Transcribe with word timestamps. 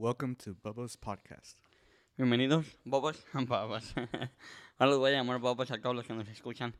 Welcome 0.00 0.34
to 0.44 0.54
Bubba's 0.62 0.96
podcast. 0.96 1.58
Bienvenidos, 2.16 2.64
bobos, 2.84 3.22
babas. 3.46 3.94
Ahora 4.78 4.90
los 4.92 4.98
voy 4.98 5.10
a 5.12 5.16
llamar 5.16 5.38
bobos 5.40 5.70
a 5.70 5.78
todos 5.78 5.94
los 5.94 6.06
que 6.06 6.14
nos 6.14 6.26
escuchan. 6.28 6.74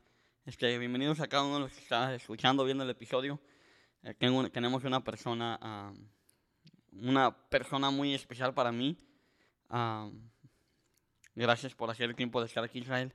Este, 0.46 0.78
bienvenidos 0.78 1.20
a 1.20 1.28
cada 1.28 1.42
uno 1.44 1.56
de 1.56 1.60
los 1.64 1.72
que 1.72 1.80
está 1.80 2.14
escuchando, 2.14 2.64
viendo 2.64 2.82
el 2.84 2.88
episodio. 2.88 3.38
Eh, 4.04 4.14
tengo- 4.14 4.48
tenemos 4.50 4.84
una 4.84 5.04
persona, 5.04 5.92
una 6.92 7.36
persona 7.50 7.90
muy 7.90 8.14
especial 8.14 8.54
para 8.54 8.72
mí. 8.72 8.96
Gracias 11.34 11.74
por 11.74 11.90
hacer 11.90 12.08
el 12.08 12.16
tiempo 12.16 12.40
de 12.40 12.46
estar 12.46 12.64
aquí, 12.64 12.78
Israel. 12.78 13.14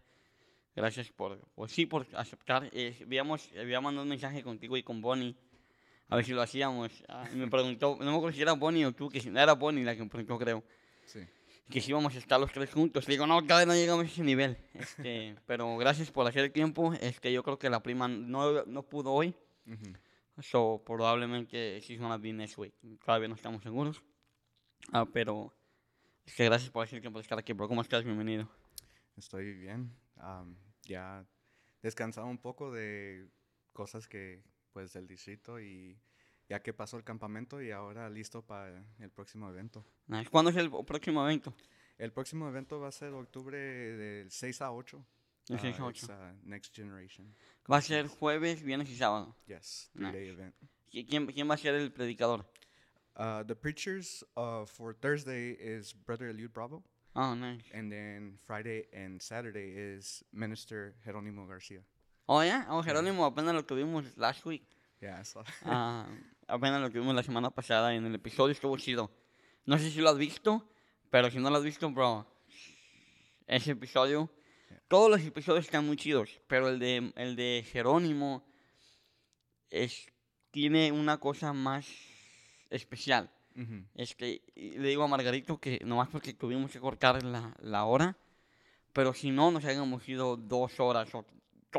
Gracias 0.76 1.10
por, 1.12 1.40
pues 1.56 1.72
sí, 1.72 1.88
por 1.88 2.06
aceptar. 2.14 2.70
Eh, 2.74 3.00
habíamos, 3.02 3.50
había 3.60 3.82
mandado 3.82 4.04
un 4.04 4.10
mensaje 4.10 4.44
contigo 4.44 4.78
y 4.78 4.84
con 4.84 5.02
Bonnie. 5.02 5.36
A 6.10 6.16
ver 6.18 6.26
si 6.26 6.32
lo 6.34 6.42
hacíamos. 6.42 6.92
Ah, 7.10 7.28
y 7.32 7.36
me 7.36 7.48
preguntó, 7.48 7.98
no 8.00 8.12
me 8.12 8.18
acuerdo 8.18 8.36
si 8.36 8.42
era 8.42 8.54
Bonnie 8.54 8.86
o 8.86 8.92
tú, 8.92 9.10
que 9.10 9.20
si- 9.20 9.30
era 9.30 9.54
Bonnie 9.54 9.84
la 9.84 9.96
que 9.96 10.04
me 10.04 10.10
preguntó, 10.10 10.38
creo 10.38 10.64
Sí. 11.06 11.20
que 11.70 11.82
si 11.82 11.90
íbamos 11.92 12.14
a 12.16 12.18
estar 12.20 12.40
los 12.40 12.52
tres 12.52 12.72
juntos. 12.72 13.08
Le 13.08 13.14
digo, 13.16 13.26
no, 13.26 13.46
cada 13.46 13.62
vez 13.62 13.68
no 13.68 13.74
llegamos 13.74 14.06
a 14.06 14.08
ese 14.08 14.24
nivel. 14.24 14.58
Este, 14.74 15.36
pero 15.48 15.78
gracias 15.78 16.12
por 16.12 16.28
hacer 16.28 16.46
el 16.46 16.52
tiempo. 16.52 16.94
Este, 17.02 17.32
yo 17.34 17.42
creo 17.44 17.58
que 17.58 17.70
la 17.70 17.82
prima 17.82 18.08
no, 18.08 18.64
no 18.66 18.84
pudo 18.84 19.12
hoy. 19.14 19.34
Mhm. 19.66 19.96
So, 20.42 20.84
probablemente 20.86 21.80
she's 21.82 22.00
gonna 22.00 22.18
be 22.18 22.34
next 22.34 22.58
week. 22.58 22.74
Todavía 23.04 23.28
no 23.30 23.36
estamos 23.36 23.64
seguros. 23.64 24.04
Ah, 24.92 25.06
pero 25.12 25.54
este, 26.26 26.44
gracias 26.46 26.70
por 26.70 26.84
hacer 26.84 26.98
el 26.98 27.02
tiempo 27.02 27.18
de 27.20 27.24
estar 27.24 27.40
aquí, 27.40 27.54
bro. 27.54 27.68
¿Cómo 27.68 27.82
estás? 27.82 28.04
Bienvenido. 28.04 28.48
Estoy 29.18 29.54
bien. 29.54 29.92
Am, 30.18 30.56
ya 30.84 31.26
descansado 31.82 32.28
un 32.28 32.38
poco 32.38 32.72
de 32.72 33.28
cosas 33.74 34.08
que, 34.08 34.44
pues, 34.76 34.92
del 34.92 35.08
distrito 35.08 35.58
y 35.58 35.98
ya 36.50 36.62
que 36.62 36.74
pasó 36.74 36.98
el 36.98 37.06
campamento 37.06 37.62
y 37.62 37.72
ahora 37.72 38.10
listo 38.10 38.42
para 38.46 38.84
el 39.00 39.10
próximo 39.10 39.50
evento. 39.50 39.86
¿Cuándo 40.30 40.52
es 40.52 40.58
el 40.58 40.70
próximo 40.86 41.24
evento? 41.24 41.54
El 41.98 42.12
próximo 42.12 42.46
evento 42.50 42.78
va 42.82 42.90
a 42.90 42.92
ser 42.92 43.14
octubre 43.14 43.58
del 43.58 44.30
6 44.30 44.62
a 44.62 44.74
8. 44.74 45.06
El 45.48 45.60
6 45.62 45.80
a 45.80 45.84
Uh, 45.84 45.88
8. 45.88 46.06
it's, 46.06 46.10
uh, 46.10 46.14
Next 46.44 46.76
Generation. 46.76 47.34
Va 47.72 47.78
a 47.78 47.82
ser 47.82 48.08
jueves, 48.10 48.62
viernes 48.64 48.90
y 48.90 48.98
sábado. 48.98 49.34
Yes, 49.48 49.90
Nice. 49.94 50.28
event. 50.30 50.54
¿Qui- 50.92 51.08
¿Quién, 51.08 51.26
quién 51.28 51.50
va 51.50 51.54
a 51.54 51.58
ser 51.58 51.74
el 51.76 51.90
predicador? 51.94 52.46
Uh, 53.16 53.46
the 53.46 53.56
preachers 53.56 54.26
uh, 54.36 54.66
for 54.66 54.94
Thursday 54.94 55.52
is 55.54 55.94
Brother 55.94 56.28
Eliud 56.30 56.52
Bravo, 56.52 56.84
Oh, 57.14 57.34
nice. 57.34 57.64
and 57.74 57.90
then 57.90 58.38
Friday 58.46 58.90
and 58.92 59.22
Saturday 59.22 59.72
is 59.74 60.22
Minister 60.34 60.96
Jerónimo 61.06 61.48
Garcia. 61.48 61.82
Oh, 62.28 62.44
ya. 62.44 62.66
Oh, 62.70 62.82
Jerónimo, 62.82 63.26
apenas 63.26 63.54
lo 63.54 63.64
tuvimos 63.66 64.18
last 64.18 64.46
week. 64.46 64.64
Yeah, 65.00 65.24
so 65.24 65.44
Ah, 65.64 66.08
apenas 66.48 66.82
lo 66.82 66.90
tuvimos 66.90 67.14
la 67.14 67.22
semana 67.22 67.52
pasada 67.52 67.94
en 67.94 68.06
el 68.06 68.16
episodio, 68.16 68.52
estuvo 68.54 68.76
chido. 68.78 69.12
No 69.66 69.78
sé 69.78 69.92
si 69.92 70.02
lo 70.02 70.10
has 70.10 70.18
visto, 70.18 70.68
pero 71.10 71.30
si 71.30 71.38
no 71.38 71.50
lo 71.50 71.58
has 71.58 71.64
visto, 71.64 71.90
bro, 71.92 72.26
ese 73.48 73.72
episodio, 73.72 74.30
todos 74.88 75.10
los 75.12 75.22
episodios 75.22 75.66
están 75.66 75.86
muy 75.86 75.98
chidos, 75.98 76.42
pero 76.48 76.70
el 76.70 76.80
de, 76.80 77.14
el 77.16 77.36
de 77.36 77.66
Jerónimo 77.72 78.44
es, 79.70 80.08
tiene 80.52 80.92
una 80.92 81.20
cosa 81.20 81.54
más 81.54 81.88
especial. 82.70 83.30
Mhm. 83.54 83.88
Este, 83.96 84.42
y 84.56 84.78
le 84.78 84.90
digo 84.90 85.04
a 85.04 85.08
Margarito 85.08 85.60
que 85.60 85.80
nomás 85.86 86.10
porque 86.10 86.34
tuvimos 86.34 86.72
que 86.72 86.80
cortar 86.80 87.24
la, 87.24 87.56
la 87.60 87.86
hora, 87.86 88.18
pero 88.94 89.14
si 89.14 89.32
no, 89.32 89.52
nos 89.52 89.64
habíamos 89.66 90.08
ido 90.10 90.38
dos 90.38 90.80
horas 90.80 91.14
o, 91.14 91.26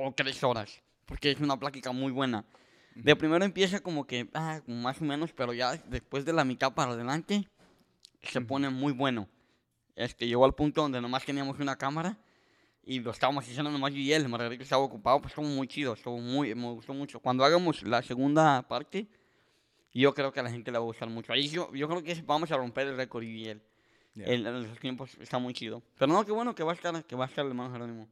o 0.00 0.12
tres 0.12 0.42
horas, 0.44 0.82
porque 1.04 1.30
es 1.30 1.40
una 1.40 1.58
plática 1.58 1.92
muy 1.92 2.12
buena. 2.12 2.44
De 2.94 3.14
primero 3.14 3.44
empieza 3.44 3.80
como 3.80 4.06
que, 4.06 4.28
ah, 4.32 4.60
como 4.64 4.80
más 4.80 5.00
o 5.00 5.04
menos, 5.04 5.32
pero 5.32 5.52
ya 5.52 5.76
después 5.88 6.24
de 6.24 6.32
la 6.32 6.44
mitad 6.44 6.72
para 6.72 6.92
adelante, 6.92 7.46
se 8.22 8.40
pone 8.40 8.70
muy 8.70 8.92
bueno. 8.92 9.28
Este, 9.94 10.26
llegó 10.26 10.44
al 10.44 10.54
punto 10.54 10.82
donde 10.82 11.00
nomás 11.00 11.24
teníamos 11.24 11.58
una 11.58 11.76
cámara 11.76 12.16
y 12.84 13.00
lo 13.00 13.10
estábamos 13.10 13.44
haciendo 13.44 13.70
nomás 13.70 13.92
yo 13.92 13.98
y 13.98 14.12
él. 14.12 14.28
Margarito 14.28 14.62
estaba 14.62 14.82
ocupado, 14.82 15.20
pues 15.20 15.32
estuvo 15.32 15.46
muy 15.46 15.66
chido, 15.68 15.94
estuvo 15.94 16.18
muy, 16.18 16.54
me 16.54 16.70
gustó 16.70 16.94
mucho. 16.94 17.20
Cuando 17.20 17.44
hagamos 17.44 17.82
la 17.82 18.02
segunda 18.02 18.62
parte, 18.62 19.06
yo 19.92 20.14
creo 20.14 20.32
que 20.32 20.40
a 20.40 20.42
la 20.42 20.50
gente 20.50 20.70
le 20.70 20.78
va 20.78 20.84
a 20.84 20.86
gustar 20.86 21.08
mucho. 21.08 21.32
Ahí 21.32 21.48
yo, 21.48 21.72
yo 21.74 21.88
creo 21.88 22.02
que 22.02 22.22
vamos 22.22 22.50
a 22.52 22.56
romper 22.56 22.86
el 22.86 22.96
récord 22.96 23.24
y 23.24 23.48
él. 23.48 23.62
Yeah. 24.14 24.26
El, 24.26 24.46
en 24.46 24.68
los 24.68 24.78
tiempos 24.78 25.10
está 25.20 25.38
muy 25.38 25.52
chido. 25.52 25.82
Pero 25.98 26.12
no, 26.12 26.24
qué 26.24 26.32
bueno 26.32 26.54
que 26.54 26.62
va 26.62 26.72
a 26.72 26.74
estar, 26.74 27.04
que 27.04 27.16
va 27.16 27.24
a 27.24 27.28
estar 27.28 27.44
el 27.44 27.50
hermano 27.50 27.72
Jerónimo. 27.72 28.08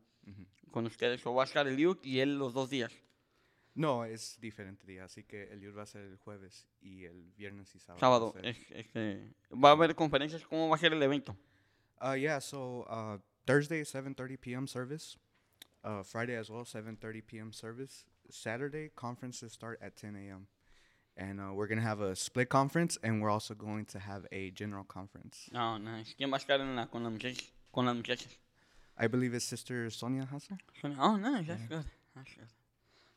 Con 0.75 0.87
ustedes. 0.87 1.25
O 1.27 1.33
va 1.35 1.45
a 1.45 1.47
estar 1.47 1.67
el 1.69 1.77
Luke 1.81 2.01
y 2.07 2.19
él 2.21 2.37
los 2.39 2.53
dos 2.53 2.69
días. 2.69 2.93
No, 3.77 4.05
es 4.05 4.39
diferente 4.41 4.87
día, 4.87 5.05
así 5.05 5.25
que 5.25 5.45
el 5.53 5.77
va 5.77 5.83
a 5.83 5.87
ser 5.87 6.03
el 6.03 6.17
jueves 6.19 6.67
y 6.81 7.05
el 7.05 7.33
viernes 7.37 7.75
y 7.75 7.79
sábado. 7.81 8.01
va 8.01 8.17
a 8.17 8.19
Sábado. 8.21 8.33
ser- 8.35 8.47
es- 8.47 8.71
este, 8.71 9.35
va 9.53 9.71
a 9.71 9.73
haber 9.73 9.95
conferencias. 9.95 10.45
¿Cómo 10.47 10.69
va 10.69 10.77
a 10.77 10.79
ser 10.79 10.93
el 10.93 11.03
evento? 11.03 11.37
Uh, 12.01 12.15
yeah, 12.15 12.41
so 12.41 12.85
uh, 12.91 13.19
Thursday, 13.47 13.83
7.30 13.83 14.39
p.m. 14.41 14.67
service. 14.69 15.17
Uh, 15.83 16.03
Friday 16.03 16.37
as 16.37 16.51
well, 16.51 16.65
7.30 16.65 17.23
p.m. 17.27 17.53
service. 17.53 18.05
Saturday, 18.31 18.91
conferences 18.95 19.53
start 19.53 19.79
at 19.83 19.97
10 19.97 20.17
a.m. 20.17 20.47
And 21.17 21.41
uh, 21.41 21.53
we're 21.55 21.69
going 21.69 21.79
to 21.81 21.87
have 21.87 22.01
a 22.01 22.15
split 22.17 22.49
conference, 22.49 22.99
and 23.03 23.21
we're 23.23 23.31
also 23.31 23.55
going 23.55 23.85
to 23.87 23.99
have 23.99 24.27
a 24.33 24.51
general 24.51 24.85
conference. 24.85 25.49
No, 25.53 25.79
nice. 25.79 26.15
¿Quién 26.17 26.31
va 26.31 26.37
a 26.37 26.41
estar 26.41 26.61
en 26.61 26.75
la, 26.75 26.87
con, 26.87 27.03
con 27.71 27.85
las 27.87 27.95
muchachas? 27.97 28.39
I 28.99 29.09
believe 29.09 29.35
it's 29.35 29.45
Sister 29.45 29.91
Sonia. 29.91 30.27
Suena- 30.81 30.99
Oh, 31.01 31.17
nice. 31.17 31.47
That's 31.47 31.67
good. 31.69 31.85
That's 32.15 32.35
good. 32.37 32.49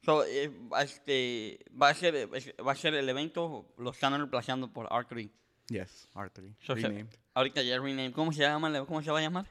So, 0.03 0.23
eh, 0.25 0.49
este, 0.81 1.59
va, 1.79 1.89
a 1.89 1.93
ser, 1.93 2.29
va 2.65 2.71
a 2.71 2.75
ser 2.75 2.93
el 2.95 3.09
evento, 3.09 3.73
lo 3.77 3.91
están 3.91 4.13
reemplazando 4.13 4.71
por 4.71 4.87
R3. 4.87 5.29
Yes, 5.69 6.07
R3. 6.13 6.55
So, 6.61 6.75
se- 6.75 6.87
renamed. 6.87 7.13
ahorita 7.33 7.61
ya 7.61 7.77
renamed. 7.79 8.13
¿Cómo 8.13 8.31
se 8.31 8.41
llama? 8.41 8.69
el- 8.69 8.85
¿Cómo 8.85 9.01
se 9.01 9.11
va 9.11 9.19
a 9.19 9.21
llamar? 9.21 9.45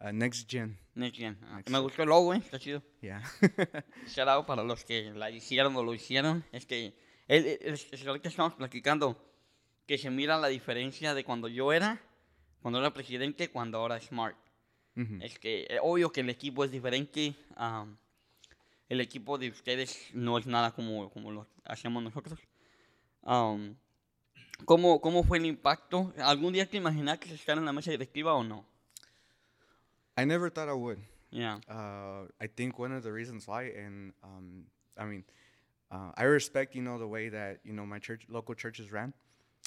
Uh, 0.00 0.12
next 0.12 0.50
Gen. 0.50 0.76
Next 0.94 1.16
Gen. 1.18 1.38
Ah, 1.44 1.56
Next 1.56 1.70
me 1.70 1.76
Gen. 1.76 1.82
gustó 1.84 2.02
el 2.02 2.08
logo, 2.08 2.34
eh. 2.34 2.38
Está 2.38 2.58
chido. 2.58 2.82
Yeah. 3.00 3.22
Shout 4.08 4.28
out 4.28 4.44
para 4.46 4.62
los 4.64 4.84
que 4.84 5.12
la 5.12 5.30
hicieron 5.30 5.74
o 5.76 5.82
lo 5.82 5.94
hicieron. 5.94 6.44
Es 6.52 6.66
que 6.66 6.98
él- 7.28 7.58
es- 7.62 7.86
es- 7.92 8.06
ahorita 8.06 8.28
estamos 8.28 8.54
platicando 8.54 9.22
que 9.86 9.96
se 9.98 10.10
mira 10.10 10.36
la 10.36 10.48
diferencia 10.48 11.14
de 11.14 11.22
cuando 11.24 11.48
yo 11.48 11.72
era, 11.72 12.02
cuando 12.60 12.80
era 12.80 12.92
presidente, 12.92 13.48
cuando 13.50 13.78
ahora 13.78 13.96
es 13.98 14.06
Smart. 14.06 14.36
Mhm. 14.96 15.22
Es 15.22 15.38
que 15.38 15.66
eh, 15.68 15.78
obvio 15.80 16.10
que 16.10 16.22
el 16.22 16.30
equipo 16.30 16.64
es 16.64 16.70
diferente. 16.70 17.34
am, 17.54 17.96
el 18.88 19.00
equipo 19.00 19.36
de 19.36 19.48
ustedes 19.50 20.10
no 20.14 20.38
es 20.38 20.46
nada 20.46 20.72
como, 20.72 21.10
como 21.10 21.30
lo 21.32 21.46
hacemos 21.64 22.02
nosotros. 22.02 22.38
Am, 23.22 23.76
¿cómo, 24.64 25.00
¿Cómo 25.00 25.22
fue 25.24 25.38
el 25.38 25.46
impacto? 25.46 26.12
¿Algún 26.18 26.52
día 26.52 26.66
te 26.66 26.76
imaginas 26.76 27.18
que 27.18 27.28
se 27.28 27.34
estar 27.34 27.58
en 27.58 27.64
la 27.64 27.72
mesa 27.72 27.90
directiva 27.90 28.34
o 28.34 28.44
no? 28.44 28.64
I 30.16 30.24
never 30.24 30.50
thought 30.50 30.68
I 30.68 30.72
would. 30.72 30.98
Ya. 31.30 31.60
Uh, 31.68 32.26
I 32.40 32.46
think 32.46 32.78
one 32.78 32.92
of 32.92 33.02
the 33.02 33.12
reasons 33.12 33.46
why, 33.46 33.64
and 33.64 34.14
um, 34.22 34.64
I 34.96 35.04
mean, 35.04 35.24
uh, 35.90 36.12
I 36.16 36.24
respect 36.24 36.74
you 36.74 36.80
know 36.80 36.98
the 36.98 37.06
way 37.06 37.28
that 37.28 37.58
you 37.64 37.74
know 37.74 37.84
my 37.84 37.98
church, 37.98 38.24
local 38.28 38.54
churches 38.54 38.90
ran, 38.90 39.12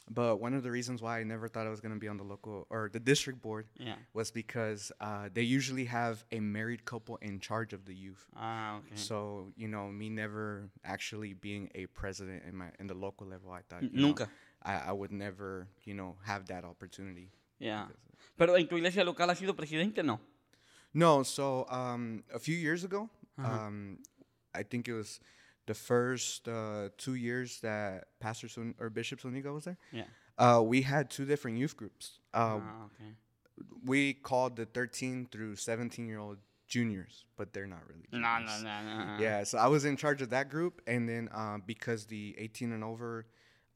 but 0.10 0.38
one 0.42 0.54
of 0.54 0.64
the 0.64 0.72
reasons 0.72 1.02
why 1.02 1.20
I 1.20 1.24
never 1.24 1.48
thought 1.48 1.68
I 1.68 1.70
was 1.70 1.82
gonna 1.82 1.98
be 2.00 2.08
on 2.08 2.18
the 2.18 2.24
local 2.24 2.66
or 2.70 2.90
the 2.92 3.00
district 3.00 3.42
board 3.42 3.68
Ya. 3.78 3.94
was 4.14 4.32
because 4.32 4.92
uh, 5.00 5.30
they 5.34 5.44
usually 5.44 5.86
have 5.86 6.24
a 6.32 6.40
married 6.40 6.84
couple 6.86 7.18
in 7.22 7.40
charge 7.40 7.74
of 7.74 7.86
the 7.86 7.94
youth. 7.94 8.26
Ah, 8.36 8.78
ok. 8.78 8.96
So 8.96 9.54
you 9.56 9.68
know, 9.68 9.88
me 9.92 10.10
never 10.10 10.70
actually 10.84 11.34
being 11.34 11.70
a 11.76 11.86
president 11.88 12.44
in 12.48 12.56
my 12.56 12.72
in 12.80 12.88
the 12.88 12.96
local 12.96 13.28
level, 13.28 13.52
I 13.52 13.62
thought 13.70 13.84
you 13.94 14.02
know, 14.02 14.16
I, 14.64 14.90
I 14.90 14.92
would 14.92 15.12
never 15.12 15.68
you 15.86 15.94
know 15.94 16.16
have 16.26 16.48
that 16.48 16.64
opportunity. 16.66 17.30
Ya. 17.60 17.86
Pero 18.38 18.56
en 18.56 18.68
tu 18.68 18.76
iglesia 18.78 19.04
local 19.04 19.28
has 19.30 19.38
sido 19.40 19.56
presidente, 19.56 20.04
no? 20.04 20.20
No, 20.94 21.24
so 21.24 21.66
um, 21.70 22.24
a 22.34 22.40
few 22.40 22.56
years 22.56 22.84
ago, 22.84 23.10
Uh-huh. 23.38 23.48
um, 23.68 24.00
I 24.54 24.64
think 24.64 24.88
it 24.90 24.94
was 24.94 25.20
the 25.70 25.76
first 25.76 26.48
uh, 26.48 26.90
two 26.98 27.14
years 27.14 27.60
that 27.60 28.08
Pastor 28.20 28.48
Sun- 28.50 28.74
or 28.80 28.90
Bishop 28.90 29.22
Zuniga 29.22 29.54
was 29.54 29.66
there. 29.66 29.78
Yeah. 29.92 30.06
Uh, 30.36 30.62
we 30.64 30.82
had 30.82 31.12
two 31.12 31.26
different 31.26 31.60
youth 31.60 31.78
groups. 31.78 32.20
Ah, 32.34 32.56
okay. 32.56 33.12
we 33.86 34.14
called 34.16 34.56
the 34.56 34.66
13 34.66 35.28
through 35.32 35.58
17 35.58 36.08
year 36.08 36.18
old 36.18 36.40
juniors, 36.68 37.26
but 37.38 37.54
they're 37.54 37.68
not 37.68 37.82
really. 37.88 38.08
No, 38.12 38.40
no, 38.40 38.58
no, 38.64 38.82
no. 38.84 39.18
Yeah, 39.20 39.44
so 39.44 39.60
I 39.60 39.68
was 39.68 39.86
in 39.86 39.96
charge 39.96 40.24
of 40.24 40.32
that 40.32 40.50
group, 40.50 40.82
and 40.88 41.08
then 41.08 41.30
uh, 41.32 41.60
because 41.64 42.06
the 42.08 42.36
18 42.40 42.72
and 42.72 42.84
over, 42.84 43.28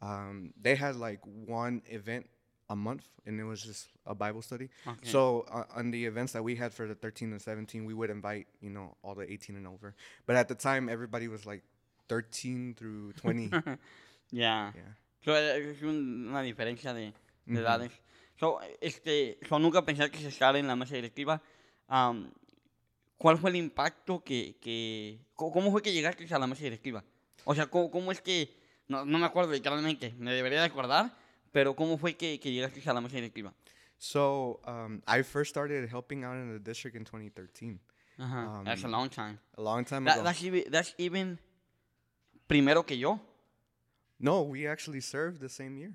um, 0.02 0.52
they 0.60 0.74
had 0.74 0.96
like 0.96 1.20
one 1.24 1.84
event 1.86 2.26
a 2.70 2.76
month, 2.76 3.08
and 3.28 3.40
it 3.40 3.44
was 3.44 3.62
just 3.62 3.90
a 4.08 4.16
Bible 4.16 4.42
study. 4.42 4.70
Okay. 4.88 5.10
So 5.10 5.46
uh, 5.52 5.66
on 5.76 5.92
the 5.92 6.06
events 6.06 6.34
that 6.34 6.44
we 6.44 6.56
had 6.56 6.74
for 6.74 6.88
the 6.88 6.96
13 6.96 7.32
and 7.32 7.42
17, 7.42 7.86
we 7.86 7.94
would 7.94 8.10
invite 8.10 8.48
you 8.62 8.72
know 8.72 8.98
all 9.04 9.14
the 9.14 9.32
18 9.32 9.56
and 9.56 9.68
over. 9.68 9.94
But 10.26 10.38
at 10.38 10.48
the 10.48 10.56
time, 10.56 10.90
everybody 10.90 11.28
was 11.28 11.46
like 11.46 11.64
13 12.08 12.76
through 12.76 13.14
20. 13.22 13.50
Ya. 14.32 14.74
yeah. 14.76 14.98
So, 15.24 15.36
eh, 15.38 15.72
es 15.72 15.82
un- 15.84 16.28
una 16.30 16.42
diferencia 16.42 16.94
de, 16.94 17.14
de 17.46 17.54
Ujú. 17.54 17.60
edades. 17.62 17.92
So, 18.40 18.60
este, 18.82 19.38
so, 19.48 19.60
nunca 19.60 19.84
pensé 19.86 20.10
que 20.12 20.18
se 20.18 20.28
estar 20.28 20.56
en 20.56 20.68
la 20.68 20.76
mesa 20.76 20.96
directiva. 20.96 21.42
Am, 21.88 22.32
¿Cuál 23.18 23.38
fue 23.38 23.52
el 23.52 23.56
impacto 23.56 24.22
que, 24.24 24.58
que... 24.60 25.20
¿Cómo 25.36 25.72
fue 25.72 25.82
que 25.82 25.94
llegaste 25.94 26.26
a 26.34 26.40
la 26.40 26.48
mesa 26.48 26.64
directiva? 26.64 27.04
O 27.46 27.56
sea, 27.56 27.68
¿cómo, 27.68 27.90
cómo 27.90 28.12
es 28.12 28.20
que... 28.22 28.50
No, 28.90 29.06
no 29.06 29.18
me 29.18 29.26
acuerdo 29.26 29.52
literalmente, 29.54 30.14
me 30.18 30.34
debería 30.34 30.60
de 30.60 30.66
acordar, 30.66 31.16
Pero 31.54 31.74
¿cómo 31.76 31.98
fue 31.98 32.16
que, 32.16 32.38
que 32.40 32.52
llegaste 32.52 32.82
a 32.90 32.94
la 32.94 33.00
mesa 33.00 33.16
directiva? 33.16 33.54
So 33.98 34.60
um, 34.68 35.02
I 35.08 35.22
first 35.24 35.52
started 35.52 35.88
helping 35.90 36.26
out 36.26 36.36
in 36.36 36.52
the 36.52 36.60
district 36.60 36.98
in 36.98 37.06
2013, 37.06 37.80
Ajá. 38.18 38.64
that's 38.66 38.84
a 38.84 38.88
Um, 38.88 38.92
long 38.92 39.10
time. 39.10 39.40
a 39.56 39.62
long 39.62 39.86
time 39.86 40.04
That- 40.06 40.16
ago. 40.18 40.24
that's, 40.26 40.44
even, 40.44 40.64
that's 40.70 40.94
even 40.98 41.40
primero 42.48 42.84
que 42.84 42.98
yo. 42.98 43.20
No, 44.20 44.44
we 44.44 44.68
actually 44.68 45.02
served 45.02 45.40
the 45.42 45.50
same 45.50 45.78
year. 45.78 45.94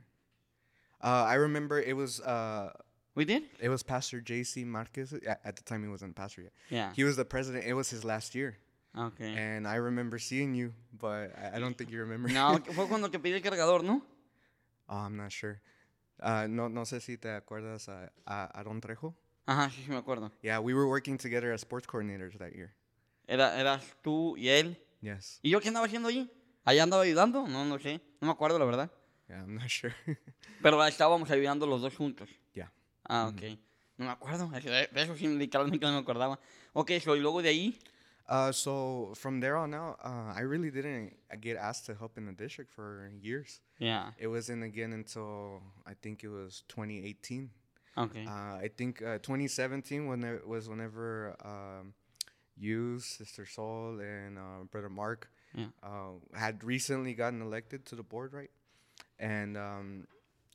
Uh, 1.03 1.25
I 1.29 1.35
remember 1.35 1.79
it 1.81 1.97
was 1.97 2.21
uh, 2.21 2.73
We 3.15 3.25
did? 3.25 3.45
it 3.61 3.69
was 3.69 3.83
Pastor 3.83 4.21
J.C. 4.21 4.65
Marquez. 4.65 5.13
At, 5.13 5.41
at 5.45 5.57
the 5.57 5.63
time, 5.63 5.83
he 5.83 5.89
wasn't 5.89 6.15
pastor 6.15 6.43
yet. 6.43 6.53
Yeah. 6.71 6.93
He 6.95 7.05
was 7.05 7.17
the 7.17 7.25
president. 7.25 7.65
It 7.67 7.75
was 7.75 7.89
his 7.91 8.05
last 8.05 8.35
year, 8.35 8.57
Okay. 8.97 9.35
and 9.37 9.67
I 9.67 9.77
remember 9.77 10.19
seeing 10.19 10.55
you, 10.55 10.73
but 10.99 11.33
I, 11.39 11.57
I 11.57 11.59
don't 11.61 11.75
think 11.77 11.91
you 11.91 12.01
remember. 12.01 12.29
No, 12.29 12.59
fue 12.75 12.87
cuando 12.89 13.09
te 13.09 13.19
pedí 13.19 13.35
el 13.35 13.41
cargador, 13.43 13.83
¿no? 13.85 14.03
oh, 14.89 14.97
I'm 14.97 15.17
not 15.17 15.31
sure. 15.33 15.61
Uh, 16.21 16.47
no, 16.49 16.69
no 16.69 16.83
sé 16.85 17.01
si 17.01 17.17
te 17.17 17.29
acuerdas 17.29 17.89
a, 17.89 18.11
a 18.27 18.51
Aaron 18.59 18.81
Trejo. 18.81 19.15
Ajá, 19.47 19.71
sí, 19.71 19.85
sí 19.85 19.91
me 19.91 19.97
acuerdo. 19.99 20.31
Yeah, 20.43 20.59
we 20.61 20.75
were 20.75 20.87
working 20.89 21.17
together 21.17 21.53
as 21.53 21.61
sports 21.61 21.87
coordinators 21.87 22.37
that 22.39 22.55
year. 22.55 22.75
Era, 23.29 23.57
eras 23.59 23.83
tú 24.03 24.37
y 24.37 24.49
él. 24.49 24.77
Yes. 25.01 25.39
¿Y 25.43 25.51
yo 25.51 25.61
qué 25.61 25.69
andaba 25.69 25.87
haciendo 25.87 26.09
allí? 26.09 26.29
¿Allá 26.69 26.83
andaba 26.83 27.03
ayudando? 27.03 27.49
No, 27.49 27.65
no 27.65 27.79
sé. 27.79 27.99
No 28.21 28.27
me 28.27 28.33
acuerdo, 28.33 28.59
la 28.59 28.67
verdad. 28.67 28.91
Yeah, 29.27 29.41
I'm 29.41 29.55
not 29.55 29.71
sure. 29.71 29.95
Pero 30.63 30.85
estábamos 30.85 31.31
ayudando 31.31 31.67
los 31.67 31.81
dos 31.81 31.97
juntos. 31.97 32.29
yeah. 32.53 32.71
Ah, 33.09 33.29
ok. 33.29 33.59
No 33.97 34.05
me 34.05 34.11
acuerdo. 34.11 34.51
eso 34.55 35.17
sí, 35.17 35.29
literalmente 35.29 35.87
no 35.87 35.93
me 35.93 35.99
acordaba. 36.01 36.39
Ok, 36.75 36.91
so, 37.03 37.17
y 37.17 37.21
luego 37.21 37.41
de 37.41 37.49
ahí. 37.49 37.79
Uh, 38.29 38.53
so 38.53 39.15
from 39.15 39.41
there 39.41 39.57
on 39.57 39.73
out, 39.73 39.97
uh, 40.05 40.35
I 40.37 40.43
really 40.43 40.71
didn't 40.71 41.15
get 41.41 41.57
asked 41.57 41.87
to 41.87 41.95
help 41.95 42.19
in 42.19 42.27
the 42.27 42.33
district 42.35 42.71
for 42.71 43.11
years. 43.19 43.63
Yeah. 43.79 44.11
It 44.19 44.27
wasn't 44.27 44.63
again 44.63 44.93
until 44.93 45.63
I 45.87 45.95
think 45.95 46.23
it 46.23 46.29
was 46.29 46.65
2018. 46.69 47.49
Ok. 47.97 48.27
Uh, 48.27 48.31
I 48.31 48.71
think 48.77 49.01
uh, 49.01 49.17
2017 49.23 50.07
when 50.07 50.23
it 50.23 50.47
was 50.47 50.69
whenever 50.69 51.35
um, 51.43 51.95
you, 52.59 52.99
Sister 53.01 53.47
Saul, 53.47 54.01
and 54.01 54.37
uh, 54.37 54.65
Brother 54.71 54.91
Mark 54.91 55.31
Yeah. 55.55 55.67
uh, 55.83 56.13
had 56.39 56.63
recently 56.65 57.15
gotten 57.15 57.41
elected 57.43 57.87
to 57.87 57.95
the 57.97 58.03
board, 58.03 58.33
right? 58.33 58.51
And 59.19 59.57
um, 59.57 60.07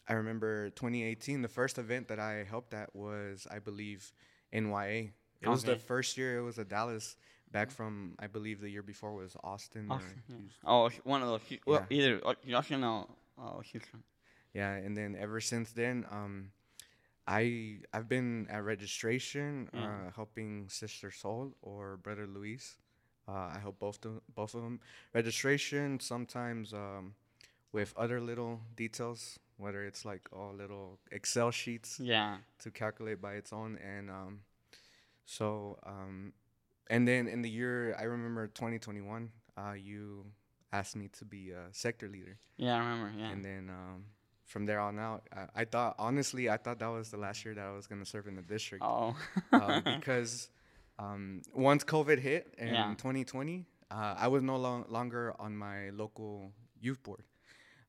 I 0.07 0.13
remember 0.13 0.69
2018, 0.71 1.41
the 1.41 1.47
first 1.47 1.77
event 1.77 2.07
that 2.09 2.19
I 2.19 2.45
helped 2.47 2.73
at 2.73 2.95
was, 2.95 3.47
I 3.49 3.59
believe, 3.59 4.11
NYA. 4.53 5.11
It 5.41 5.49
was 5.49 5.63
the 5.63 5.75
first 5.75 6.17
year. 6.17 6.37
It 6.37 6.41
was 6.43 6.57
a 6.57 6.63
Dallas. 6.65 7.15
Back 7.51 7.69
from, 7.69 8.15
I 8.17 8.27
believe, 8.27 8.61
the 8.61 8.69
year 8.69 8.81
before 8.81 9.13
was 9.13 9.35
Austin. 9.43 9.87
or 9.89 9.95
Austin, 9.97 10.23
yeah. 10.29 10.35
Oh, 10.65 10.89
one 11.03 11.21
of 11.21 11.27
those. 11.27 11.41
Hu- 11.49 11.57
Well, 11.67 11.85
Yeah. 11.89 11.97
either 11.97 12.21
uh, 12.25 12.33
Austin 12.57 12.83
or, 12.83 13.07
or 13.37 13.61
Houston. 13.63 14.03
Yeah, 14.53 14.73
and 14.73 14.95
then 14.97 15.15
ever 15.19 15.39
since 15.41 15.71
then, 15.71 16.05
um, 16.09 16.51
I 17.27 17.79
I've 17.93 18.07
been 18.09 18.47
at 18.49 18.63
registration, 18.63 19.69
Yeah. 19.73 19.85
uh, 20.07 20.11
helping 20.15 20.67
Sister 20.69 21.11
Soul 21.11 21.53
or 21.61 21.97
Brother 21.97 22.25
Luis. 22.27 22.77
Uh, 23.27 23.51
I 23.55 23.59
help 23.61 23.79
both 23.79 24.01
them, 24.01 24.21
both 24.35 24.53
of 24.53 24.63
them. 24.63 24.79
Registration 25.13 25.99
sometimes 25.99 26.73
um, 26.73 27.15
with 27.71 27.93
other 27.97 28.19
little 28.19 28.59
details, 28.75 29.39
whether 29.57 29.83
it's 29.83 30.03
like 30.03 30.27
all 30.33 30.53
little 30.53 30.99
Excel 31.11 31.51
sheets 31.51 31.99
Yeah. 31.99 32.37
to 32.59 32.71
calculate 32.71 33.21
by 33.21 33.33
its 33.33 33.53
own, 33.53 33.77
and 33.77 34.09
um, 34.09 34.39
so 35.25 35.79
um, 35.85 36.33
and 36.89 37.07
then 37.07 37.27
in 37.27 37.41
the 37.41 37.49
year 37.49 37.95
I 37.97 38.03
remember 38.03 38.47
2021, 38.47 39.31
uh, 39.57 39.73
you 39.73 40.25
asked 40.73 40.95
me 40.95 41.07
to 41.19 41.25
be 41.25 41.51
a 41.51 41.71
sector 41.71 42.09
leader. 42.09 42.37
Yeah, 42.57 42.75
I 42.75 42.79
remember. 42.79 43.11
Yeah. 43.17 43.29
And 43.29 43.45
then 43.45 43.69
um, 43.69 44.05
from 44.45 44.65
there 44.65 44.79
on 44.79 44.99
out, 44.99 45.27
I, 45.33 45.61
I 45.61 45.65
thought 45.65 45.95
honestly, 45.97 46.49
I 46.49 46.57
thought 46.57 46.79
that 46.79 46.87
was 46.87 47.09
the 47.09 47.17
last 47.17 47.45
year 47.45 47.53
that 47.55 47.65
I 47.65 47.71
was 47.71 47.87
gonna 47.87 48.05
serve 48.05 48.27
in 48.27 48.35
the 48.35 48.41
district 48.41 48.83
oh. 48.83 49.15
uh, 49.53 49.79
because 49.95 50.49
um, 50.99 51.41
once 51.53 51.83
COVID 51.83 52.19
hit 52.19 52.53
in 52.57 52.73
Yeah. 52.73 52.93
2020, 52.97 53.65
uh, 53.91 54.15
I 54.17 54.27
was 54.27 54.41
no 54.43 54.57
long, 54.57 54.85
longer 54.89 55.33
on 55.39 55.55
my 55.55 55.89
local 55.91 56.51
youth 56.79 57.01
board 57.03 57.23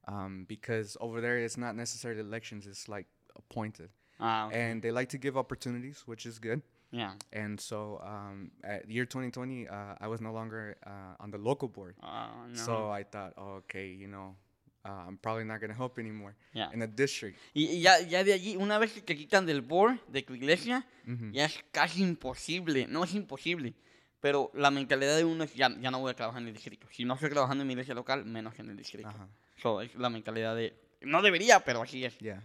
um, 0.06 0.44
because 0.48 0.96
over 1.00 1.20
there 1.20 1.38
it's 1.38 1.56
not 1.56 1.74
necessarily 1.76 2.20
elections; 2.20 2.66
it's 2.66 2.88
like 2.88 3.06
appointed, 3.36 3.90
ah, 4.20 4.46
okay. 4.46 4.60
and 4.60 4.82
they 4.82 4.90
like 4.90 5.08
to 5.10 5.18
give 5.18 5.36
opportunities, 5.36 6.02
which 6.06 6.26
is 6.26 6.38
good. 6.38 6.62
yeah. 6.92 7.14
And 7.32 7.58
so 7.60 8.00
um, 8.04 8.50
at 8.62 8.88
year 8.88 9.04
2020, 9.04 9.66
uh, 9.68 9.94
I 10.00 10.06
was 10.06 10.20
no 10.20 10.32
longer 10.32 10.76
uh, 10.86 11.14
on 11.22 11.30
the 11.30 11.38
local 11.38 11.68
board. 11.68 11.96
Oh, 12.02 12.46
no. 12.48 12.54
So 12.54 12.90
I 12.90 13.02
thought, 13.02 13.32
oh, 13.36 13.54
okay, 13.64 13.88
you 13.88 14.06
know, 14.08 14.36
uh, 14.84 15.06
I'm 15.08 15.18
probably 15.18 15.44
not 15.44 15.60
gonna 15.60 15.74
help 15.74 15.98
anymore 15.98 16.34
Yeah. 16.52 16.70
in 16.72 16.80
the 16.80 16.86
district. 16.86 17.38
Y, 17.54 17.80
ya, 17.80 18.00
ya 18.00 18.22
de 18.24 18.32
allí, 18.32 18.56
una 18.56 18.78
vez 18.78 18.92
que 18.92 19.00
te 19.00 19.16
quitan 19.16 19.46
del 19.46 19.62
board 19.62 19.98
de 20.08 20.22
tu 20.22 20.34
iglesia, 20.34 20.86
Mhm. 21.06 21.32
ya 21.32 21.46
es 21.46 21.58
casi 21.72 22.02
imposible. 22.02 22.86
No 22.88 23.04
es 23.04 23.14
imposible. 23.14 23.74
Pero 24.20 24.50
la 24.54 24.70
mentalidad 24.70 25.16
de 25.16 25.24
uno 25.24 25.44
es 25.44 25.54
ya, 25.54 25.68
ya 25.80 25.90
no 25.90 26.00
voy 26.00 26.10
a 26.10 26.14
trabajar 26.14 26.40
en 26.40 26.48
el 26.48 26.54
distrito. 26.54 26.86
Si 26.90 27.04
no 27.04 27.14
estoy 27.14 27.28
trabajando 27.30 27.62
en 27.62 27.68
mi 27.68 27.74
iglesia 27.74 27.94
local, 27.94 28.24
menos 28.24 28.58
en 28.58 28.70
el 28.70 28.76
distrito. 28.76 29.08
Uh-huh. 29.10 29.28
So, 29.56 29.80
es 29.82 29.94
la 29.96 30.08
mentalidad 30.08 30.56
de. 30.56 30.74
No 31.02 31.20
debería, 31.20 31.60
pero 31.64 31.82
así 31.82 32.04
es. 32.04 32.16
Yeah. 32.18 32.42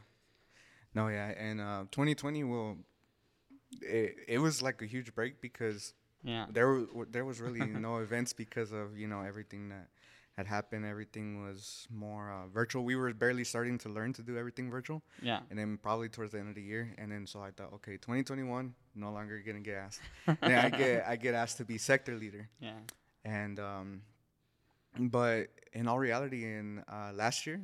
No, 0.94 1.10
yeah, 1.10 1.30
and 1.38 1.62
uh, 1.62 1.86
2020 1.92 2.44
will. 2.44 2.78
It, 3.82 4.18
it 4.28 4.40
was 4.40 4.62
like 4.62 4.82
a 4.82 4.88
huge 4.88 5.14
break 5.14 5.40
because 5.42 5.94
Yeah. 6.22 6.48
there 6.52 6.86
there 7.10 7.24
was 7.24 7.40
really 7.40 7.66
no 7.66 8.00
events 8.02 8.34
because 8.36 8.74
of 8.74 8.98
you 8.98 9.08
know 9.08 9.22
everything 9.24 9.70
that 9.70 9.88
had 10.40 10.48
happened. 10.48 10.84
Everything 10.96 11.28
was 11.46 11.88
more 12.06 12.26
uh, 12.38 12.48
virtual. 12.60 12.82
We 12.92 12.96
were 13.02 13.12
barely 13.14 13.44
starting 13.54 13.78
to 13.84 13.90
learn 13.98 14.12
to 14.18 14.22
do 14.30 14.34
everything 14.42 14.68
virtual, 14.78 15.00
Yeah. 15.22 15.40
and 15.50 15.56
then 15.60 15.78
probably 15.88 16.10
towards 16.16 16.32
the 16.34 16.40
end 16.40 16.50
of 16.54 16.56
the 16.56 16.68
year, 16.74 16.86
and 16.98 17.08
then 17.12 17.24
so 17.28 17.38
I 17.48 17.52
thought, 17.52 17.72
okay, 17.78 17.96
2021, 17.98 18.74
no 18.96 19.10
longer 19.18 19.36
gonna 19.46 19.60
get 19.72 19.78
asked. 19.86 20.02
and 20.42 20.54
I 20.66 20.70
get 20.82 20.96
I 21.12 21.16
get 21.26 21.34
asked 21.44 21.58
to 21.62 21.66
be 21.66 21.78
sector 21.78 22.16
leader. 22.24 22.44
Yeah. 22.68 22.80
and 23.26 23.60
um, 23.60 23.88
but 24.98 25.48
in 25.74 25.88
all 25.88 26.00
reality, 26.00 26.42
in 26.46 26.84
uh, 26.88 27.12
last 27.14 27.46
year, 27.48 27.60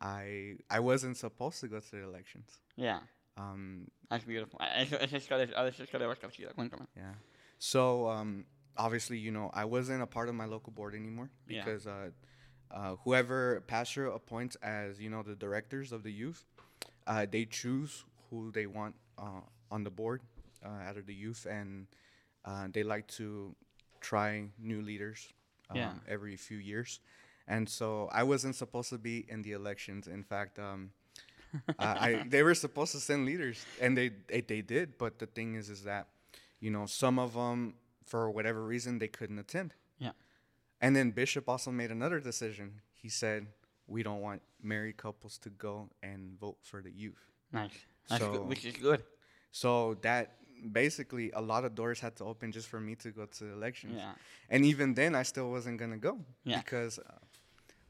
I 0.00 0.56
I 0.76 0.80
wasn't 0.80 1.16
supposed 1.16 1.60
to 1.60 1.68
go 1.68 1.78
to 1.80 1.90
the 1.90 2.02
elections. 2.02 2.48
Yeah. 2.76 3.00
Um, 3.36 3.88
That's 4.10 4.24
beautiful. 4.24 4.58
Eso, 4.60 4.96
esa 4.96 5.16
historia, 5.16 5.48
a 5.56 5.66
esa 5.68 5.82
historia 5.82 6.06
va 6.06 6.12
a 6.12 6.16
estar 6.16 6.30
chida. 6.36 6.52
Cuéntame. 6.54 6.86
yeah. 6.96 7.14
So 7.58 8.08
um, 8.08 8.44
obviously, 8.76 9.18
you 9.18 9.30
know, 9.30 9.50
I 9.52 9.64
wasn't 9.64 10.02
a 10.02 10.06
part 10.06 10.28
of 10.28 10.34
my 10.34 10.46
local 10.46 10.72
board 10.72 10.94
anymore 10.94 11.30
Yeah. 11.48 11.64
because 11.64 11.86
uh, 11.86 12.10
uh, 12.70 12.96
whoever 13.04 13.60
pastor 13.66 14.06
appoints 14.06 14.56
as 14.62 15.00
you 15.00 15.10
know 15.10 15.22
the 15.22 15.34
directors 15.34 15.92
of 15.92 16.02
the 16.02 16.12
youth, 16.12 16.44
uh, 17.06 17.26
they 17.30 17.44
choose 17.44 18.04
who 18.30 18.50
they 18.52 18.66
want 18.66 18.94
uh, 19.18 19.40
on 19.70 19.84
the 19.84 19.90
board 19.90 20.20
uh, 20.64 20.68
out 20.88 20.96
of 20.96 21.06
the 21.06 21.14
youth, 21.14 21.46
and 21.50 21.86
uh, 22.44 22.68
they 22.72 22.82
like 22.82 23.06
to 23.08 23.54
try 24.00 24.44
new 24.58 24.82
leaders 24.82 25.28
um, 25.70 25.78
Yeah. 25.78 25.92
every 26.08 26.36
few 26.36 26.58
years. 26.58 27.00
And 27.48 27.68
so 27.68 28.08
I 28.12 28.22
wasn't 28.22 28.54
supposed 28.56 28.90
to 28.90 28.98
be 28.98 29.24
in 29.28 29.42
the 29.42 29.52
elections. 29.52 30.06
In 30.06 30.22
fact, 30.22 30.58
um, 30.58 30.90
I, 31.78 31.86
I 31.86 32.22
they 32.28 32.42
were 32.42 32.54
supposed 32.54 32.92
to 32.92 33.00
send 33.00 33.26
leaders, 33.26 33.64
and 33.80 33.96
they, 33.96 34.10
they 34.28 34.40
they 34.40 34.60
did. 34.62 34.98
But 34.98 35.18
the 35.18 35.26
thing 35.26 35.54
is, 35.54 35.68
is 35.70 35.84
that 35.84 36.08
you 36.60 36.70
know 36.70 36.86
some 36.86 37.18
of 37.18 37.34
them 37.34 37.74
for 38.06 38.30
whatever 38.30 38.64
reason 38.64 38.98
they 38.98 39.08
couldn't 39.08 39.38
attend. 39.38 39.74
Yeah. 39.98 40.12
And 40.80 40.94
then 40.96 41.10
Bishop 41.12 41.48
also 41.48 41.70
made 41.70 41.90
another 41.90 42.20
decision. 42.20 42.80
He 42.92 43.08
said, 43.08 43.46
"We 43.86 44.02
don't 44.02 44.20
want 44.20 44.42
married 44.62 44.96
couples 44.96 45.38
to 45.38 45.50
go 45.50 45.90
and 46.02 46.38
vote 46.38 46.58
for 46.62 46.82
the 46.82 46.90
youth." 46.90 47.30
Nice. 47.52 47.72
That's 48.08 48.22
good, 48.24 48.34
So- 48.34 48.42
which 48.44 48.64
is 48.64 48.76
good. 48.76 49.04
So 49.50 49.94
that 50.02 50.38
basically 50.72 51.30
a 51.32 51.40
lot 51.40 51.64
of 51.64 51.74
doors 51.74 52.00
had 52.00 52.16
to 52.16 52.24
open 52.24 52.52
just 52.52 52.68
for 52.68 52.80
me 52.80 52.94
to 52.96 53.10
go 53.10 53.26
to 53.26 53.44
the 53.44 53.52
elections. 53.52 53.94
Yeah. 53.96 54.14
And 54.48 54.64
even 54.64 54.94
then, 54.94 55.14
I 55.14 55.22
still 55.24 55.50
wasn't 55.50 55.78
gonna 55.78 55.98
go 55.98 56.24
Yeah. 56.44 56.58
because, 56.58 56.98
uh, 56.98 57.18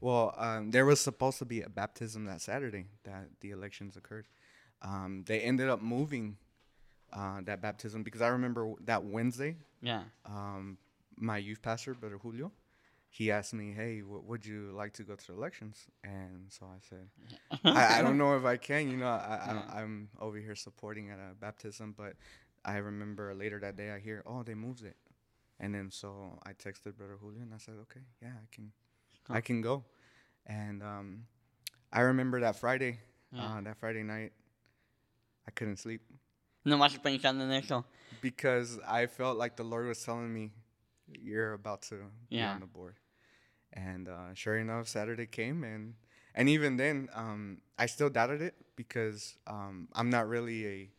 well, 0.01 0.33
um, 0.37 0.71
there 0.71 0.85
was 0.85 0.99
supposed 0.99 1.37
to 1.39 1.45
be 1.45 1.61
a 1.61 1.69
baptism 1.69 2.25
that 2.25 2.41
Saturday 2.41 2.87
that 3.03 3.39
the 3.41 3.51
elections 3.51 3.95
occurred. 3.95 4.27
Um, 4.81 5.23
they 5.25 5.39
ended 5.41 5.69
up 5.69 5.81
moving 5.81 6.37
uh, 7.13 7.41
that 7.45 7.61
baptism 7.61 8.03
because 8.03 8.21
I 8.21 8.27
remember 8.29 8.73
that 8.85 9.03
Wednesday, 9.03 9.55
Yeah. 9.81 10.03
um, 10.25 10.77
my 11.15 11.37
youth 11.37 11.61
pastor, 11.61 11.93
Brother 11.93 12.17
Julio, 12.17 12.51
he 13.09 13.29
asked 13.31 13.53
me, 13.53 13.71
"Hey, 13.71 14.01
w- 14.01 14.23
would 14.25 14.45
you 14.45 14.71
like 14.73 14.93
to 14.93 15.03
go 15.03 15.15
to 15.15 15.27
the 15.27 15.33
elections?" 15.33 15.85
And 16.03 16.51
so 16.51 16.65
I 16.65 16.79
said, 16.89 17.09
I, 17.63 17.99
I 17.99 18.01
don't 18.01 18.17
know 18.17 18.35
if 18.35 18.43
I 18.45 18.57
can. 18.57 18.89
You 18.89 18.97
know, 18.97 19.07
I, 19.07 19.39
I 19.49 19.53
Yeah. 19.53 19.81
I'm 19.81 20.09
over 20.19 20.37
here 20.37 20.55
supporting 20.55 21.11
at 21.11 21.19
a 21.19 21.35
baptism, 21.35 21.93
but 21.95 22.13
I 22.65 22.77
remember 22.77 23.33
later 23.35 23.59
that 23.59 23.75
day 23.75 23.91
I 23.91 23.99
hear, 23.99 24.23
oh, 24.25 24.41
they 24.43 24.55
moved 24.55 24.83
it, 24.83 24.97
and 25.59 25.75
then 25.75 25.91
so 25.91 26.39
I 26.43 26.53
texted 26.53 26.95
Brother 26.97 27.17
Julio 27.21 27.41
and 27.43 27.53
I 27.53 27.57
said, 27.57 27.75
okay, 27.83 28.01
yeah, 28.21 28.29
I 28.41 28.47
can, 28.51 28.71
I 29.29 29.41
can 29.41 29.61
go, 29.61 29.83
and 30.47 30.81
um, 30.81 31.27
I 31.91 32.01
remember 32.01 32.39
that 32.41 32.55
Friday, 32.55 32.99
Yeah. 33.31 33.57
uh, 33.57 33.61
that 33.61 33.77
Friday 33.77 34.01
night, 34.03 34.31
I 35.47 35.51
couldn't 35.51 35.77
sleep 35.77 36.01
Nomás 36.65 36.97
pensando 36.99 37.43
en 37.43 37.51
eso. 37.51 37.85
because 38.21 38.79
I 38.87 39.07
felt 39.07 39.37
like 39.37 39.55
the 39.55 39.63
Lord 39.63 39.87
was 39.87 40.03
telling 40.03 40.33
me, 40.33 40.51
you're 41.07 41.53
about 41.53 41.81
to 41.89 41.95
be 42.29 42.37
on 42.41 42.59
the 42.59 42.65
board, 42.67 42.95
and 43.73 44.07
uh, 44.07 44.33
sure 44.33 44.57
enough, 44.57 44.87
Saturday 44.87 45.25
came 45.27 45.63
and. 45.63 45.95
and 46.35 46.49
even 46.49 46.77
then, 46.77 47.09
um, 47.13 47.61
I 47.77 47.85
still 47.87 48.09
doubted 48.09 48.41
it 48.41 48.55
because 48.75 49.37
um, 49.45 49.87
I'm 49.93 50.09
not 50.09 50.27
really 50.27 50.65
a, 50.65 50.89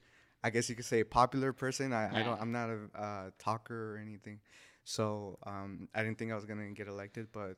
I 0.44 0.50
guess 0.50 0.68
you 0.68 0.76
could 0.76 0.85
say, 0.85 1.00
a 1.00 1.04
popular 1.04 1.52
person. 1.52 1.92
I, 1.92 2.04
I 2.06 2.18
Yeah. 2.18 2.25
don't. 2.25 2.40
I'm 2.40 2.52
not 2.52 2.68
a 2.71 2.78
uh, 2.94 3.30
talker 3.38 3.94
or 3.94 3.99
anything. 3.99 4.38
So 4.85 5.38
um, 5.44 5.88
I 5.94 6.02
didn't 6.04 6.18
think 6.18 6.30
I 6.30 6.37
was 6.37 6.44
gonna 6.44 6.71
get 6.71 6.87
elected, 6.87 7.28
but 7.33 7.56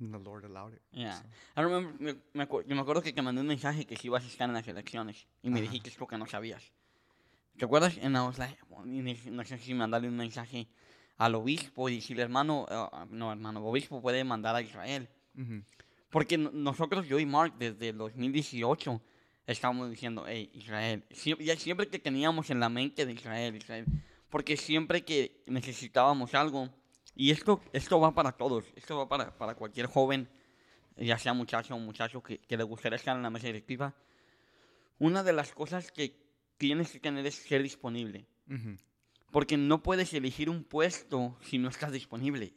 the 0.00 0.18
Lord 0.18 0.44
allowed 0.44 0.74
it. 0.74 0.82
Yeah. 0.92 1.14
so. 1.14 1.22
I 1.56 1.62
remember, 1.62 1.94
me, 2.02 2.12
me 2.34 2.44
acu- 2.44 2.64
yo 2.66 2.74
me 2.74 2.82
acuerdo 2.82 3.02
que 3.02 3.12
te 3.12 3.22
mandé 3.22 3.40
un 3.40 3.46
mensaje 3.46 3.86
que 3.86 3.96
si 3.96 4.08
ibas 4.08 4.24
a 4.24 4.26
estar 4.26 4.48
en 4.48 4.54
las 4.54 4.66
elecciones 4.68 5.26
y 5.42 5.48
me 5.50 5.60
Ajá. 5.60 5.70
dijiste 5.70 5.88
esto 5.90 6.06
que 6.06 6.18
no 6.18 6.26
sabías. 6.26 6.72
¿Te 7.56 7.64
acuerdas? 7.64 7.96
Well, 7.96 8.88
y 8.88 9.02
ne- 9.02 9.18
no 9.30 9.44
sé 9.44 9.58
si 9.58 9.74
mandarle 9.74 10.08
un 10.08 10.16
mensaje 10.16 10.66
al 11.18 11.34
obispo 11.36 11.88
y 11.88 11.96
decirle, 11.96 12.22
hermano, 12.22 12.66
eh, 12.68 13.06
no, 13.10 13.30
hermano, 13.30 13.64
obispo 13.64 14.00
puede 14.02 14.24
mandar 14.24 14.56
a 14.56 14.60
Israel. 14.62 15.08
Mhm. 15.34 15.64
Porque 16.10 16.36
no- 16.38 16.50
nosotros, 16.52 17.06
yo 17.06 17.18
y 17.18 17.26
Mark, 17.26 17.54
desde 17.58 17.90
el 17.90 17.98
2018, 17.98 19.00
estábamos 19.46 19.90
diciendo, 19.90 20.24
hey, 20.26 20.50
Israel. 20.54 21.04
Siempre, 21.10 21.46
ya 21.46 21.56
siempre 21.56 21.88
que 21.88 21.98
teníamos 21.98 22.50
en 22.50 22.60
la 22.60 22.68
mente 22.68 23.06
de 23.06 23.12
Israel, 23.12 23.54
Israel. 23.56 23.84
Porque 24.30 24.56
siempre 24.56 25.04
que 25.04 25.42
necesitábamos 25.46 26.34
algo, 26.34 26.68
y 27.14 27.30
esto, 27.30 27.60
esto 27.72 28.00
va 28.00 28.12
para 28.12 28.32
todos, 28.32 28.64
esto 28.74 28.96
va 28.96 29.08
para, 29.08 29.36
para 29.36 29.54
cualquier 29.54 29.86
joven, 29.86 30.28
ya 30.96 31.18
sea 31.18 31.32
muchacho 31.34 31.76
o 31.76 31.78
muchacho 31.78 32.20
que, 32.22 32.38
que 32.38 32.56
le 32.56 32.64
gustaría 32.64 32.96
estar 32.96 33.16
en 33.16 33.22
la 33.22 33.30
mesa 33.30 33.46
directiva, 33.46 33.94
una 34.98 35.22
de 35.22 35.32
las 35.32 35.52
cosas 35.52 35.92
que 35.92 36.23
tienes 36.56 36.90
que 36.92 37.00
tener 37.00 37.26
es 37.26 37.34
ser 37.34 37.62
disponible. 37.62 38.26
Mhm. 38.46 38.78
Porque 39.30 39.56
no 39.56 39.82
puedes 39.82 40.12
elegir 40.14 40.48
un 40.48 40.64
puesto 40.64 41.36
si 41.42 41.58
no 41.58 41.68
estás 41.68 41.92
disponible. 41.92 42.54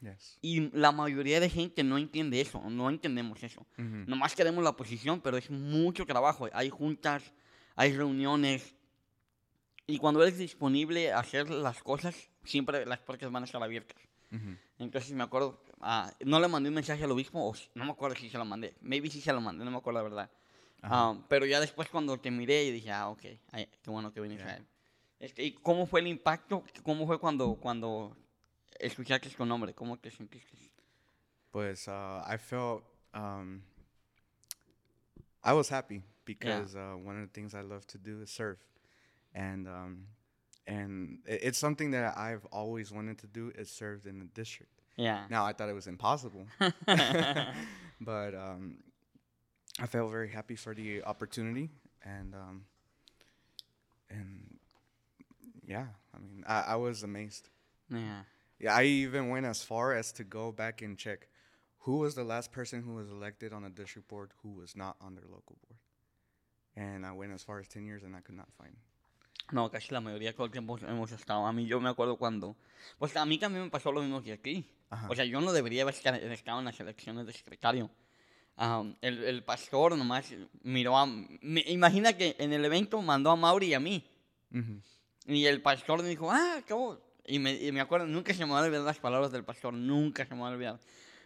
Yes. 0.00 0.38
Y 0.42 0.70
la 0.76 0.92
mayoría 0.92 1.40
de 1.40 1.50
gente 1.50 1.82
no 1.82 1.98
entiende 1.98 2.40
eso, 2.40 2.62
no 2.70 2.88
entendemos 2.88 3.42
eso. 3.42 3.66
Mhm. 3.76 4.04
Nomás 4.06 4.34
queremos 4.34 4.62
la 4.62 4.76
posición, 4.76 5.20
pero 5.20 5.36
es 5.36 5.50
mucho 5.50 6.06
trabajo. 6.06 6.48
Hay 6.52 6.70
juntas, 6.70 7.32
hay 7.74 7.96
reuniones. 7.96 8.74
Y 9.86 9.98
cuando 9.98 10.22
eres 10.22 10.38
disponible 10.38 11.12
a 11.12 11.20
hacer 11.20 11.50
las 11.50 11.82
cosas, 11.82 12.30
siempre 12.44 12.84
las 12.86 13.00
puertas 13.00 13.32
van 13.32 13.42
a 13.42 13.46
estar 13.46 13.62
abiertas. 13.62 13.96
Mhm. 14.30 14.58
Entonces 14.78 15.12
me 15.12 15.22
acuerdo, 15.24 15.64
ah, 15.80 16.12
no 16.24 16.38
le 16.38 16.48
mandé 16.48 16.68
un 16.68 16.74
mensaje 16.74 17.02
al 17.02 17.10
obispo, 17.10 17.40
o 17.40 17.54
no 17.74 17.84
me 17.84 17.92
acuerdo 17.92 18.16
si 18.16 18.28
se 18.28 18.38
lo 18.38 18.44
mandé. 18.44 18.74
Maybe 18.80 19.10
sí 19.10 19.20
se 19.20 19.32
lo 19.32 19.40
mandé, 19.40 19.64
no 19.64 19.70
me 19.70 19.78
acuerdo 19.78 19.98
la 19.98 20.02
verdad. 20.02 20.30
Ah, 20.82 21.16
pero 21.28 21.44
ya 21.46 21.60
después 21.60 21.88
cuando 21.88 22.18
te 22.18 22.30
miré 22.30 22.64
y 22.64 22.70
dije, 22.72 22.90
ah, 22.92 23.08
ok, 23.08 23.24
ay, 23.52 23.68
qué 23.82 23.90
bueno 23.90 24.12
que 24.12 24.20
vine 24.20 24.34
a 24.34 24.38
Ya. 24.38 24.44
Israel. 24.44 24.66
Este, 25.18 25.42
¿Y 25.44 25.52
cómo 25.52 25.86
fue 25.86 26.00
el 26.00 26.06
impacto? 26.06 26.62
¿Cómo 26.84 27.06
fue 27.06 27.18
cuando, 27.18 27.56
cuando 27.56 28.16
escuchaste 28.78 29.28
tu 29.30 29.44
nombre? 29.44 29.74
¿Cómo 29.74 29.98
te 29.98 30.10
sentiste? 30.10 30.56
Pues 31.50 31.88
uh, 31.88 32.22
I 32.26 32.36
felt 32.38 32.84
um, 33.14 33.62
I 35.42 35.52
was 35.52 35.68
happy 35.70 36.02
because 36.24 36.76
uh, 36.76 36.94
one 36.94 37.16
of 37.20 37.26
the 37.26 37.32
things 37.32 37.54
I 37.54 37.62
love 37.62 37.86
to 37.88 37.98
do 37.98 38.20
is 38.22 38.30
surf, 38.30 38.58
and 39.34 39.66
um, 39.66 40.06
and 40.66 41.20
it's 41.26 41.58
something 41.58 41.90
that 41.92 42.16
I've 42.16 42.44
always 42.52 42.92
wanted 42.92 43.18
to 43.20 43.26
do 43.26 43.50
is 43.58 43.70
serve 43.70 44.06
in 44.06 44.18
the 44.18 44.26
district. 44.26 44.72
Yeah. 44.96 45.24
Now 45.30 45.46
I 45.46 45.52
thought 45.54 45.70
it 45.70 45.74
was 45.74 45.86
impossible, 45.86 46.46
but 48.00 48.34
um, 48.34 48.76
I 49.80 49.86
felt 49.86 50.10
very 50.10 50.30
happy 50.30 50.56
for 50.56 50.74
the 50.74 51.04
opportunity, 51.04 51.70
and 52.02 52.34
um, 52.34 52.64
and 54.10 54.58
yeah, 55.66 55.86
I 56.14 56.18
mean 56.18 56.44
I, 56.46 56.60
I 56.60 56.76
was 56.76 57.02
amazed. 57.02 57.48
Yeah. 57.90 58.22
Yeah, 58.60 58.74
I 58.74 58.84
even 58.84 59.28
went 59.28 59.46
as 59.46 59.62
far 59.62 59.94
as 59.94 60.10
to 60.12 60.24
go 60.24 60.50
back 60.50 60.82
and 60.82 60.98
check 60.98 61.28
who 61.88 61.98
was 61.98 62.14
the 62.14 62.24
last 62.24 62.52
person 62.52 62.82
who 62.82 62.94
was 62.94 63.08
elected 63.08 63.52
on 63.52 63.62
the 63.62 63.70
district 63.70 64.08
board 64.08 64.30
who 64.42 64.50
was 64.50 64.76
not 64.76 64.96
on 65.00 65.14
their 65.14 65.24
local 65.24 65.56
board. 65.62 65.78
And 66.76 67.06
I 67.06 67.12
went 67.12 67.32
as 67.32 67.42
far 67.42 67.60
as 67.60 67.68
10 67.68 67.86
years 67.86 68.02
and 68.02 68.14
I 68.14 68.20
could 68.20 68.36
not 68.36 68.48
find. 68.58 68.76
No, 69.52 69.70
casi 69.70 69.94
la 69.94 70.00
mayoría 70.00 70.34
todo 70.34 70.44
el 70.44 70.52
tiempo 70.52 70.76
hemos 70.76 71.10
estado. 71.12 71.46
A 71.46 71.52
mí 71.52 71.66
yo 71.66 71.80
me 71.80 71.88
acuerdo 71.88 72.18
cuando... 72.18 72.56
Pues 72.98 73.16
a 73.16 73.24
mí 73.24 73.38
también 73.38 73.64
me 73.64 73.70
pasó 73.70 73.90
lo 73.90 74.02
mismo 74.02 74.22
que 74.22 74.32
aquí. 74.34 74.68
Ajá. 74.90 75.08
O 75.08 75.14
sea, 75.14 75.24
yo 75.24 75.40
no 75.40 75.52
debería 75.52 75.82
haber 75.82 75.94
estado 75.94 76.58
en 76.58 76.64
las 76.66 76.78
elecciones 76.78 77.26
de 77.26 77.32
secretario. 77.32 77.90
Am, 78.60 78.96
el, 79.02 79.22
el 79.22 79.44
pastor 79.44 79.96
nomás 79.96 80.34
miró 80.64 80.98
a... 80.98 81.06
me- 81.06 81.64
imagina 81.68 82.12
que 82.16 82.34
en 82.40 82.52
el 82.52 82.64
evento 82.64 83.00
mandó 83.00 83.30
a 83.30 83.36
Mauri 83.36 83.68
y 83.68 83.74
a 83.74 83.80
mí. 83.80 84.04
Mhm. 84.50 84.82
Y 85.26 85.44
el 85.46 85.62
pastor 85.62 86.02
me 86.02 86.08
dijo, 86.08 86.28
ah, 86.30 86.60
¿cómo? 86.68 86.98
Y 87.24 87.38
me, 87.38 87.52
y 87.54 87.70
me 87.70 87.80
acuerdo, 87.80 88.06
nunca 88.06 88.34
se 88.34 88.44
me 88.44 88.52
van 88.52 88.64
a 88.64 88.66
olvidar 88.66 88.82
las 88.84 88.98
palabras 88.98 89.30
del 89.30 89.44
pastor, 89.44 89.72
nunca 89.74 90.26
se 90.26 90.34
me 90.34 90.40
van 90.40 90.52
a 90.52 90.56
olvidar. 90.56 90.80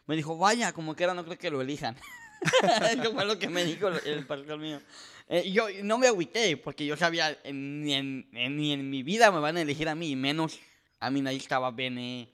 Me 0.07 0.15
dijo, 0.17 0.37
vaya, 0.37 0.73
como 0.73 0.95
que 0.95 1.05
era, 1.05 1.15
no 1.15 1.25
creo 1.25 1.39
que 1.39 1.51
lo 1.51 1.63
elijan. 1.63 1.97
Eso 2.91 3.13
fue 3.15 3.25
lo 3.25 3.39
que 3.39 3.49
me 3.49 3.65
dijo 3.65 3.89
el, 3.89 4.01
el 4.05 4.27
pastor 4.27 4.59
mío. 4.59 4.81
Eh, 5.29 5.51
yo 5.53 5.69
no 5.85 5.97
me 5.97 6.09
agüité, 6.09 6.57
porque 6.59 6.85
yo 6.85 6.97
sabía, 6.99 7.31
eh, 7.45 7.53
ni 7.53 7.95
en, 7.95 8.29
en- 8.33 8.57
ni 8.57 8.73
en 8.73 8.91
mi 8.91 9.03
vida 9.03 9.31
me 9.31 9.39
van 9.39 9.57
a 9.57 9.63
elegir 9.63 9.89
a 9.89 9.95
mí, 9.95 10.17
menos, 10.17 10.59
a 11.01 11.09
mí 11.09 11.27
ahí 11.27 11.37
estaba 11.37 11.71
Bene, 11.71 12.29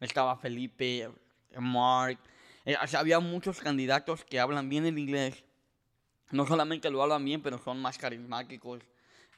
estaba 0.00 0.36
Felipe, 0.36 1.10
Mark. 1.58 2.18
Eh, 2.64 2.76
o 2.82 2.86
sea, 2.86 3.00
había 3.00 3.20
muchos 3.20 3.60
candidatos 3.60 4.24
que 4.24 4.40
hablan 4.40 4.68
bien 4.68 4.86
el 4.86 4.98
inglés. 4.98 5.44
No 6.30 6.46
solamente 6.46 6.90
lo 6.90 7.02
hablan 7.02 7.24
bien, 7.24 7.42
pero 7.42 7.58
son 7.58 7.80
más 7.80 7.98
carismáticos. 7.98 8.82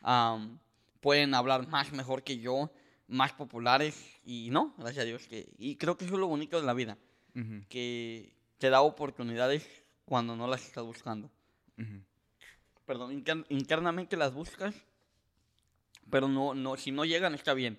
am, 0.03 0.59
pueden 1.01 1.35
hablar 1.35 1.67
más 1.69 1.91
mejor 1.93 2.23
que 2.23 2.39
yo, 2.39 2.71
más 3.09 3.33
populares. 3.33 3.97
Y 4.25 4.51
no, 4.51 4.75
gracias 4.79 5.03
a 5.03 5.07
Dios. 5.07 5.27
que 5.27 5.49
Y 5.59 5.77
creo 5.77 5.97
que 5.97 6.05
eso 6.05 6.15
es 6.15 6.21
lo 6.21 6.27
bonito 6.29 6.61
de 6.61 6.67
la 6.67 6.75
vida, 6.75 6.97
Mhm. 7.35 7.65
que 7.69 8.33
te 8.59 8.71
da 8.71 8.81
oportunidades 8.83 9.67
cuando 10.05 10.37
no 10.37 10.47
las 10.47 10.65
estás 10.65 10.85
buscando. 10.85 11.31
Mhm. 11.77 12.05
Perdón, 12.85 13.13
inter- 13.13 13.45
internamente 13.49 14.17
las 14.17 14.33
buscas, 14.33 14.75
pero 16.11 16.29
no, 16.29 16.55
no, 16.55 16.77
si 16.77 16.93
no 16.93 17.05
llegan 17.05 17.35
está 17.35 17.53
bien. 17.55 17.79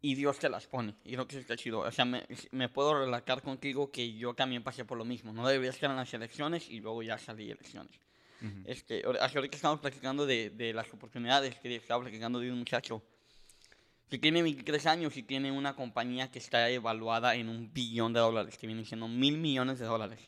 Y 0.00 0.14
Dios 0.14 0.38
te 0.38 0.48
las 0.48 0.66
pone. 0.66 0.94
Y 1.04 1.12
creo 1.14 1.26
que 1.26 1.38
está 1.38 1.56
chido. 1.56 1.80
O 1.80 1.90
sea, 1.90 2.04
me, 2.04 2.24
me 2.52 2.68
puedo 2.68 2.98
relatar 3.00 3.42
contigo 3.42 3.90
que 3.90 4.12
yo 4.14 4.32
también 4.34 4.62
pasé 4.62 4.84
por 4.84 4.96
lo 4.96 5.04
mismo. 5.04 5.32
No 5.32 5.46
debería 5.48 5.70
estar 5.70 5.90
en 5.90 5.96
las 5.96 6.12
elecciones 6.14 6.70
y 6.70 6.80
luego 6.80 7.02
ya 7.02 7.18
salí 7.18 7.46
de 7.46 7.52
elecciones. 7.52 7.92
Mhm. 8.40 8.62
Este, 8.66 9.02
ahora- 9.04 9.24
hace 9.24 9.38
ahorita 9.38 9.56
estamos 9.56 9.80
platicando 9.80 10.24
de, 10.24 10.50
de 10.50 10.72
las 10.72 10.92
oportunidades, 10.94 11.56
que 11.56 11.74
estaba 11.74 12.02
platicando 12.02 12.38
de 12.38 12.52
un 12.52 12.58
muchacho 12.60 13.02
que 14.08 14.18
tiene 14.18 14.40
23 14.42 14.86
años 14.86 15.16
y 15.16 15.22
tiene 15.24 15.50
una 15.52 15.74
compañía 15.74 16.30
que 16.30 16.38
está 16.38 16.70
evaluada 16.70 17.34
en 17.34 17.48
un 17.48 17.72
billón 17.74 18.12
de 18.14 18.20
dólares, 18.20 18.56
que 18.56 18.66
vienen 18.66 18.86
siendo 18.86 19.06
mil 19.08 19.36
millones 19.36 19.80
de 19.80 19.84
dólares. 19.86 20.20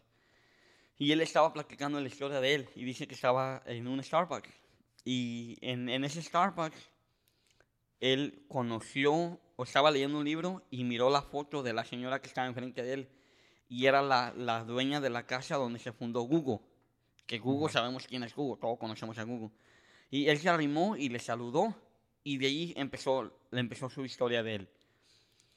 Y 0.99 1.13
él 1.13 1.21
estaba 1.23 1.51
platicando 1.53 1.99
la 1.99 2.09
historia 2.09 2.41
de 2.41 2.55
él 2.57 2.69
y 2.75 2.85
dice 2.85 3.07
que 3.07 3.15
estaba 3.15 3.63
en 3.65 3.87
un 3.87 4.03
Starbucks. 4.03 4.51
Y 5.05 5.57
en, 5.63 5.89
en 5.89 6.05
ese 6.05 6.21
Starbucks, 6.21 6.77
él 8.01 8.45
conoció 8.49 9.41
o 9.61 9.65
estaba 9.65 9.91
leyendo 9.91 10.17
un 10.17 10.25
libro 10.25 10.63
y 10.71 10.85
miró 10.85 11.11
la 11.11 11.21
foto 11.21 11.63
de 11.63 11.75
la 11.75 11.85
señora 11.85 12.23
que 12.23 12.29
estaba 12.29 12.47
enfrente 12.47 12.83
de 12.83 12.95
él. 12.95 13.09
Y 13.69 13.85
era 13.85 14.01
la, 14.01 14.33
la 14.35 14.65
dueña 14.65 15.03
de 15.03 15.11
la 15.11 15.27
casa 15.27 15.57
donde 15.57 15.79
se 15.79 15.93
fundó 15.93 16.23
Google. 16.23 16.61
Que 17.27 17.39
Google, 17.39 17.71
sabemos 17.71 18.07
quién 18.07 18.23
es 18.23 18.35
Google, 18.35 18.59
todos 18.59 18.79
conocemos 18.79 19.19
a 19.19 19.25
Google. 19.25 19.51
Y 20.11 20.29
él 20.29 20.39
se 20.39 20.49
arrimó 20.49 20.97
y 20.97 21.11
le 21.11 21.19
saludó. 21.19 21.77
Y 22.25 22.39
de 22.39 22.47
ahí 22.47 22.73
empezó, 22.75 23.39
le 23.51 23.61
empezó 23.61 23.91
su 23.91 24.03
historia 24.03 24.43
de 24.43 24.55
él. 24.55 24.69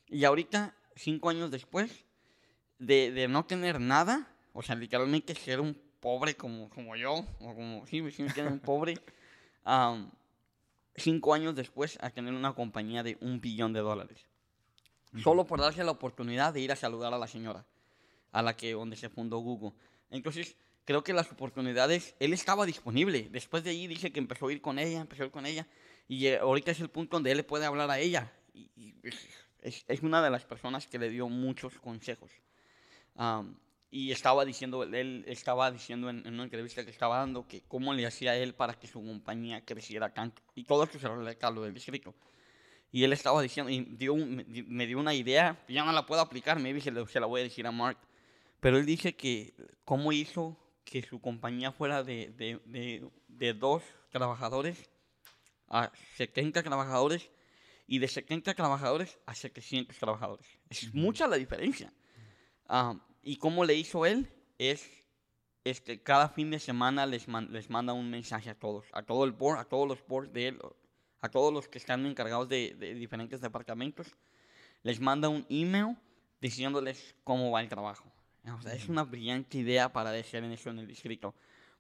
Y 0.10 0.26
ahorita, 0.26 0.76
cinco 0.98 1.30
años 1.30 1.50
después, 1.50 2.04
de, 2.80 3.10
de 3.10 3.30
no 3.30 3.46
tener 3.46 3.80
nada, 3.80 4.28
o 4.52 4.62
sea, 4.62 4.76
literalmente 4.76 5.34
ser 5.34 5.62
un 5.62 5.82
pobre 6.02 6.36
como, 6.36 6.70
como 6.72 6.98
yo, 6.98 7.26
o 7.40 7.56
como, 7.56 7.88
sí, 7.88 8.04
sí, 8.12 8.26
un 8.42 8.60
pobre, 8.60 9.00
am, 9.64 10.12
cinco 10.96 11.34
años 11.34 11.56
después 11.56 11.98
a 12.02 12.10
tener 12.10 12.34
una 12.34 12.54
compañía 12.54 13.04
de 13.04 13.18
un 13.22 13.42
billón 13.42 13.74
de 13.74 13.80
dólares. 13.82 14.26
Solo 15.22 15.46
por 15.46 15.60
darse 15.62 15.84
la 15.84 15.92
oportunidad 15.92 16.54
de 16.54 16.62
ir 16.62 16.72
a 16.72 16.76
saludar 16.76 17.14
a 17.14 17.20
la 17.20 17.28
señora, 17.28 17.66
a 18.32 18.42
la 18.42 18.56
que, 18.58 18.74
donde 18.74 18.96
se 18.96 19.10
fundó 19.10 19.38
Google. 19.38 19.74
Entonces, 20.10 20.56
creo 20.86 21.04
que 21.04 21.14
las 21.14 21.32
oportunidades, 21.32 22.16
él 22.20 22.34
estaba 22.34 22.66
disponible. 22.66 23.30
Después 23.32 23.64
de 23.64 23.70
ahí 23.70 23.86
dice 23.86 24.12
que 24.12 24.20
empezó 24.20 24.48
a 24.48 24.52
ir 24.52 24.62
con 24.62 24.80
ella, 24.80 25.02
empezó 25.02 25.24
a 25.24 25.26
ir 25.28 25.32
con 25.32 25.46
ella, 25.46 25.68
y 26.08 26.26
eh, 26.28 26.40
ahorita 26.40 26.72
es 26.72 26.80
el 26.80 26.90
punto 26.90 27.16
donde 27.18 27.30
él 27.32 27.38
le 27.38 27.44
puede 27.44 27.66
hablar 27.66 27.92
a 27.92 28.00
ella. 28.00 28.32
Y, 28.54 28.70
y 28.76 28.96
es- 29.04 29.86
es, 29.88 30.02
una 30.02 30.22
de 30.22 30.30
las 30.30 30.46
personas 30.46 30.88
que 30.88 31.00
le 31.00 31.10
dio 31.10 31.30
muchos 31.30 31.80
consejos. 31.80 32.32
Am, 33.16 33.56
y 33.96 34.12
estaba 34.12 34.44
diciendo, 34.44 34.82
él 34.84 35.24
estaba 35.28 35.70
diciendo 35.72 36.10
en, 36.10 36.26
en 36.26 36.34
una 36.34 36.44
entrevista 36.46 36.84
que 36.84 36.90
estaba 36.90 37.18
dando 37.20 37.48
que 37.48 37.62
cómo 37.68 37.94
le 37.94 38.06
hacía 38.08 38.36
él 38.36 38.56
para 38.56 38.74
que 38.74 38.88
su 38.88 39.00
compañía 39.06 39.64
creciera 39.64 40.12
tanto. 40.12 40.42
Y 40.56 40.64
todo 40.64 40.84
esto 40.84 40.98
se 40.98 41.08
lo 41.08 41.22
lo 41.52 41.62
del 41.62 41.76
distrito. 41.76 42.16
Y 42.92 43.04
él 43.04 43.14
estaba 43.14 43.40
diciendo, 43.42 43.70
y 43.72 43.82
dio 43.82 44.14
un- 44.16 44.36
me, 44.36 44.44
di- 44.46 44.64
me 44.64 44.88
dio 44.88 45.00
una 45.00 45.14
idea, 45.14 45.64
ya 45.68 45.84
no 45.86 45.92
la 45.92 46.06
puedo 46.08 46.22
aplicar, 46.22 46.60
se, 46.82 46.90
lo- 46.90 47.06
se 47.08 47.20
la 47.20 47.28
voy 47.28 47.42
a 47.42 47.44
decir 47.44 47.68
a 47.68 47.72
Mark. 47.72 48.00
Pero 48.60 48.78
él 48.80 48.86
dice 48.88 49.16
que 49.16 49.54
cómo 49.86 50.12
hizo 50.12 50.58
que 50.86 51.04
su 51.04 51.22
compañía 51.22 51.72
fuera 51.72 52.04
de, 52.04 52.30
de, 52.36 52.60
de, 52.66 53.08
de 53.28 53.54
dos 53.54 53.84
trabajadores 54.10 54.90
a 55.68 55.92
70 56.16 56.64
trabajadores 56.64 57.30
y 57.86 58.00
de 58.00 58.08
70 58.08 58.54
trabajadores 58.56 59.20
a 59.28 59.36
700 59.36 59.96
trabajadores. 59.98 60.48
Es 60.70 60.94
mucha 60.96 61.28
la 61.28 61.36
diferencia. 61.38 61.94
Ah, 62.68 62.96
y 63.22 63.38
cómo 63.38 63.66
le 63.66 63.76
hizo 63.76 64.06
él 64.06 64.30
es 64.58 64.90
este, 65.64 66.02
cada 66.02 66.30
fin 66.30 66.52
de 66.52 66.60
semana 66.60 67.06
les, 67.06 67.28
man- 67.28 67.50
les 67.52 67.70
manda 67.70 67.94
un 67.94 68.10
mensaje 68.10 68.50
a 68.50 68.56
todos, 68.56 68.86
a 68.92 69.04
todo 69.04 69.24
el 69.26 69.32
board, 69.32 69.60
a 69.60 69.66
todos 69.66 69.88
los 69.88 70.06
boards 70.08 70.34
de 70.34 70.50
él, 70.50 70.60
a 71.22 71.30
todos 71.30 71.54
los 71.54 71.68
que 71.68 71.78
están 71.78 72.06
encargados 72.06 72.50
de, 72.50 72.76
de 72.76 72.94
diferentes 72.96 73.40
departamentos, 73.40 74.08
les 74.82 75.00
manda 75.00 75.30
un 75.30 75.46
email 75.50 75.98
diciéndoles 76.42 77.16
cómo 77.24 77.52
va 77.52 77.62
el 77.62 77.70
trabajo. 77.70 78.12
O 78.58 78.62
sea, 78.62 78.74
es 78.74 78.90
una 78.90 79.04
brillante 79.04 79.58
idea 79.58 79.94
para 79.94 80.12
hacer 80.12 80.44
en 80.44 80.52
eso 80.52 80.70
en 80.70 80.80
el 80.80 80.88
distrito. 80.88 81.34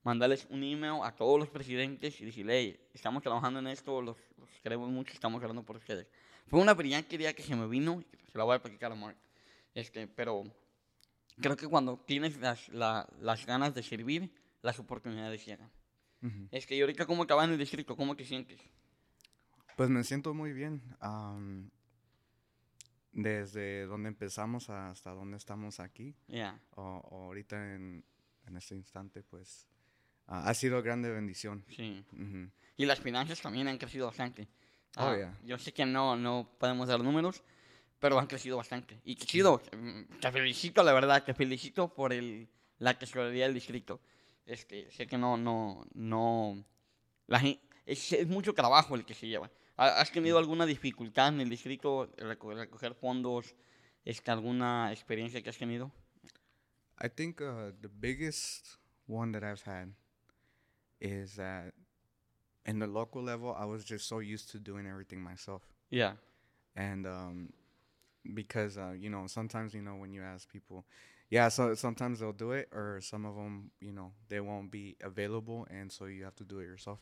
Mandarles 0.03 0.47
un 0.49 0.63
email 0.63 1.01
a 1.03 1.13
todos 1.13 1.37
los 1.37 1.49
presidentes 1.49 2.21
y 2.21 2.25
decirle, 2.25 2.57
hey, 2.57 2.89
estamos 2.93 3.21
trabajando 3.21 3.59
en 3.59 3.67
esto, 3.67 4.01
los, 4.01 4.17
los 4.37 4.49
queremos 4.61 4.89
mucho, 4.89 5.13
estamos 5.13 5.41
hablando 5.41 5.63
por 5.63 5.75
ustedes. 5.75 6.07
Fue 6.47 6.61
una 6.61 6.73
brillante 6.73 7.15
idea 7.15 7.33
que 7.33 7.43
se 7.43 7.55
me 7.55 7.67
vino, 7.67 8.01
y 8.01 8.31
se 8.31 8.37
la 8.37 8.45
voy 8.45 8.55
a 8.55 8.61
platicar 8.61 8.93
a 8.93 8.95
Mark. 8.95 9.17
Este, 9.73 10.07
pero 10.07 10.43
creo 11.41 11.55
que 11.57 11.67
cuando 11.67 11.97
tienes 12.05 12.37
las, 12.37 12.69
la- 12.69 13.07
las 13.19 13.45
ganas 13.45 13.73
de 13.73 13.83
servir, 13.83 14.31
las 14.61 14.79
oportunidades 14.79 15.45
llegan. 15.45 15.71
Ujú. 16.21 16.47
Es 16.51 16.65
que 16.65 16.75
y 16.75 16.81
ahorita 16.81 17.05
cómo 17.05 17.25
va 17.25 17.43
en 17.43 17.51
el 17.51 17.57
distrito, 17.57 17.95
¿cómo 17.95 18.15
te 18.15 18.25
sientes? 18.25 18.61
Pues 19.75 19.89
me 19.89 20.03
siento 20.03 20.33
muy 20.33 20.53
bien. 20.53 20.81
am, 20.99 21.69
desde 23.11 23.85
donde 23.85 24.09
empezamos 24.09 24.69
hasta 24.69 25.11
donde 25.11 25.37
estamos 25.37 25.79
aquí, 25.79 26.15
Ya, 26.27 26.59
o, 26.71 26.81
o 26.81 27.23
ahorita 27.25 27.75
en, 27.75 28.03
en 28.47 28.57
este 28.57 28.75
instante, 28.75 29.21
pues 29.21 29.67
ah, 30.27 30.47
ha 30.49 30.53
sido 30.53 30.81
grande 30.81 31.11
bendición. 31.11 31.63
sí. 31.69 32.03
Ujú. 32.13 32.49
Y 32.75 32.85
las 32.85 32.99
finanzas 32.99 33.39
también 33.39 33.67
han 33.67 33.77
crecido 33.77 34.07
bastante. 34.07 34.47
Oh, 34.97 35.01
Ah, 35.09 35.15
yeah. 35.15 35.39
Yo 35.45 35.57
sé 35.59 35.71
que 35.73 35.85
no, 35.85 36.15
no 36.15 36.49
podemos 36.59 36.87
dar 36.87 37.01
números, 37.01 37.43
pero 38.03 38.19
han 38.19 38.27
crecido 38.27 38.57
bastante. 38.57 38.99
Y 39.05 39.15
qué 39.15 39.25
chido, 39.25 39.61
mm, 39.71 40.19
te 40.19 40.29
felicito, 40.29 40.83
la 40.83 40.91
verdad, 40.91 41.23
te 41.23 41.33
felicito 41.33 41.87
por 41.87 42.11
el, 42.11 42.49
la 42.79 42.99
tesorería 42.99 43.45
del 43.45 43.53
distrito. 43.53 44.01
Este, 44.45 44.91
sé 44.91 45.07
que 45.07 45.17
no, 45.17 45.37
no, 45.37 45.87
no, 45.93 46.65
la 47.27 47.39
gen- 47.39 47.61
es, 47.85 48.11
es 48.11 48.27
mucho 48.27 48.53
trabajo 48.53 48.95
el 48.95 49.05
que 49.05 49.13
se 49.13 49.25
lleva. 49.27 49.49
¿Ha- 49.77 50.01
¿Has 50.01 50.11
tenido 50.11 50.37
alguna 50.37 50.65
dificultad 50.65 51.29
en 51.29 51.39
el 51.39 51.49
distrito, 51.49 52.13
reco- 52.17 52.53
recoger 52.53 52.93
fondos, 52.93 53.55
este, 54.03 54.31
alguna 54.31 54.91
experiencia 54.91 55.41
que 55.41 55.49
has 55.49 55.57
tenido? 55.57 55.89
I 57.01 57.07
think 57.07 57.39
uh, 57.39 57.71
the 57.81 57.87
biggest 57.87 58.79
one 59.07 59.31
that 59.31 59.43
I've 59.49 59.63
had 59.65 59.93
is 60.99 61.35
that 61.37 61.73
in 62.65 62.79
the 62.79 62.87
local 62.87 63.23
level, 63.23 63.55
I 63.57 63.63
was 63.63 63.85
just 63.89 64.09
so 64.09 64.19
used 64.19 64.51
to 64.51 64.59
doing 64.59 64.85
everything 64.87 65.21
myself. 65.23 65.61
Yeah, 65.89 66.15
and 66.75 67.05
um, 67.07 67.53
because 68.33 68.77
uh, 68.77 68.93
you 68.97 69.09
know 69.09 69.27
sometimes 69.27 69.73
you 69.73 69.81
know 69.81 69.95
when 69.95 70.11
you 70.13 70.21
ask 70.21 70.49
people 70.51 70.85
yeah 71.29 71.49
so 71.49 71.73
sometimes 71.75 72.19
they'll 72.19 72.31
do 72.31 72.51
it 72.51 72.69
or 72.71 72.99
some 73.01 73.25
of 73.25 73.35
them 73.35 73.71
you 73.81 73.91
know 73.91 74.11
they 74.29 74.39
won't 74.39 74.71
be 74.71 74.95
available 75.03 75.67
and 75.69 75.91
so 75.91 76.05
you 76.05 76.23
have 76.23 76.35
to 76.35 76.43
do 76.43 76.59
it 76.59 76.63
yourself 76.65 76.99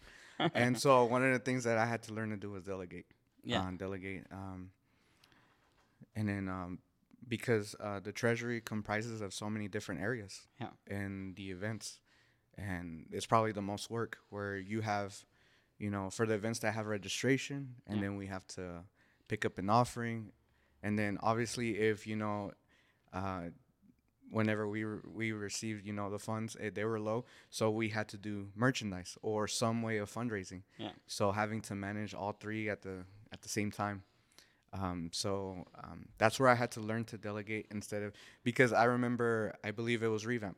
and 0.55 0.79
so 0.85 1.03
one 1.05 1.23
of 1.23 1.31
the 1.33 1.39
things 1.39 1.63
that 1.63 1.77
i 1.77 1.85
had 1.85 2.01
to 2.01 2.13
learn 2.13 2.29
to 2.29 2.37
do 2.37 2.51
was 2.51 2.63
delegate 2.63 3.05
yeah, 3.43 3.61
uh, 3.61 3.71
delegate 3.77 4.23
um, 4.31 4.71
and 6.15 6.27
then 6.29 6.47
um, 6.47 6.79
because 7.27 7.75
uh, 7.79 7.99
the 7.99 8.11
treasury 8.11 8.61
comprises 8.61 9.21
of 9.21 9.33
so 9.33 9.49
many 9.49 9.67
different 9.67 10.01
areas 10.01 10.47
Yeah. 10.59 10.69
in 10.87 11.33
the 11.35 11.51
events 11.51 11.99
and 12.57 13.05
it's 13.11 13.25
probably 13.25 13.51
the 13.51 13.61
most 13.61 13.89
work 13.89 14.17
where 14.29 14.57
you 14.57 14.81
have 14.81 15.15
you 15.79 15.89
know 15.89 16.09
for 16.09 16.25
the 16.25 16.33
events 16.33 16.59
that 16.59 16.73
have 16.73 16.85
registration 16.87 17.75
and 17.87 17.97
Yeah. 17.97 18.01
then 18.03 18.15
we 18.17 18.27
have 18.27 18.45
to 18.47 18.83
pick 19.27 19.45
up 19.45 19.57
an 19.57 19.69
offering 19.69 20.31
and 20.83 20.97
then 20.97 21.17
obviously 21.21 21.77
if 21.77 22.05
you 22.07 22.15
know 22.15 22.51
uh, 23.13 23.41
whenever 24.29 24.67
we 24.67 24.83
re- 24.83 25.01
we 25.13 25.31
received 25.31 25.85
you 25.85 25.93
know 25.93 26.09
the 26.09 26.19
funds 26.19 26.55
eh, 26.59 26.69
they 26.73 26.85
were 26.85 26.99
low 26.99 27.25
so 27.49 27.69
we 27.69 27.89
had 27.89 28.07
to 28.07 28.17
do 28.17 28.47
merchandise 28.55 29.17
or 29.21 29.47
some 29.47 29.81
way 29.81 29.97
of 29.97 30.09
fundraising. 30.11 30.61
Yeah, 30.77 30.91
so 31.07 31.31
having 31.31 31.61
to 31.61 31.75
manage 31.75 32.13
all 32.13 32.31
three 32.31 32.69
at 32.69 32.81
the 32.81 33.05
at 33.31 33.41
the 33.41 33.49
same 33.49 33.71
time. 33.71 34.03
Um, 34.73 35.09
so 35.11 35.65
um, 35.83 36.05
that's 36.17 36.39
where 36.39 36.47
i 36.47 36.55
had 36.55 36.71
to 36.71 36.79
learn 36.79 37.03
to 37.05 37.17
delegate 37.17 37.67
instead 37.71 38.03
of 38.03 38.13
because 38.41 38.71
i 38.71 38.85
remember 38.85 39.53
i 39.65 39.71
believe 39.71 40.01
it 40.01 40.07
was 40.07 40.25
revamp. 40.25 40.55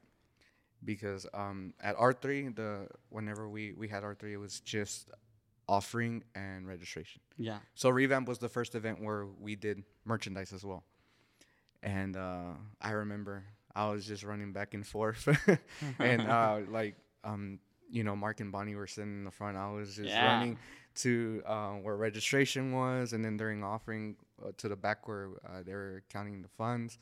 Because 0.85 1.25
um, 1.33 1.73
at 1.81 1.97
r3 1.97 2.55
the 2.55 2.87
whenever 3.09 3.49
we 3.49 3.73
we 3.73 3.87
had 3.87 4.03
r3 4.03 4.33
it 4.33 4.37
was 4.37 4.59
just 4.59 5.09
offering 5.67 6.23
and 6.35 6.67
registration. 6.67 7.21
Yeah. 7.37 7.59
so 7.73 7.89
revamp 7.89 8.27
was 8.27 8.37
the 8.39 8.49
first 8.49 8.75
event 8.75 9.01
where 9.01 9.25
we 9.25 9.55
did 9.55 9.83
merchandise 10.05 10.51
as 10.53 10.63
well. 10.63 10.83
And 11.81 12.15
uh, 12.15 12.53
i 12.81 12.91
remember 12.91 13.43
i 13.75 13.89
was 13.89 14.05
just 14.05 14.23
running 14.23 14.53
back 14.53 14.73
and 14.73 14.85
forth. 14.85 15.27
And 15.99 16.21
uh, 16.21 16.59
like 16.69 16.95
um, 17.23 17.59
you 17.89 18.03
know 18.03 18.15
mark 18.15 18.39
and 18.39 18.51
bonnie 18.51 18.75
were 18.75 18.87
sitting 18.87 19.13
in 19.19 19.23
the 19.23 19.31
front. 19.31 19.57
I 19.57 19.69
was 19.71 19.95
just 19.95 20.09
Yeah. 20.09 20.25
running 20.25 20.57
to 20.95 21.41
uh, 21.45 21.73
where 21.83 21.95
registration 21.97 22.71
was. 22.73 23.13
And 23.13 23.23
then 23.25 23.35
during 23.37 23.63
offering 23.63 24.15
uh, 24.43 24.51
to 24.57 24.67
the 24.69 24.75
back 24.75 25.07
where 25.07 25.29
uh, 25.47 25.63
they 25.65 25.73
were 25.73 26.03
counting 26.09 26.41
the 26.41 26.49
funds. 26.49 26.97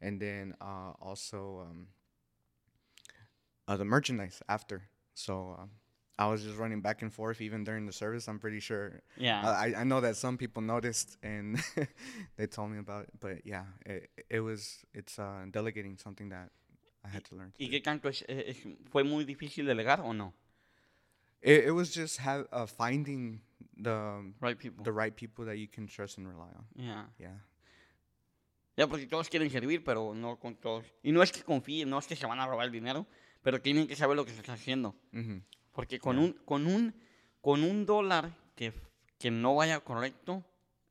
And 0.00 0.20
then 0.20 0.54
uh, 0.60 0.92
also 1.00 1.66
um, 1.70 1.86
uh, 3.68 3.76
the 3.76 3.84
merchandise 3.84 4.42
after. 4.48 4.82
So 5.14 5.56
um, 5.58 5.70
i 6.18 6.26
was 6.26 6.42
just 6.42 6.56
running 6.58 6.80
back 6.80 7.02
and 7.02 7.12
forth 7.12 7.40
even 7.40 7.62
during 7.64 7.86
the 7.86 7.92
service 7.92 8.28
i'm 8.28 8.38
pretty 8.38 8.60
sure 8.60 9.00
Yeah. 9.18 9.42
I, 9.44 9.74
I 9.80 9.84
know 9.84 10.00
that 10.00 10.16
some 10.16 10.36
people 10.38 10.62
noticed 10.62 11.16
and 11.22 11.56
they 12.36 12.46
told 12.46 12.70
me 12.70 12.78
about 12.78 13.04
it, 13.04 13.10
but 13.20 13.44
yeah, 13.44 13.64
it, 13.84 14.10
it 14.30 14.40
was 14.40 14.84
it's 14.94 15.18
uh, 15.18 15.46
delegating 15.50 15.96
something 15.98 16.30
that 16.30 16.50
I 17.04 17.08
had 17.08 17.24
to 17.30 17.36
learn. 17.36 17.52
To 17.52 17.62
¿Y 17.64 17.68
qué 17.70 17.80
tanto 17.82 18.08
es, 18.08 18.22
es- 18.28 18.56
es- 18.56 18.66
fue 18.90 19.04
muy 19.04 19.24
difícil 19.24 19.64
delegar 19.66 20.00
o 20.00 20.12
no? 20.12 20.32
It, 21.40 21.66
it 21.66 21.70
was 21.72 21.94
just 21.94 22.18
have, 22.18 22.46
uh, 22.52 22.66
finding 22.66 23.40
the 23.76 24.32
Right 24.40 24.58
people. 24.58 24.84
the 24.84 24.92
right 24.92 25.14
people 25.14 25.44
that 25.46 25.56
you 25.58 25.68
can 25.68 25.86
trust 25.86 26.18
and 26.18 26.26
rely 26.26 26.50
on. 26.56 26.64
Yeah. 26.74 27.06
Yeah, 27.18 27.38
Ya, 28.76 28.86
porque 28.86 29.06
todos 29.06 29.28
quieren 29.30 29.50
servir, 29.50 29.82
pero 29.84 30.12
no 30.14 30.36
con 30.38 30.56
todos. 30.56 30.84
Y 31.02 31.12
no 31.12 31.22
es 31.22 31.32
que 31.32 31.42
confíen, 31.42 31.88
no 31.88 31.98
es 31.98 32.06
que 32.06 32.16
se 32.16 32.26
van 32.26 32.38
a 32.40 32.46
robar 32.46 32.66
el 32.66 32.72
dinero, 32.72 33.06
pero 33.42 33.60
tienen 33.60 33.86
que 33.86 33.96
saber 33.96 34.16
lo 34.16 34.24
que 34.24 34.32
se 34.32 34.40
está 34.40 34.52
haciendo. 34.54 34.94
hmm 35.12 35.38
Porque 35.76 36.00
con 36.00 36.18
un, 36.18 36.32
con 36.44 36.66
un, 36.66 36.92
con 37.40 37.62
un 37.62 37.86
dólar 37.86 38.32
que, 38.56 38.72
que 39.18 39.30
no 39.30 39.54
vaya 39.54 39.78
correcto, 39.80 40.42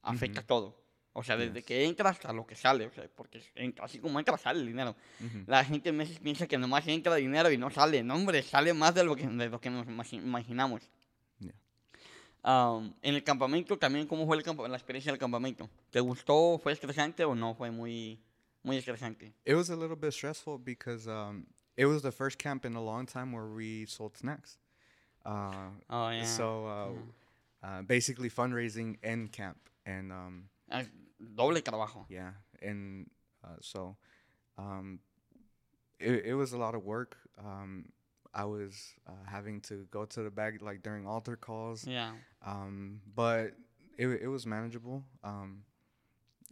afecta 0.03 0.41
todo. 0.43 0.81
O 1.17 1.23
sea, 1.23 1.37
desde 1.37 1.55
Yes. 1.55 1.65
que 1.65 1.85
entra 1.85 2.09
hasta 2.11 2.31
lo 2.33 2.45
que 2.45 2.55
sale. 2.55 2.85
O 2.85 2.91
sea, 2.93 3.09
porque 3.15 3.41
así 3.81 3.99
como 3.99 4.19
entra, 4.19 4.37
sale 4.37 4.59
el 4.59 4.67
dinero. 4.67 4.95
hmm 5.19 5.43
La 5.47 5.63
gente 5.65 5.89
a 5.89 5.91
veces 5.93 6.19
piensa 6.19 6.45
que 6.45 6.57
nomás 6.57 6.85
entra 6.87 7.15
dinero 7.15 7.49
y 7.51 7.57
no 7.57 7.69
sale. 7.71 8.03
No, 8.03 8.15
hombre, 8.15 8.43
sale 8.43 8.73
más 8.73 8.93
de 8.93 9.03
lo 9.03 9.15
que, 9.15 9.25
de 9.25 9.49
lo 9.49 9.59
que 9.59 9.69
nos 9.69 9.87
imagi- 9.87 10.21
imaginamos. 10.21 10.81
Yeah. 11.39 11.55
Um, 12.43 12.93
en 13.01 13.15
el 13.15 13.23
campamento, 13.23 13.77
también, 13.79 14.05
¿cómo 14.07 14.27
fue 14.27 14.37
el 14.37 14.43
la 14.69 14.77
experiencia 14.77 15.11
del 15.11 15.19
campamento? 15.19 15.67
¿Te 15.89 15.99
gustó? 15.99 16.59
¿Fue 16.61 16.73
estresante 16.73 17.23
o 17.25 17.33
no? 17.33 17.55
Fue 17.55 17.71
muy, 17.71 18.21
muy 18.61 18.77
estresante. 18.77 19.33
It 19.45 19.55
was 19.55 19.69
a 19.71 19.75
little 19.75 19.95
bit 19.95 20.11
stressful 20.11 20.59
because 20.59 21.09
um, 21.09 21.45
it 21.75 21.85
was 21.85 22.03
the 22.03 22.11
first 22.11 22.37
camp 22.37 22.65
in 22.65 22.75
a 22.75 22.81
long 22.81 23.07
time 23.07 23.33
where 23.35 23.47
we 23.47 23.87
sold 23.87 24.15
snacks. 24.15 24.59
Uh, 25.25 25.69
Oh, 25.89 26.09
yeah. 26.09 26.23
So 26.23 26.45
uh, 27.63 27.65
uh, 27.67 27.81
basically 27.81 28.29
fundraising 28.29 28.97
and 29.03 29.31
camp, 29.31 29.57
and 29.85 30.11
um, 30.11 30.49
Es 30.71 30.87
doble 31.35 31.61
trabajo. 31.61 32.05
yeah 32.09 32.31
and 32.61 33.09
uh, 33.43 33.57
so 33.61 33.95
um 34.57 34.99
it, 35.99 36.25
it 36.25 36.33
was 36.35 36.53
a 36.53 36.57
lot 36.57 36.75
of 36.75 36.83
work 36.83 37.17
um 37.39 37.85
i 38.33 38.43
was 38.43 38.93
uh, 39.07 39.11
having 39.25 39.61
to 39.61 39.85
go 39.91 40.05
to 40.05 40.23
the 40.23 40.29
back 40.29 40.61
like 40.61 40.81
during 40.83 41.07
altar 41.07 41.35
calls 41.35 41.85
Yeah. 41.87 42.11
um 42.45 43.01
but 43.15 43.53
it, 43.97 44.07
it 44.07 44.27
was 44.27 44.45
manageable 44.45 45.03
um 45.23 45.63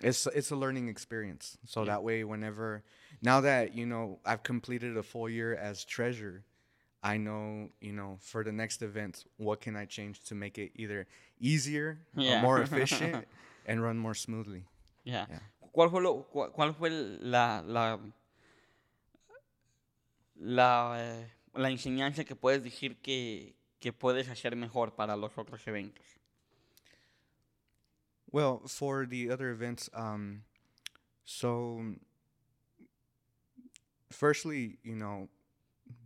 it's 0.01 0.25
it's 0.27 0.51
a 0.51 0.55
learning 0.55 0.87
experience 0.89 1.57
so 1.65 1.81
Yeah. 1.81 1.85
that 1.93 2.03
way 2.03 2.23
whenever 2.23 2.83
now 3.21 3.41
that 3.41 3.75
you 3.75 3.85
know 3.85 4.19
i've 4.25 4.43
completed 4.43 4.97
a 4.97 5.03
full 5.03 5.29
year 5.29 5.55
as 5.55 5.83
treasurer 5.85 6.43
i 7.03 7.17
know 7.17 7.69
you 7.81 7.91
know 7.91 8.17
for 8.21 8.43
the 8.43 8.51
next 8.51 8.81
event 8.81 9.25
what 9.37 9.59
can 9.61 9.75
i 9.75 9.85
change 9.85 10.19
to 10.23 10.33
make 10.35 10.57
it 10.57 10.71
either 10.75 11.05
easier 11.39 11.99
or 12.15 12.23
Yeah. 12.23 12.41
more 12.41 12.61
efficient 12.67 13.25
and 13.65 13.81
run 13.83 13.97
more 13.97 14.15
smoothly 14.15 14.63
Yeah. 15.05 15.25
Yeah. 15.29 15.39
¿Cuál 15.73 15.89
fue, 15.89 16.01
lo, 16.01 16.25
cuál 16.31 16.73
fue 16.75 16.89
la, 16.89 17.61
la, 17.65 17.99
la, 20.39 20.95
eh, 20.97 21.27
la 21.55 21.69
enseñanza 21.69 22.23
que 22.23 22.35
puedes 22.35 22.63
decir 22.63 22.95
que, 23.01 23.53
que 23.81 23.91
puedes 23.91 24.29
hacer 24.29 24.55
mejor 24.55 24.95
para 24.95 25.17
los 25.17 25.37
otros 25.37 25.65
eventos? 25.67 26.05
Well, 28.31 28.61
for 28.67 29.05
the 29.05 29.29
other 29.29 29.49
events, 29.51 29.89
um, 29.93 30.43
so 31.25 31.81
firstly, 34.09 34.77
you 34.83 34.95
know, 34.95 35.27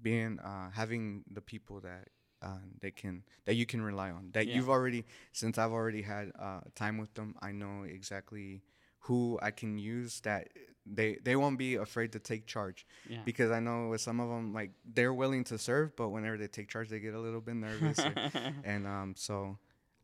being 0.02 0.40
uh, 0.40 0.70
having 0.72 1.24
the 1.32 1.42
people 1.42 1.80
that 1.82 2.10
uh, 2.42 2.60
they 2.82 2.92
can 2.92 3.24
that 3.46 3.56
you 3.56 3.66
can 3.66 3.82
rely 3.82 4.12
on 4.12 4.30
that 4.34 4.48
Yeah. 4.48 4.56
you've 4.56 4.70
already 4.70 5.06
since 5.32 5.58
I've 5.58 5.72
already 5.72 6.02
had 6.04 6.32
uh, 6.40 6.62
time 6.76 6.98
with 6.98 7.14
them, 7.16 7.36
I 7.42 7.52
know 7.52 7.84
exactly 7.84 8.62
who 9.02 9.40
I 9.42 9.52
can 9.52 9.78
use 9.78 10.20
that 10.22 10.50
they 10.86 11.18
they 11.24 11.36
won't 11.36 11.58
be 11.58 11.76
afraid 11.76 12.12
to 12.14 12.20
take 12.20 12.46
charge 12.46 12.86
Yeah. 13.10 13.22
because 13.26 13.52
I 13.52 13.60
know 13.60 13.90
with 13.90 14.02
some 14.02 14.20
of 14.20 14.30
them 14.30 14.54
like 14.54 14.72
they're 14.86 15.14
willing 15.14 15.44
to 15.46 15.58
serve, 15.58 15.96
but 15.96 16.10
whenever 16.10 16.38
they 16.38 16.48
take 16.48 16.70
charge, 16.70 16.90
they 16.90 17.00
get 17.00 17.14
a 17.14 17.20
little 17.20 17.42
bit 17.42 17.56
nervous, 17.56 18.00
or- 18.06 18.14
and 18.64 18.86
um, 18.88 19.14
so 19.18 19.58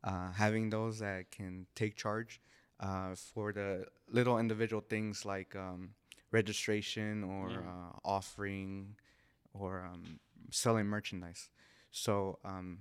uh, 0.03 0.31
having 0.31 0.69
those 0.69 0.99
that 0.99 1.31
can 1.31 1.65
take 1.75 1.95
charge 1.95 2.41
uh, 2.79 3.15
for 3.15 3.53
the 3.53 3.85
little 4.09 4.37
individual 4.39 4.81
things 4.81 5.23
like 5.25 5.55
um, 5.55 5.91
registration 6.31 7.23
or 7.23 7.49
Yeah. 7.51 7.59
uh, 7.69 7.91
offering 8.03 8.95
or 9.53 9.85
um, 9.91 10.19
selling 10.51 10.85
merchandise. 10.87 11.49
So 11.91 12.39
um, 12.43 12.79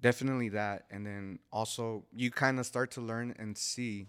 definitely 0.00 0.48
that, 0.50 0.84
and 0.90 1.06
then 1.06 1.38
also 1.52 2.04
you 2.14 2.30
kind 2.30 2.58
of 2.58 2.66
start 2.66 2.90
to 2.92 3.00
learn 3.00 3.34
and 3.38 3.56
see, 3.56 4.08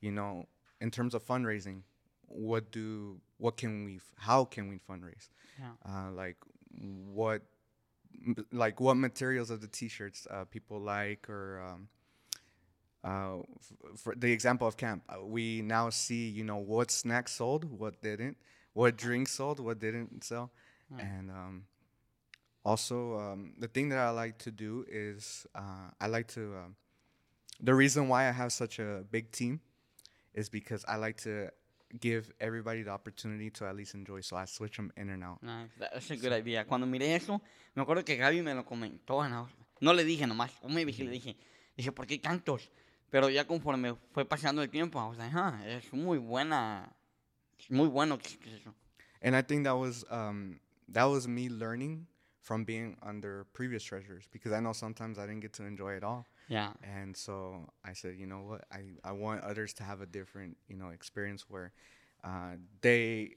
you 0.00 0.12
know, 0.12 0.46
in 0.80 0.90
terms 0.90 1.14
of 1.14 1.24
fundraising, 1.26 1.82
what 2.26 2.70
do 2.70 3.20
what 3.38 3.56
can 3.56 3.84
we 3.84 3.96
f- 3.96 4.12
how 4.16 4.44
can 4.44 4.68
we 4.68 4.78
fundraise? 4.78 5.28
Yeah. 5.58 5.72
Uh, 5.88 6.10
like 6.12 6.36
what 6.72 7.42
m- 8.26 8.46
like 8.52 8.80
what 8.80 8.94
materials 8.96 9.50
of 9.50 9.60
the 9.60 9.68
t-shirts 9.68 10.26
uh, 10.30 10.44
people 10.44 10.80
like 10.80 11.28
or 11.28 11.60
um, 11.66 11.88
uh, 13.04 13.38
f- 13.38 13.98
for 13.98 14.14
the 14.14 14.32
example 14.32 14.66
of 14.66 14.76
camp 14.76 15.02
uh, 15.08 15.22
we 15.22 15.62
now 15.62 15.90
see 15.90 16.28
you 16.28 16.44
know 16.44 16.56
what 16.56 16.90
snacks 16.90 17.32
sold 17.32 17.64
what 17.64 18.00
didn't 18.02 18.36
what 18.72 18.96
drinks 18.96 19.32
sold 19.32 19.60
what 19.60 19.78
didn't 19.78 20.24
sell 20.24 20.50
and 20.98 21.30
um, 21.30 21.64
also 22.64 23.18
um, 23.18 23.52
the 23.58 23.68
thing 23.68 23.88
that 23.88 23.98
i 23.98 24.10
like 24.10 24.38
to 24.38 24.50
do 24.50 24.84
is 24.88 25.46
uh, 25.54 25.90
i 26.00 26.06
like 26.06 26.26
to 26.28 26.54
um, 26.56 26.76
the 27.60 27.74
reason 27.74 28.08
why 28.08 28.28
i 28.28 28.32
have 28.32 28.52
such 28.52 28.78
a 28.78 29.04
big 29.10 29.30
team 29.30 29.60
is 30.34 30.48
because 30.48 30.84
i 30.88 30.96
like 30.96 31.16
to 31.16 31.48
give 32.00 32.32
everybody 32.40 32.82
the 32.82 32.90
opportunity 32.90 33.50
to 33.50 33.64
at 33.66 33.76
least 33.76 33.94
enjoy 33.94 34.20
so 34.20 34.36
i 34.36 34.44
switch 34.44 34.76
them 34.76 34.92
in 34.96 35.10
and 35.10 35.22
out 35.22 35.40
Nice. 35.42 35.70
That's 35.78 36.10
a 36.10 36.16
good 36.16 36.32
idea. 36.32 36.64
Cuando 36.64 36.86
miré 36.86 37.14
eso, 37.14 37.40
me 37.74 37.82
acuerdo 37.82 38.04
que 38.04 38.16
Gaby 38.16 38.42
me 38.42 38.52
lo 38.54 38.64
comentó. 38.64 39.28
No, 39.28 39.48
no 39.80 39.92
le 39.92 40.02
dije 40.04 40.26
nomás, 40.26 40.50
o 40.62 40.68
maybe 40.68 40.92
sí 40.92 41.04
le 41.04 41.10
dije. 41.10 41.36
Dije, 41.76 41.92
¿por 41.92 42.06
qué 42.06 42.18
tantos? 42.18 42.68
Pero 43.10 43.28
ya 43.30 43.46
conforme 43.46 43.94
fue 44.12 44.24
pasando 44.24 44.60
el 44.62 44.70
tiempo, 44.70 44.98
I 44.98 45.08
was 45.08 45.18
like, 45.18 45.32
ah, 45.36 45.60
es 45.66 45.92
muy 45.92 46.18
buena. 46.18 46.92
Es 47.60 47.70
muy 47.70 47.86
bueno 47.86 48.18
que 48.18 48.26
es 48.28 48.60
eso. 48.60 48.74
and 49.22 49.36
I 49.36 49.42
think 49.42 49.64
that 49.64 49.76
was 49.76 50.04
um, 50.10 50.58
that 50.92 51.04
was 51.04 51.26
me 51.26 51.48
learning 51.48 52.06
from 52.40 52.64
being 52.64 52.96
under 53.02 53.46
previous 53.54 53.82
treasurers 53.82 54.24
because 54.30 54.52
I 54.52 54.60
know 54.60 54.72
sometimes 54.74 55.18
I 55.18 55.26
didn't 55.26 55.40
get 55.40 55.52
to 55.54 55.64
enjoy 55.64 55.94
it 55.96 56.04
all, 56.04 56.26
Yeah. 56.48 56.72
and 56.82 57.16
so 57.16 57.70
I 57.82 57.94
said, 57.94 58.16
you 58.18 58.26
know 58.26 58.42
what, 58.42 58.64
I 58.70 58.96
I 59.02 59.12
want 59.12 59.42
others 59.42 59.72
to 59.74 59.82
have 59.84 60.02
a 60.02 60.06
different 60.06 60.56
you 60.68 60.76
know 60.76 60.90
experience 60.90 61.46
where 61.48 61.72
uh, 62.22 62.56
they, 62.82 63.34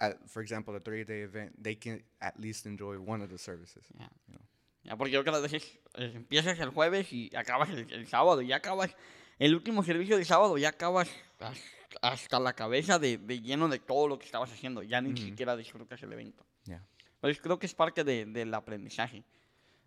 at, 0.00 0.28
for 0.28 0.40
example, 0.42 0.74
a 0.76 0.80
three 0.80 1.04
day 1.04 1.22
event, 1.22 1.52
they 1.62 1.74
can 1.74 2.02
at 2.20 2.38
least 2.38 2.66
enjoy 2.66 2.96
one 3.00 3.22
of 3.22 3.28
the 3.30 3.38
services. 3.38 3.84
Ya. 3.98 4.06
you 4.28 4.34
know. 4.34 4.44
Ya, 4.84 4.96
porque 4.96 5.10
yo 5.12 5.22
vez 5.42 5.52
es- 5.52 5.78
eh, 5.96 6.12
empiezas 6.14 6.58
el 6.60 6.70
jueves 6.70 7.12
y 7.12 7.30
acabas 7.36 7.68
el, 7.70 7.90
el 7.92 8.06
sábado, 8.06 8.40
y 8.42 8.46
ya 8.48 8.56
acabas 8.56 8.94
el 9.38 9.54
último 9.54 9.82
servicio 9.82 10.16
del 10.16 10.24
sábado, 10.24 10.56
ya 10.58 10.68
acabas 10.70 11.08
has- 11.40 11.60
hasta 12.02 12.38
la 12.40 12.52
cabeza 12.54 12.98
de, 12.98 13.18
de 13.18 13.40
lleno 13.40 13.68
de 13.68 13.78
todo 13.80 14.06
lo 14.08 14.18
que 14.18 14.26
estabas 14.26 14.50
haciendo, 14.52 14.82
ya 14.82 15.00
ni 15.00 15.16
siquiera 15.20 15.56
disfrutas 15.56 16.02
el 16.02 16.12
evento. 16.12 16.44
Yeah. 16.68 16.84
Pues 17.20 17.40
creo 17.40 17.58
que 17.58 17.66
es 17.66 17.74
parte 17.74 18.04
de, 18.04 18.26
del 18.26 18.52
aprendizaje. 18.54 19.24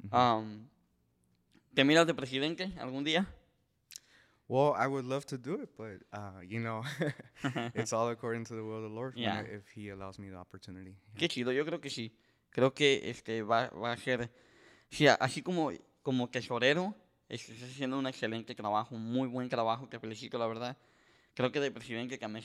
Am, 0.09 0.67
¿Te 1.73 1.83
miras 1.83 2.05
de 2.07 2.13
presidente 2.13 2.73
algún 2.79 3.03
día? 3.03 3.27
Well, 4.47 4.73
I 4.75 4.87
would 4.87 5.05
love 5.05 5.25
to 5.27 5.37
do 5.37 5.61
it, 5.61 5.69
but 5.77 6.01
uh, 6.11 6.41
you 6.41 6.59
know, 6.59 6.81
it's 7.73 7.93
all 7.93 8.09
according 8.09 8.43
to 8.45 8.55
the 8.55 8.61
will 8.61 8.77
of 8.83 8.89
the 8.89 8.89
Lord 8.93 9.13
Yeah. 9.15 9.43
If 9.43 9.69
He 9.77 9.89
allows 9.91 10.19
me 10.19 10.29
the 10.29 10.35
opportunity. 10.37 10.95
Qué 11.15 11.29
chido, 11.29 11.51
yo 11.53 11.63
creo 11.65 11.79
que 11.79 11.89
sí. 11.89 12.11
Creo 12.49 12.73
que 12.73 13.09
este 13.09 13.43
va, 13.43 13.69
va 13.69 13.93
a 13.93 13.97
ser, 13.97 14.29
sí, 14.89 15.07
así 15.07 15.41
como, 15.41 15.71
como 16.01 16.29
tesorero, 16.29 16.93
es- 17.29 17.47
estás 17.47 17.69
haciendo 17.69 17.97
un 17.97 18.07
excelente 18.07 18.53
trabajo, 18.55 18.93
un 18.95 19.09
muy 19.09 19.29
buen 19.29 19.47
trabajo, 19.47 19.87
te 19.87 19.99
felicito 19.99 20.37
la 20.37 20.47
verdad. 20.47 20.77
Creo 21.33 21.49
que 21.53 21.61
de 21.61 21.71
presidente 21.71 22.17
también, 22.17 22.43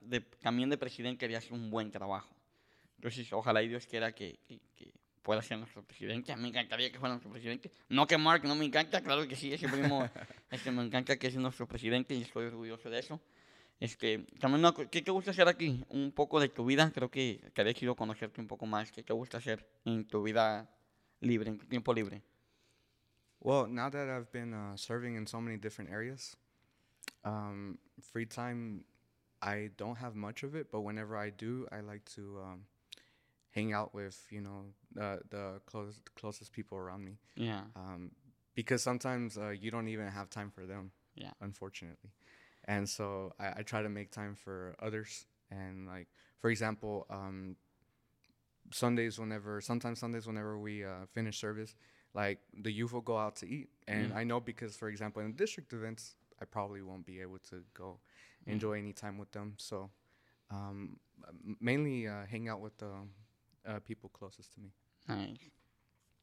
de, 0.00 0.20
también 0.20 0.70
de 0.70 0.78
presidente 0.78 1.24
harías 1.24 1.50
un 1.50 1.70
buen 1.70 1.90
trabajo. 1.90 2.32
Entonces, 2.98 3.32
ojalá 3.32 3.62
y 3.62 3.68
Dios 3.68 3.86
quiera 3.86 4.12
que, 4.12 4.38
que, 4.46 4.60
que 4.76 4.92
pueda 5.22 5.42
ser 5.42 5.58
nuestro 5.58 5.82
presidente. 5.82 6.34
Me 6.36 6.48
encantaría 6.48 6.90
que 6.90 6.98
fuera 6.98 7.14
nuestro 7.14 7.30
presidente. 7.30 7.70
No 7.90 8.06
que 8.06 8.18
Mark 8.18 8.42
no 8.44 8.54
me 8.54 8.64
encanta, 8.64 9.02
claro 9.02 9.28
que 9.28 9.36
sí, 9.36 9.52
ese 9.52 9.68
primo, 9.68 10.08
este, 10.50 10.70
me 10.70 10.82
encanta 10.82 11.16
que 11.16 11.28
es 11.28 11.36
nuestro 11.36 11.68
presidente 11.68 12.14
y 12.14 12.22
estoy 12.22 12.46
orgulloso 12.46 12.90
de 12.90 12.98
eso. 12.98 13.20
Este, 13.78 14.26
también 14.40 14.64
una 14.64 14.74
¿qué 14.90 15.02
te 15.02 15.10
gusta 15.10 15.30
hacer 15.30 15.46
aquí? 15.46 15.84
Un 15.90 16.10
poco 16.12 16.40
de 16.40 16.48
tu 16.48 16.64
vida, 16.64 16.90
creo 16.92 17.10
que 17.10 17.40
quería 17.54 17.74
quiero 17.74 17.94
conocerte 17.94 18.40
un 18.40 18.48
poco 18.48 18.66
más. 18.66 18.90
¿Qué 18.90 19.02
te 19.02 19.12
gusta 19.12 19.38
hacer 19.38 19.64
en 19.84 20.04
tu 20.06 20.22
vida 20.22 20.68
libre, 21.20 21.50
en 21.50 21.58
tu 21.58 21.66
tiempo 21.66 21.94
libre? 21.94 22.22
Well, 23.40 23.68
now 23.68 23.88
that 23.90 24.08
I've 24.08 24.32
been 24.32 24.52
uh, 24.52 24.76
serving 24.76 25.14
in 25.14 25.26
so 25.26 25.40
many 25.40 25.58
different 25.58 25.92
areas, 25.92 26.36
um, 27.22 27.78
free 28.00 28.26
time, 28.26 28.84
I 29.40 29.70
don't 29.76 29.98
have 29.98 30.16
much 30.16 30.42
of 30.42 30.56
it, 30.56 30.72
but 30.72 30.80
whenever 30.80 31.16
I 31.16 31.30
do, 31.30 31.68
I 31.70 31.80
like 31.80 32.04
to 32.16 32.40
um, 32.42 32.64
hang 33.50 33.72
out 33.72 33.94
with, 33.94 34.26
you 34.30 34.40
know, 34.40 34.64
the, 34.94 35.20
the 35.30 35.60
close, 35.66 36.00
closest 36.16 36.52
people 36.52 36.78
around 36.78 37.04
me. 37.04 37.18
Yeah, 37.36 37.62
Um, 37.76 38.10
because 38.54 38.82
sometimes 38.82 39.38
uh, 39.38 39.50
you 39.50 39.70
don't 39.70 39.88
even 39.88 40.08
have 40.08 40.30
time 40.30 40.50
for 40.50 40.66
them, 40.66 40.90
yeah, 41.14 41.30
unfortunately. 41.40 42.10
And 42.64 42.88
so 42.88 43.32
I, 43.38 43.60
I 43.60 43.62
try 43.62 43.82
to 43.82 43.88
make 43.88 44.10
time 44.10 44.34
for 44.34 44.74
others. 44.82 45.26
And, 45.50 45.86
like, 45.86 46.08
for 46.40 46.50
example, 46.50 47.06
um, 47.08 47.56
Sundays, 48.72 49.18
whenever, 49.18 49.60
sometimes 49.60 50.00
Sundays, 50.00 50.26
whenever 50.26 50.58
we 50.58 50.84
uh, 50.84 51.06
finish 51.14 51.40
service, 51.40 51.74
like 52.14 52.40
the 52.62 52.70
youth 52.70 52.92
will 52.92 53.00
go 53.00 53.16
out 53.16 53.36
to 53.36 53.46
eat. 53.48 53.68
And 53.86 54.10
Yeah. 54.10 54.18
I 54.18 54.24
know 54.24 54.40
because, 54.40 54.76
for 54.76 54.88
example, 54.88 55.22
in 55.22 55.32
district 55.34 55.72
events, 55.72 56.16
I 56.40 56.44
probably 56.44 56.82
won't 56.82 57.06
be 57.06 57.20
able 57.20 57.38
to 57.50 57.62
go 57.74 57.98
enjoy 58.46 58.78
any 58.78 58.92
time 58.92 59.18
with 59.18 59.32
them. 59.32 59.54
So 59.56 59.90
um, 60.50 60.98
mainly 61.60 62.06
uh, 62.08 62.26
hang 62.26 62.48
out 62.48 62.60
with 62.60 62.76
the 62.78 62.92
uh, 63.66 63.80
people 63.84 64.10
closest 64.10 64.54
to 64.54 64.60
me. 64.60 64.72
Nice. 65.06 65.50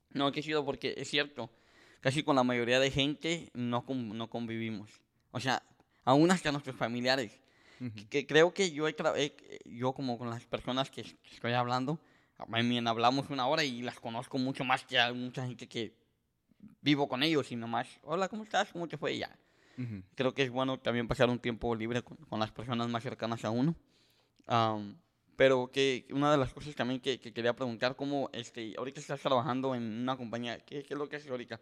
No, 0.09 0.31
qué 0.31 0.41
chido 0.41 0.63
porque 0.63 0.93
es 0.97 1.09
cierto, 1.09 1.49
casi 2.01 2.23
con 2.23 2.35
la 2.35 2.43
mayoría 2.43 2.79
de 2.79 2.91
gente 2.91 3.49
no, 3.53 3.83
no 3.89 4.29
convivimos. 4.29 4.89
O 5.31 5.39
sea, 5.39 5.61
aún 6.03 6.31
hasta 6.31 6.51
nuestros 6.51 6.75
familiares. 6.75 7.39
Que 8.09 8.25
creo 8.25 8.53
que 8.53 8.71
yo, 8.71 8.87
he 8.87 8.95
yo 9.65 9.91
como 9.91 10.17
con 10.17 10.29
las 10.29 10.45
personas 10.45 10.89
que 10.89 11.01
es- 11.01 11.13
que 11.15 11.35
estoy 11.35 11.51
hablando, 11.51 11.99
también 12.37 12.87
hablamos 12.87 13.29
una 13.29 13.47
hora 13.47 13.65
y 13.65 13.81
las 13.81 13.99
conozco 13.99 14.37
mucho 14.37 14.63
más 14.63 14.85
que 14.85 14.97
a 14.97 15.11
mucha 15.13 15.45
gente 15.45 15.67
que 15.67 15.93
vivo 16.81 17.09
con 17.09 17.21
ellos 17.21 17.51
y 17.51 17.57
nomás, 17.57 17.87
hola, 18.03 18.29
¿cómo 18.29 18.43
estás? 18.43 18.71
¿Cómo 18.71 18.87
te 18.87 18.97
fue? 18.97 19.17
Ya. 19.17 19.29
Mhm. 19.75 20.03
Creo 20.15 20.33
que 20.33 20.43
es 20.43 20.49
bueno 20.49 20.79
también 20.79 21.05
pasar 21.07 21.29
un 21.29 21.37
tiempo 21.39 21.75
libre 21.75 22.01
con, 22.01 22.15
con 22.15 22.39
las 22.39 22.51
personas 22.51 22.87
más 22.87 23.03
cercanas 23.03 23.43
a 23.43 23.49
uno. 23.49 23.75
Am, 24.47 24.97
pero 25.35 25.71
que 25.71 26.05
una 26.11 26.31
de 26.31 26.37
las 26.37 26.53
cosas 26.53 26.75
también 26.75 26.99
que, 26.99 27.19
que 27.19 27.33
quería 27.33 27.55
preguntar, 27.55 27.95
¿cómo 27.95 28.29
este, 28.33 28.73
ahorita 28.77 28.99
estás 28.99 29.21
trabajando 29.21 29.75
en 29.75 29.83
una 29.83 30.15
compañía? 30.17 30.59
¿Qué, 30.59 30.83
qué 30.83 30.93
es 30.93 30.97
lo 30.97 31.07
que 31.07 31.17
haces 31.17 31.29
ahorita? 31.29 31.59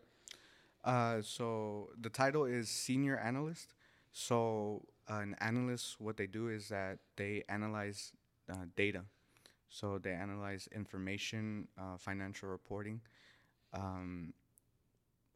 Uh, 0.85 1.21
so 1.21 1.89
the 2.01 2.09
title 2.09 2.45
is 2.45 2.69
senior 2.69 3.17
analyst. 3.17 3.73
So 4.11 4.85
an 5.07 5.35
analyst, 5.39 5.99
what 5.99 6.17
they 6.17 6.27
do 6.27 6.49
is 6.49 6.69
that 6.69 6.99
they 7.15 7.43
analyze 7.49 8.11
uh, 8.49 8.65
data. 8.75 9.05
So 9.69 9.97
they 9.97 10.11
analyze 10.11 10.67
information, 10.71 11.67
uh, 11.77 11.97
financial 11.97 12.49
reporting. 12.49 13.01
Um, 13.73 14.33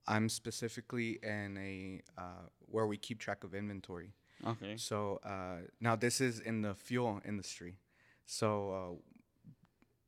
I'm 0.06 0.30
specifically 0.30 1.19
in 1.23 1.58
a 1.58 2.02
uh, 2.21 2.47
where 2.69 2.86
we 2.86 2.97
keep 2.97 3.19
track 3.19 3.43
of 3.43 3.56
inventory. 3.56 4.12
Ok. 4.45 4.78
So 4.78 5.19
uh, 5.23 5.67
now 5.82 5.95
this 5.95 6.21
is 6.21 6.39
in 6.39 6.62
the 6.62 6.76
fuel 6.76 7.19
industry. 7.26 7.78
So 8.27 8.99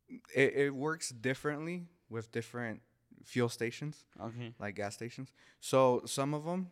uh, 0.10 0.16
it, 0.36 0.54
it 0.56 0.76
works 0.76 1.10
differently 1.10 1.86
with 2.10 2.32
different 2.32 2.82
fuel 3.24 3.50
stations 3.50 4.06
ok. 4.22 4.54
like 4.60 4.76
gas 4.76 4.94
stations. 4.94 5.32
So 5.60 6.02
some 6.06 6.34
of 6.34 6.44
them, 6.46 6.72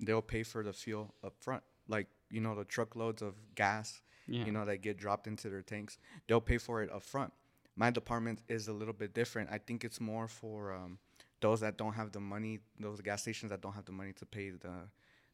they'll 0.00 0.22
pay 0.22 0.42
for 0.42 0.62
the 0.62 0.72
fuel 0.72 1.14
up 1.24 1.34
front, 1.40 1.62
like 1.88 2.06
you 2.30 2.40
know 2.40 2.54
the 2.54 2.64
truckloads 2.64 3.20
of 3.22 3.34
gas, 3.54 4.00
Yeah. 4.26 4.44
you 4.44 4.52
know 4.52 4.64
that 4.64 4.78
get 4.78 4.96
dropped 4.96 5.26
into 5.26 5.50
their 5.50 5.62
tanks. 5.62 5.98
They'll 6.28 6.40
pay 6.40 6.58
for 6.58 6.82
it 6.82 6.90
up 6.92 7.02
front. 7.02 7.32
My 7.76 7.90
department 7.90 8.40
is 8.48 8.68
a 8.68 8.72
little 8.72 8.94
bit 8.94 9.12
different. 9.12 9.50
I 9.52 9.58
think 9.58 9.84
it's 9.84 10.00
more 10.00 10.28
for 10.28 10.72
um, 10.72 10.98
those 11.40 11.60
that 11.60 11.76
don't 11.76 11.92
have 11.94 12.12
the 12.12 12.20
money, 12.20 12.60
those 12.80 13.00
gas 13.00 13.22
stations 13.22 13.50
that 13.50 13.60
don't 13.60 13.74
have 13.74 13.84
the 13.84 13.92
money 13.92 14.12
to 14.14 14.26
pay 14.26 14.50
the 14.50 14.88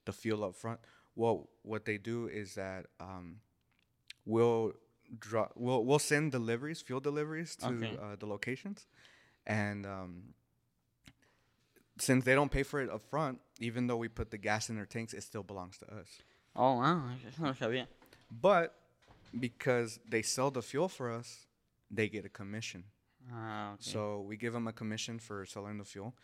the 0.05 0.13
fuel 0.13 0.45
up 0.45 0.55
front. 0.55 0.81
Well, 1.15 1.49
what 1.63 1.85
they 1.85 1.99
do 1.99 2.27
is 2.27 2.55
that 2.55 2.87
um, 3.01 3.37
we'll 4.25 4.73
draw, 5.19 5.49
we'll 5.55 5.85
we'll 5.85 5.99
send 5.99 6.33
deliveries, 6.33 6.81
fuel 6.81 7.01
deliveries 7.01 7.57
to 7.57 7.67
Okay. 7.67 7.97
uh, 8.01 8.17
the 8.19 8.27
locations, 8.27 8.87
and 9.47 9.87
um, 9.87 10.35
since 11.99 12.25
they 12.25 12.35
don't 12.35 12.51
pay 12.51 12.63
for 12.63 12.81
it 12.81 12.91
up 12.91 13.03
front, 13.03 13.39
even 13.61 13.87
though 13.87 13.97
we 13.97 14.09
put 14.09 14.31
the 14.31 14.39
gas 14.39 14.69
in 14.71 14.77
their 14.77 14.87
tanks, 14.87 15.13
it 15.15 15.23
still 15.23 15.43
belongs 15.43 15.79
to 15.79 15.87
us. 15.95 16.09
Oh, 16.57 16.77
wow, 16.79 17.11
eso 17.27 17.43
no 17.43 17.49
lo 17.49 17.55
sabía. 17.55 17.87
But 18.31 18.75
because 19.39 20.01
they 20.09 20.23
sell 20.23 20.51
the 20.51 20.63
fuel 20.63 20.89
for 20.89 21.11
us, 21.11 21.47
they 21.91 22.09
get 22.09 22.25
a 22.25 22.29
commission. 22.29 22.85
Ah, 23.33 23.73
ok. 23.75 23.79
So 23.81 24.21
we 24.27 24.37
give 24.37 24.53
them 24.53 24.67
a 24.67 24.73
commission 24.73 25.19
for 25.19 25.47
selling 25.47 25.79
the 25.79 25.85
fuel. 25.85 26.15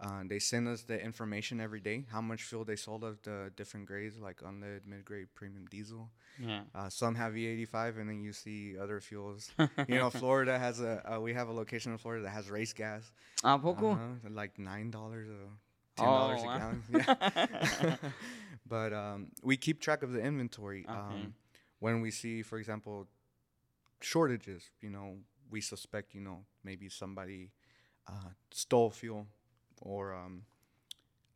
Uh, 0.00 0.22
they 0.26 0.38
send 0.38 0.68
us 0.68 0.82
the 0.82 1.00
information 1.00 1.60
every 1.60 1.80
day, 1.80 2.04
how 2.10 2.20
much 2.20 2.44
fuel 2.44 2.64
they 2.64 2.76
sold 2.76 3.02
of 3.02 3.20
the 3.22 3.50
different 3.56 3.84
grades, 3.86 4.16
like 4.20 4.36
unleaded, 4.42 4.86
mid-grade, 4.86 5.26
premium 5.34 5.66
diesel. 5.66 6.08
Yeah. 6.38 6.60
Uh, 6.72 6.88
some 6.88 7.16
have 7.16 7.32
E85, 7.32 7.98
and 7.98 8.08
then 8.08 8.22
you 8.22 8.32
see 8.32 8.78
other 8.78 9.00
fuels. 9.00 9.50
you 9.88 9.96
know, 9.96 10.08
Florida 10.08 10.56
has 10.56 10.80
a. 10.80 11.14
Uh, 11.14 11.20
we 11.20 11.34
have 11.34 11.48
a 11.48 11.52
location 11.52 11.90
in 11.90 11.98
Florida 11.98 12.22
that 12.24 12.30
has 12.30 12.48
race 12.48 12.72
gas. 12.72 13.10
¿A 13.42 13.58
poco? 13.58 13.92
Uh-huh, 13.92 14.28
like 14.30 14.56
nine 14.56 14.92
dollars 14.92 15.28
or 15.28 15.48
ten 15.96 16.06
dollars 16.06 16.40
Oh, 16.44 16.48
a 16.48 16.58
gallon. 16.58 16.82
Yeah. 17.82 17.96
but 18.68 18.92
um, 18.92 19.28
we 19.42 19.56
keep 19.56 19.80
track 19.80 20.04
of 20.04 20.12
the 20.12 20.20
inventory. 20.20 20.86
Okay. 20.88 20.96
Um, 20.96 21.34
when 21.80 22.00
we 22.00 22.12
see, 22.12 22.42
for 22.42 22.58
example, 22.58 23.08
shortages, 24.00 24.70
you 24.80 24.90
know, 24.90 25.16
we 25.50 25.60
suspect, 25.60 26.14
you 26.14 26.20
know, 26.20 26.44
maybe 26.62 26.88
somebody 26.88 27.50
uh, 28.06 28.30
stole 28.50 28.90
fuel, 28.90 29.26
or 29.82 30.14
um, 30.14 30.42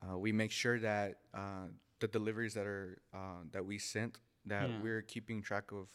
uh, 0.02 0.18
we 0.18 0.32
make 0.32 0.50
sure 0.50 0.78
that 0.80 1.18
uh, 1.34 1.66
the 2.00 2.08
deliveries 2.08 2.54
that 2.54 2.66
are 2.66 2.98
uh, 3.14 3.42
that 3.52 3.64
we 3.64 3.78
sent 3.78 4.18
that 4.46 4.68
Yeah. 4.68 4.78
we're 4.82 5.02
keeping 5.02 5.42
track 5.42 5.72
of 5.72 5.88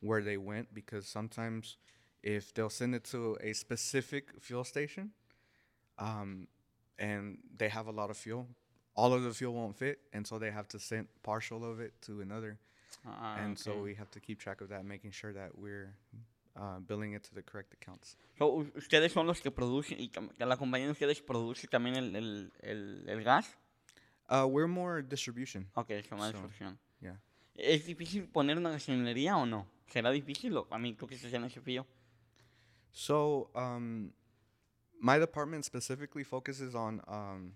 where 0.00 0.22
they 0.22 0.36
went 0.36 0.72
because 0.74 1.06
sometimes 1.08 1.76
if 2.22 2.52
they'll 2.54 2.70
send 2.70 2.94
it 2.94 3.04
to 3.04 3.36
a 3.42 3.52
specific 3.52 4.30
fuel 4.40 4.64
station 4.64 5.10
um, 5.98 6.46
and 6.98 7.38
they 7.56 7.68
have 7.68 7.86
a 7.86 7.92
lot 7.92 8.10
of 8.10 8.16
fuel 8.16 8.46
all 8.94 9.12
of 9.12 9.22
the 9.22 9.32
fuel 9.32 9.54
won't 9.54 9.76
fit 9.76 9.98
and 10.12 10.26
so 10.26 10.38
they 10.38 10.50
have 10.50 10.68
to 10.68 10.78
send 10.78 11.06
partial 11.22 11.64
of 11.70 11.80
it 11.80 11.92
to 12.02 12.20
another 12.20 12.58
Ah, 13.06 13.36
and 13.38 13.58
so 13.58 13.78
we 13.80 13.94
have 13.94 14.10
to 14.10 14.20
keep 14.20 14.38
track 14.38 14.60
of 14.60 14.68
that 14.68 14.84
making 14.84 15.10
sure 15.10 15.32
that 15.32 15.56
we're 15.58 15.94
uh, 16.58 16.78
billing 16.80 17.14
it 17.14 17.22
to 17.22 17.34
the 17.34 17.42
correct 17.42 17.72
accounts 17.72 18.16
So, 18.36 18.64
¿Ustedes 18.76 19.12
son 19.12 19.26
los 19.26 19.40
que 19.40 19.50
producen 19.50 19.98
y 20.00 20.10
la 20.38 20.56
compañía 20.56 20.86
de 20.86 20.92
ustedes 20.92 21.22
produce 21.22 21.66
también 21.68 21.96
el, 21.96 22.14
el, 22.16 22.52
el, 22.60 23.08
el 23.08 23.22
gas? 23.24 23.56
uh, 24.30 24.44
we're 24.46 24.66
more 24.68 25.02
distribution 25.02 25.66
Ok, 25.74 25.90
eso 25.90 26.16
más 26.16 26.32
So, 26.32 26.38
distribución. 26.42 26.78
yeah 27.00 27.20
¿Es 27.54 27.86
difícil 27.86 28.28
poner 28.28 28.56
una 28.56 28.70
gasolinería 28.70 29.36
o 29.36 29.44
no? 29.46 29.66
¿Será 29.88 30.10
difícil 30.10 30.56
o 30.56 30.66
a 30.70 30.78
mí 30.78 30.94
tú 30.94 31.06
que 31.08 31.14
estás 31.16 31.32
en 31.32 31.44
ese 31.44 31.60
fío? 31.60 31.86
So, 32.92 33.50
um, 33.54 34.12
my 35.00 35.18
department 35.18 35.64
specifically 35.64 36.24
focuses 36.24 36.74
on 36.74 37.00
um, 37.08 37.54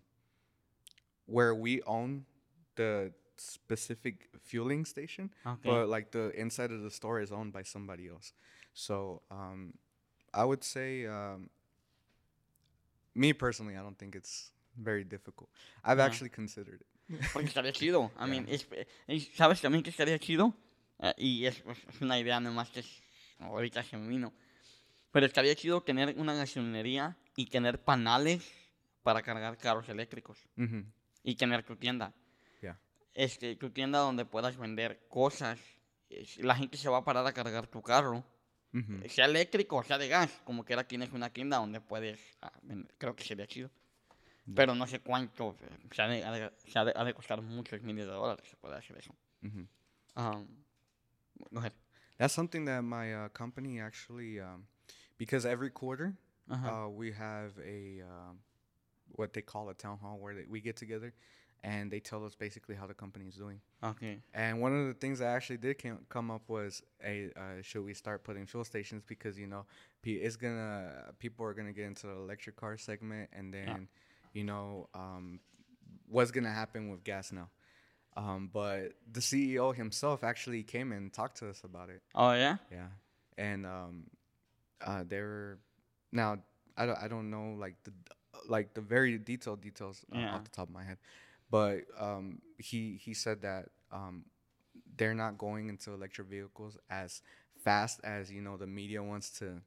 where 1.26 1.54
we 1.54 1.82
own 1.86 2.24
the 2.76 3.12
specific 3.36 4.28
fueling 4.42 4.84
station, 4.84 5.30
Okay. 5.46 5.68
but 5.68 5.88
like 5.88 6.10
the 6.10 6.30
inside 6.38 6.70
of 6.72 6.82
the 6.82 6.90
store 6.90 7.20
is 7.20 7.30
owned 7.32 7.52
by 7.52 7.62
somebody 7.62 8.08
else. 8.08 8.32
So, 8.72 9.22
um, 9.30 9.72
I 10.34 10.44
would 10.44 10.62
say, 10.62 11.06
um, 11.06 11.48
me 13.14 13.32
personally, 13.34 13.74
I 13.76 13.82
don't 13.82 13.96
think 13.98 14.14
it's 14.14 14.52
very 14.76 15.04
difficult. 15.04 15.50
I've 15.84 15.98
Yeah. 15.98 16.06
actually 16.06 16.30
considered 16.30 16.80
it. 16.80 16.86
Porque 17.32 17.48
estaría 17.48 17.72
chido. 17.72 18.10
I 18.18 18.26
mean, 18.26 18.46
es- 18.48 18.66
es- 19.06 19.28
¿sabes 19.34 19.60
también 19.60 19.82
que 19.82 19.90
estaría 19.90 20.18
chido? 20.18 20.54
Eh, 21.00 21.12
y 21.18 21.46
es, 21.46 21.62
es- 21.66 21.84
es 21.94 22.00
una 22.00 22.18
idea 22.18 22.40
nomás 22.40 22.70
que 22.70 22.80
es- 22.80 23.02
ahorita 23.38 23.82
se 23.82 23.96
me 23.96 24.08
vino. 24.08 24.32
Pero 25.10 25.26
estaría 25.26 25.54
chido 25.54 25.82
tener 25.82 26.14
una 26.18 26.34
gasolinería 26.34 27.18
y 27.36 27.46
tener 27.46 27.82
panales 27.84 28.50
para 29.02 29.20
cargar 29.22 29.58
carros 29.58 29.88
eléctricos. 29.88 30.38
hmm 30.56 30.80
Y 31.24 31.34
tener 31.36 31.62
tu 31.64 31.76
tienda. 31.76 32.14
Yeah. 32.62 32.78
Este, 33.14 33.54
tu 33.56 33.70
tienda 33.70 33.98
donde 33.98 34.24
puedas 34.24 34.56
vender 34.56 35.06
cosas. 35.08 35.58
La 36.38 36.54
gente 36.54 36.76
se 36.78 36.88
va 36.88 36.98
a 36.98 37.04
parar 37.04 37.26
a 37.26 37.32
cargar 37.32 37.66
tu 37.66 37.82
carro. 37.82 38.24
Hmm 38.72 39.02
Sea 39.08 39.26
eléctrico 39.26 39.76
o 39.76 39.82
sea 39.82 39.98
de 39.98 40.08
gas. 40.08 40.30
Como 40.44 40.64
quiera 40.64 40.84
tienes 40.86 41.12
una 41.12 41.30
tienda 41.30 41.58
donde 41.58 41.80
puedes 41.80 42.18
ah. 42.42 42.52
Creo 42.98 43.14
que 43.14 43.24
sería 43.24 43.46
chido. 43.46 43.70
Pero 44.56 44.74
no 44.74 44.86
sé 44.86 44.98
cuánto. 45.00 45.56
eh, 45.62 45.88
Se 45.92 46.02
ha 46.02 46.08
de, 46.08 46.24
ha 46.24 46.32
de- 46.32 46.52
se 46.66 46.78
ha 46.78 46.84
de- 46.84 46.92
ha 46.96 47.04
de 47.04 47.14
costar 47.14 47.40
muchos 47.42 47.80
miles 47.82 48.06
de 48.06 48.12
dólares. 48.12 48.44
Se 48.48 48.56
puede 48.56 48.74
hacer 48.76 48.96
eso. 48.98 49.14
hmm 49.42 49.64
Um, 50.16 50.46
go 51.50 51.58
ahead. 51.60 51.72
That's 52.18 52.34
something 52.34 52.66
that 52.66 52.82
my 52.82 53.14
uh, 53.14 53.28
company 53.30 53.80
actually, 53.80 54.38
um, 54.40 54.66
because 55.16 55.46
every 55.46 55.70
quarter 55.70 56.14
Ajá. 56.48 56.84
uh, 56.84 56.88
we 56.88 57.12
have 57.12 57.52
a 57.64 58.02
um, 58.02 58.38
what 59.16 59.32
they 59.32 59.42
call 59.42 59.68
a 59.70 59.74
town 59.74 59.98
hall 59.98 60.18
where 60.18 60.34
they, 60.34 60.44
we 60.48 60.60
get 60.60 60.76
together 60.76 61.14
and 61.64 61.90
they 61.90 62.00
tell 62.00 62.24
us 62.24 62.34
basically 62.34 62.74
how 62.74 62.86
the 62.86 62.94
company 62.94 63.26
is 63.26 63.34
doing. 63.36 63.60
okay. 63.82 64.18
And 64.34 64.60
one 64.60 64.72
of 64.78 64.86
the 64.86 64.94
things 64.94 65.20
I 65.20 65.26
actually 65.26 65.58
did 65.58 65.78
came, 65.78 65.98
come 66.08 66.30
up 66.30 66.48
was 66.48 66.82
a 67.04 67.30
uh, 67.36 67.62
should 67.62 67.84
we 67.84 67.94
start 67.94 68.24
putting 68.24 68.46
fuel 68.46 68.64
stations 68.64 69.02
because 69.06 69.38
you 69.38 69.46
know 69.46 69.64
it's 70.04 70.36
gonna 70.36 71.12
people 71.18 71.44
are 71.46 71.54
gonna 71.54 71.72
get 71.72 71.84
into 71.86 72.06
the 72.06 72.14
electric 72.14 72.56
car 72.56 72.76
segment 72.78 73.30
and 73.32 73.52
then 73.52 73.88
you 74.32 74.44
know 74.44 74.88
um, 74.94 75.38
what's 76.08 76.30
gonna 76.30 76.52
happen 76.52 76.90
with 76.90 77.04
gas 77.04 77.32
now. 77.32 77.48
Um, 78.16 78.50
but 78.52 78.92
the 79.10 79.20
CEO 79.20 79.74
himself 79.74 80.22
actually 80.22 80.62
came 80.64 80.92
and 80.92 81.12
talked 81.12 81.38
to 81.38 81.48
us 81.48 81.62
about 81.64 81.88
it. 81.88 82.02
Oh, 82.14 82.32
yeah? 82.32 82.56
Yeah, 82.70 82.88
and 83.38 83.64
um, 83.64 84.04
uh, 84.84 85.04
they 85.06 85.20
were 85.20 85.58
now 86.10 86.38
I 86.76 86.86
don't 86.86 86.98
I 86.98 87.08
don't 87.08 87.30
know 87.30 87.54
like 87.58 87.76
the 87.84 87.92
like 88.48 88.74
the 88.74 88.80
very 88.80 89.18
detailed 89.18 89.60
details 89.62 90.04
uh, 90.14 90.18
Yeah. 90.18 90.34
off 90.34 90.44
the 90.44 90.50
top 90.50 90.68
of 90.68 90.74
my 90.74 90.82
head, 90.84 90.98
but 91.52 91.84
um, 92.00 92.40
he 92.58 92.96
he 93.04 93.12
said 93.14 93.42
that 93.42 93.66
um, 93.92 94.24
they're 94.96 95.14
not 95.24 95.36
going 95.36 95.68
into 95.68 95.92
electric 95.92 96.28
vehicles 96.28 96.76
as 96.88 97.20
fast 97.64 98.00
as 98.04 98.30
you 98.32 98.40
know 98.40 98.56
the 98.56 98.66
media 98.66 99.02
wants 99.02 99.28
to 99.40 99.60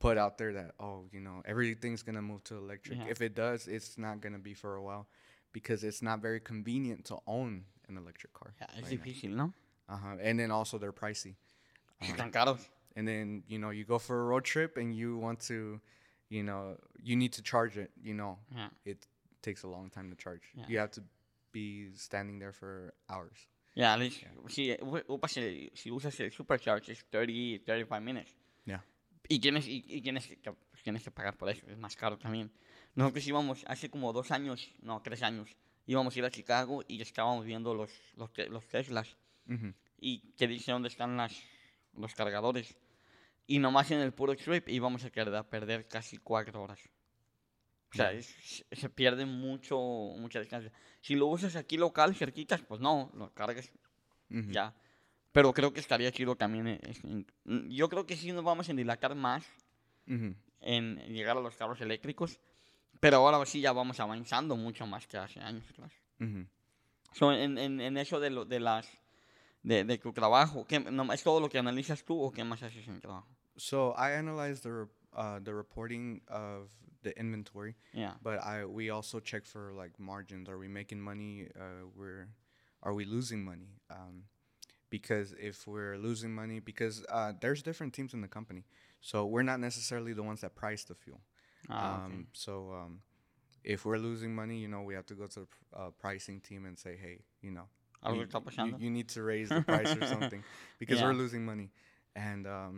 put 0.00 0.18
out 0.18 0.36
there 0.36 0.52
that 0.52 0.72
oh 0.80 1.06
you 1.14 1.20
know 1.20 1.42
everything's 1.46 2.02
gonna 2.02 2.20
move 2.22 2.42
to 2.44 2.56
electric. 2.56 2.98
Yeah. 2.98 3.06
If 3.14 3.22
it 3.22 3.34
does, 3.34 3.68
it's 3.68 3.96
not 3.96 4.20
gonna 4.20 4.38
be 4.50 4.54
for 4.54 4.74
a 4.74 4.82
while 4.82 5.06
because 5.52 5.84
it's 5.84 6.02
not 6.02 6.20
very 6.20 6.40
convenient 6.40 7.04
to 7.06 7.16
own 7.26 7.64
an 7.88 7.96
electric 7.96 8.32
car. 8.34 8.50
Ya, 8.60 8.66
es 8.76 8.90
right 8.90 9.00
difícil, 9.00 9.30
¿no? 9.30 9.52
Uh-huh. 9.88 10.16
And 10.20 10.38
then 10.40 10.50
also 10.50 10.78
they're 10.78 10.92
pricey. 11.04 11.34
Caros. 12.32 12.66
and 12.96 13.06
then 13.06 13.42
you 13.46 13.58
know 13.58 13.70
you 13.70 13.84
go 13.84 13.98
for 13.98 14.20
a 14.20 14.24
road 14.24 14.44
trip 14.44 14.76
and 14.76 14.94
you 14.94 15.16
want 15.18 15.38
to 15.40 15.80
you 16.28 16.42
know 16.42 16.76
you 17.00 17.14
need 17.16 17.32
to 17.32 17.42
charge 17.42 17.76
it 17.78 17.90
you 18.02 18.14
know 18.14 18.38
Yeah. 18.50 18.68
it 18.84 19.06
takes 19.42 19.62
a 19.64 19.68
long 19.68 19.90
time 19.90 20.08
to 20.08 20.16
charge 20.16 20.42
Yeah. 20.54 20.66
you 20.68 20.78
have 20.78 20.90
to 20.90 21.02
be 21.52 21.92
standing 21.96 22.38
there 22.38 22.52
for 22.52 22.94
hours 23.08 23.48
Ya, 23.74 23.94
Alex, 23.94 24.20
si, 24.48 24.72
u- 24.82 24.96
ocupas 25.08 25.36
el- 25.38 25.70
si 25.74 25.90
usas 25.90 26.18
el 26.20 26.30
Supercharge 26.30 26.92
es 26.92 27.04
30, 27.10 27.64
35 27.64 28.00
minutes. 28.00 28.36
yeah 28.66 28.84
Y 29.28 29.38
tienes, 29.38 29.66
y, 29.66 29.82
y 29.86 30.00
tienes, 30.02 30.26
que, 30.26 30.52
pues, 30.52 30.82
tienes 30.82 31.02
que 31.02 31.10
pagar 31.10 31.36
por 31.38 31.48
eso, 31.48 31.64
es 31.70 31.78
más 31.78 31.96
caro 31.96 32.18
también. 32.18 32.50
Nosotros 32.94 33.26
íbamos 33.26 33.64
hace 33.66 33.88
como 33.88 34.12
dos 34.12 34.30
años, 34.30 34.70
no, 34.82 35.00
tres 35.00 35.22
años, 35.22 35.56
íbamos 35.86 36.14
a 36.14 36.18
ir 36.18 36.24
a 36.26 36.30
Chicago 36.30 36.82
y 36.86 37.00
estábamos 37.00 37.46
viendo 37.46 37.72
los, 37.74 37.90
los, 38.16 38.30
los 38.50 38.66
Teslas 38.68 39.16
y 39.98 40.32
que 40.36 40.46
dice 40.48 40.72
dónde 40.72 40.88
están 40.88 41.16
las, 41.16 41.34
los 41.94 42.14
cargadores. 42.14 42.76
Y 43.46 43.58
nomás 43.58 43.90
en 43.90 44.00
el 44.00 44.12
puro 44.12 44.36
trip 44.36 44.68
íbamos 44.68 45.02
a 45.04 45.10
perder 45.48 45.88
casi 45.88 46.18
cuatro 46.18 46.62
horas. 46.62 46.80
O 47.92 47.94
sea, 47.94 48.12
es- 48.12 48.64
se 48.72 48.88
pierde 48.88 49.26
mucho, 49.26 49.78
mucha 50.16 50.40
distancia. 50.40 50.72
Si 51.00 51.14
lo 51.14 51.26
usas 51.26 51.56
aquí 51.56 51.76
local, 51.76 52.14
cerquitas, 52.14 52.62
pues 52.62 52.80
no, 52.80 53.10
lo 53.14 53.32
cargas 53.34 53.70
Mhm. 54.28 54.50
ya. 54.52 54.74
Pero 55.32 55.52
creo 55.52 55.72
que 55.72 55.80
estaría 55.80 56.10
chido 56.12 56.36
también. 56.36 56.66
eh, 56.68 56.80
es- 56.82 57.04
en- 57.04 57.26
mm, 57.44 57.68
yo 57.70 57.88
creo 57.88 58.06
que 58.06 58.16
sí 58.16 58.32
nos 58.32 58.44
vamos 58.44 58.68
a 58.68 58.72
dilatar 58.72 59.14
más 59.14 59.44
Mhm. 60.06 60.36
en 60.60 60.96
llegar 61.08 61.36
a 61.36 61.40
los 61.40 61.56
carros 61.56 61.80
eléctricos. 61.80 62.38
Pero 63.00 63.16
ahora 63.16 63.44
sí 63.46 63.60
ya 63.60 63.72
vamos 63.72 63.98
avanzando 64.00 64.56
mucho 64.56 64.86
más 64.86 65.06
que 65.06 65.16
hace 65.18 65.40
años 65.40 65.64
atrás. 65.70 65.92
Mhm. 66.18 66.48
So, 67.12 67.32
en, 67.32 67.58
en, 67.58 67.80
en 67.80 67.96
eso 67.98 68.20
de, 68.20 68.30
lo, 68.30 68.44
de 68.44 68.60
las 68.60 68.88
de, 69.62 69.84
de 69.84 69.98
tu 69.98 70.12
trabajo, 70.12 70.64
¿qué, 70.66 70.80
no, 70.80 71.12
¿es 71.12 71.22
todo 71.22 71.40
lo 71.40 71.48
que 71.48 71.58
analizas 71.58 72.04
tú 72.04 72.20
o 72.22 72.32
qué 72.32 72.42
más 72.44 72.62
haces 72.62 72.86
en 72.88 72.94
el 72.94 73.00
trabajo? 73.00 73.28
so 73.54 73.94
i 73.98 74.12
analyze 74.14 74.62
the 74.62 74.86
uh, 75.16 75.38
the 75.42 75.54
reporting 75.54 76.20
of 76.28 76.68
the 77.02 77.18
inventory 77.18 77.74
Yeah. 77.92 78.14
but 78.22 78.38
i 78.44 78.64
we 78.64 78.90
also 78.90 79.18
check 79.20 79.44
for 79.44 79.72
like 79.72 79.98
margins. 79.98 80.48
Are 80.48 80.58
we 80.58 80.68
making 80.68 81.00
money? 81.00 81.48
Uh, 81.58 81.86
we're 81.96 82.28
are 82.82 82.94
we 82.94 83.04
losing 83.04 83.44
money? 83.44 83.70
Um, 83.90 84.24
because 84.90 85.34
if 85.38 85.66
we're 85.66 85.96
losing 85.96 86.32
money 86.34 86.60
because 86.60 87.04
uh, 87.10 87.32
there's 87.40 87.62
different 87.62 87.92
teams 87.94 88.12
in 88.14 88.20
the 88.20 88.28
company 88.28 88.64
so 89.00 89.26
we're 89.26 89.42
not 89.42 89.58
necessarily 89.58 90.12
the 90.12 90.22
ones 90.22 90.40
that 90.42 90.54
price 90.54 90.84
the 90.84 90.94
fuel. 90.94 91.20
Ah, 91.70 92.04
um, 92.04 92.26
so 92.32 92.72
um, 92.72 93.00
if 93.64 93.84
we're 93.84 93.98
losing 93.98 94.34
money 94.34 94.58
you 94.58 94.68
know 94.68 94.82
we 94.82 94.94
have 94.94 95.06
to 95.06 95.14
go 95.14 95.26
to 95.26 95.40
the 95.40 95.46
pr- 95.46 95.76
uh, 95.76 95.90
pricing 95.98 96.40
team 96.40 96.64
and 96.66 96.78
say 96.78 96.96
hey 96.96 97.18
you 97.40 97.50
know 97.50 97.66
you, 98.14 98.20
you- 98.66 98.70
you 98.78 98.90
need 98.90 99.08
to 99.08 99.22
raise 99.22 99.48
the 99.48 99.62
price 99.62 99.94
or 99.96 100.04
something 100.06 100.42
because 100.78 100.98
Yeah. 101.00 101.06
we're 101.06 101.14
losing 101.24 101.44
money. 101.44 101.70
And 102.16 102.46
um, 102.46 102.74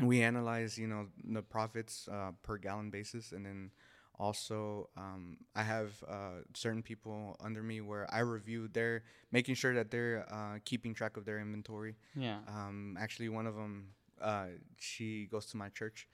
we 0.00 0.22
analyze 0.22 0.78
you 0.78 0.86
know 0.86 1.06
the 1.24 1.42
profits 1.42 2.08
uh, 2.08 2.32
per 2.42 2.56
gallon 2.58 2.90
basis 2.90 3.32
and 3.32 3.44
then 3.46 3.70
Also, 4.18 4.88
um, 4.96 5.38
I 5.56 5.62
have 5.64 5.90
uh, 6.06 6.44
certain 6.54 6.82
people 6.82 7.34
under 7.40 7.62
me 7.62 7.80
where 7.80 8.06
I 8.12 8.20
review 8.20 8.68
their, 8.68 9.02
making 9.32 9.56
sure 9.56 9.74
that 9.74 9.90
they're 9.90 10.26
uh, 10.30 10.58
keeping 10.64 10.94
track 10.94 11.16
of 11.16 11.24
their 11.24 11.40
inventory. 11.40 11.96
Yeah. 12.14 12.38
Um, 12.46 12.96
actually, 13.00 13.30
one 13.30 13.48
of 13.48 13.56
them, 13.56 13.94
uh, 14.20 14.48
she 14.78 15.26
goes 15.26 15.46
to 15.46 15.56
my 15.56 15.70
church. 15.70 16.06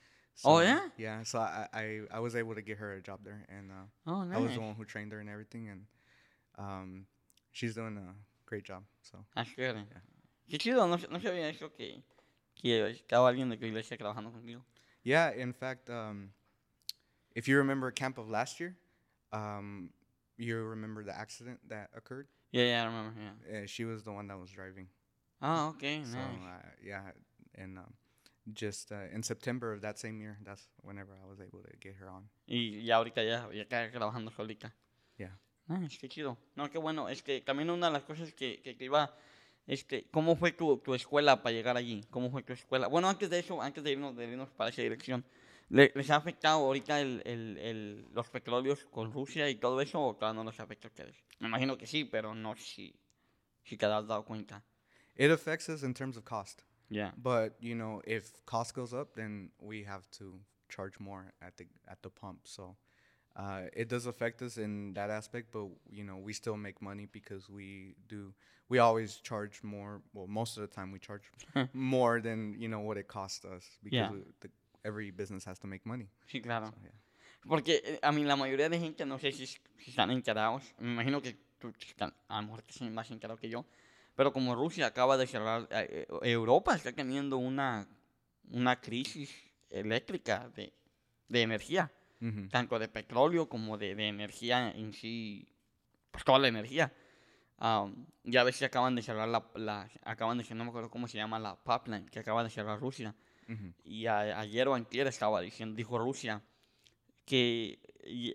Oh, 0.45 0.61
yeah? 0.61 0.89
Yeah. 0.97 1.25
So 1.25 1.41
I, 1.41 1.67
I, 1.75 2.01
I 2.13 2.21
was 2.21 2.35
able 2.37 2.55
to 2.55 2.63
get 2.63 2.79
her 2.79 2.95
a 2.95 3.03
job 3.03 3.21
there, 3.25 3.45
and 3.51 3.71
uh, 3.71 3.87
Oh, 4.07 4.31
I 4.33 4.39
was 4.39 4.55
the 4.55 4.61
one 4.61 4.75
who 4.79 4.85
trained 4.87 5.13
her 5.13 5.21
and 5.21 5.29
everything, 5.29 5.69
and 5.69 5.81
um, 6.57 7.07
she's 7.53 7.75
doing 7.75 7.99
a 7.99 8.15
great 8.47 8.65
job. 8.65 8.85
So 9.03 9.19
That's 9.35 9.53
good. 9.53 9.75
Qué 10.49 10.57
chido, 10.57 10.87
no, 10.89 10.97
no 10.97 11.19
sabía 11.19 11.51
eso 11.53 11.69
que, 11.77 12.01
que 12.59 12.91
estaba 12.91 13.29
alguien 13.29 13.49
de 13.49 13.57
tu 13.57 13.67
iglesia 13.67 13.97
trabajando 13.97 14.31
contigo. 14.33 14.65
yeah, 15.03 15.31
in 15.33 15.53
fact, 15.53 15.89
um, 15.89 16.31
if 17.35 17.49
you 17.49 17.57
remember 17.57 17.91
camp 17.91 18.19
of 18.19 18.29
last 18.29 18.61
year, 18.61 18.77
um, 19.33 19.91
you 20.37 20.57
remember 20.57 21.03
the 21.05 21.17
accident 21.17 21.61
that 21.69 21.91
occurred. 21.97 22.27
Yeah, 22.53 22.65
yeah, 22.65 22.83
I 22.83 22.87
remember, 22.87 23.13
yeah. 23.21 23.59
Uh, 23.59 23.67
she 23.67 23.85
was 23.85 24.03
the 24.03 24.13
one 24.13 24.29
that 24.29 24.39
was 24.39 24.51
driving. 24.51 24.89
Ah, 25.41 25.69
okay, 25.69 25.99
nice. 25.99 26.13
So 26.13 26.19
uh, 26.19 26.69
yeah, 26.85 27.03
and 27.55 27.79
um, 27.79 27.95
just 28.53 28.91
uh, 28.93 29.07
in 29.15 29.23
September 29.23 29.73
of 29.73 29.81
that 29.83 29.99
same 29.99 30.21
year, 30.21 30.37
that's 30.45 30.67
whenever 30.83 31.13
I 31.13 31.29
was 31.29 31.41
able 31.41 31.61
to 31.63 31.77
get 31.81 31.95
her 32.01 32.09
on. 32.09 32.29
Y 32.49 32.81
ya 32.83 32.97
ahorita 32.99 33.23
ya, 33.23 33.49
ya 33.53 33.65
está 33.65 33.91
trabajando 33.93 34.33
solita. 34.33 34.73
Yeah. 35.19 35.37
Nice, 35.69 35.99
qué 35.99 36.09
chido. 36.09 36.37
No, 36.57 36.69
qué 36.71 36.79
bueno. 36.79 37.09
Es 37.09 37.23
que 37.23 37.41
también 37.41 37.71
una 37.71 37.89
de 37.89 37.93
las 37.93 38.03
cosas 38.03 38.33
que, 38.33 38.61
que, 38.63 38.77
que 38.77 38.85
iba, 38.85 39.15
este, 39.69 40.09
¿cómo 40.11 40.35
fue 40.35 40.51
tu, 40.51 40.79
tu 40.79 40.95
escuela 40.95 41.41
para 41.43 41.53
llegar 41.53 41.77
allí? 41.77 42.05
¿Cómo 42.11 42.31
fue 42.31 42.43
tu 42.43 42.53
escuela? 42.53 42.89
Bueno, 42.89 43.09
antes 43.09 43.31
de 43.31 43.39
eso, 43.39 43.63
antes 43.63 43.85
de 43.85 43.93
irnos, 43.93 44.17
de 44.17 44.25
irnos 44.27 44.51
para 44.51 44.71
esa 44.71 44.83
dirección, 44.83 45.25
¿le- 45.69 45.93
¿les 45.95 46.11
ha 46.11 46.17
afectado 46.17 46.59
ahorita 46.59 47.01
el, 47.01 47.23
el, 47.25 47.57
el, 47.59 48.07
los 48.13 48.29
petróleos 48.31 48.85
con 48.87 49.13
Rusia 49.13 49.49
y 49.49 49.55
todo 49.55 49.81
eso 49.81 50.01
o 50.03 50.17
todavía 50.17 50.43
no 50.43 50.51
les 50.51 50.59
afecta 50.59 50.89
a 50.89 50.91
ustedes? 50.91 51.15
Me 51.39 51.47
imagino 51.49 51.79
que 51.79 51.87
sí, 51.87 52.05
pero 52.05 52.35
no 52.35 52.57
si, 52.57 52.93
si 53.63 53.77
te 53.77 53.87
has 53.87 54.07
dado 54.09 54.25
cuenta. 54.25 54.65
It 55.15 55.31
affects 55.31 55.69
us 55.69 55.83
in 55.83 55.95
terms 55.95 56.17
of 56.17 56.25
cost, 56.25 56.63
Ya. 56.89 57.13
but 57.17 57.53
you 57.61 57.75
know, 57.75 58.01
if 58.07 58.33
cost 58.45 58.75
goes 58.75 58.93
up, 58.93 59.15
then 59.15 59.53
we 59.61 59.85
have 59.85 60.09
to 60.19 60.41
charge 60.69 60.99
more 60.99 61.33
at 61.41 61.55
the 61.57 61.67
at 61.87 61.99
the 62.03 62.09
pump. 62.11 62.47
So. 62.47 62.77
Uh, 63.39 63.69
it 63.73 63.89
does 63.89 64.07
affect 64.07 64.43
us 64.43 64.59
in 64.59 64.93
that 64.95 65.11
aspect, 65.11 65.53
but 65.53 65.69
you 65.89 66.03
know 66.03 66.17
we 66.17 66.33
still 66.33 66.57
make 66.57 66.83
money 66.83 67.07
because 67.13 67.49
we 67.49 67.95
do. 68.09 68.35
We 68.69 68.81
always 68.81 69.21
charge 69.23 69.63
more. 69.63 70.03
Well, 70.13 70.27
most 70.27 70.57
of 70.59 70.63
the 70.69 70.75
time 70.75 70.91
we 70.93 70.99
charge 70.99 71.31
more 71.73 72.21
than 72.21 72.57
you 72.59 72.69
know 72.69 72.81
what 72.81 72.97
it 72.99 73.07
costs 73.07 73.45
us 73.45 73.65
because 73.83 74.11
Yeah. 74.11 74.11
we, 74.13 74.25
the, 74.41 74.51
every 74.85 75.13
business 75.13 75.45
has 75.45 75.59
to 75.61 75.67
make 75.69 75.87
money. 75.87 76.09
Sí, 76.27 76.43
claro. 76.43 76.67
So, 76.67 76.77
yeah. 76.83 76.91
Porque 77.49 77.81
eh, 77.85 77.99
a 78.03 78.11
mí 78.11 78.25
la 78.25 78.35
mayoría 78.37 78.69
de 78.69 78.79
gente, 78.81 79.07
no 79.07 79.19
sé 79.19 79.31
si, 79.33 79.47
si 79.47 79.91
están 79.91 80.11
enterados, 80.11 80.75
me 80.81 80.93
imagino 80.93 81.23
que 81.23 81.37
tú 81.61 81.73
están- 81.81 82.13
a 82.29 82.41
lo 82.41 82.49
mejor 82.49 82.63
que 82.65 82.73
estás 82.73 82.91
más 82.91 83.09
enterado 83.13 83.39
que 83.39 83.49
yo, 83.49 83.65
pero 84.17 84.33
como 84.33 84.55
Rusia 84.57 84.87
acaba 84.87 85.17
de 85.17 85.27
cerrar, 85.29 85.69
eh, 85.71 86.07
eh, 86.23 86.31
Europa 86.33 86.75
está 86.75 86.91
teniendo 86.93 87.37
una, 87.39 87.87
una 88.51 88.81
crisis 88.81 89.31
eléctrica 89.71 90.49
de, 90.57 90.73
de 91.29 91.43
energía, 91.43 91.91
Mhm. 92.21 92.49
tanto 92.49 92.79
de 92.79 92.89
petróleo 92.89 93.49
como 93.49 93.79
de, 93.79 93.95
de 93.95 94.09
energía 94.09 94.71
en 94.73 94.93
sí, 94.93 95.47
pues 96.11 96.25
toda 96.25 96.39
la 96.39 96.49
energía. 96.49 96.93
Am, 97.59 98.07
ya 98.25 98.45
ves 98.45 98.59
que 98.59 98.65
acaban 98.67 98.95
de 98.95 99.03
cerrar 99.03 99.29
la, 99.29 99.45
la- 99.55 99.89
acaban 100.05 100.39
de 100.39 100.55
no 100.55 100.65
me 100.65 100.71
acuerdo 100.71 100.91
cómo 100.91 101.09
se 101.09 101.17
llama 101.19 101.39
la 101.39 101.57
pipeline, 101.57 102.07
que 102.09 102.21
acaba 102.21 102.45
de 102.45 102.51
cerrar 102.51 102.79
Rusia. 102.81 103.15
Mhm. 103.47 103.75
Y 103.85 104.07
a- 104.07 104.39
ayer 104.41 104.69
o 104.69 104.75
antier 104.75 105.07
estaba 105.07 105.41
diciendo, 105.41 105.75
dijo 105.77 105.99
Rusia, 105.99 106.43
que 107.25 107.79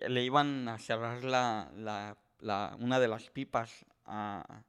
le 0.08 0.24
iban 0.24 0.68
a 0.68 0.78
cerrar 0.78 1.24
la, 1.24 1.70
la, 1.76 2.16
la- 2.40 2.76
una 2.78 3.00
de 3.00 3.08
las 3.08 3.30
pipas 3.30 3.84
a, 4.04 4.62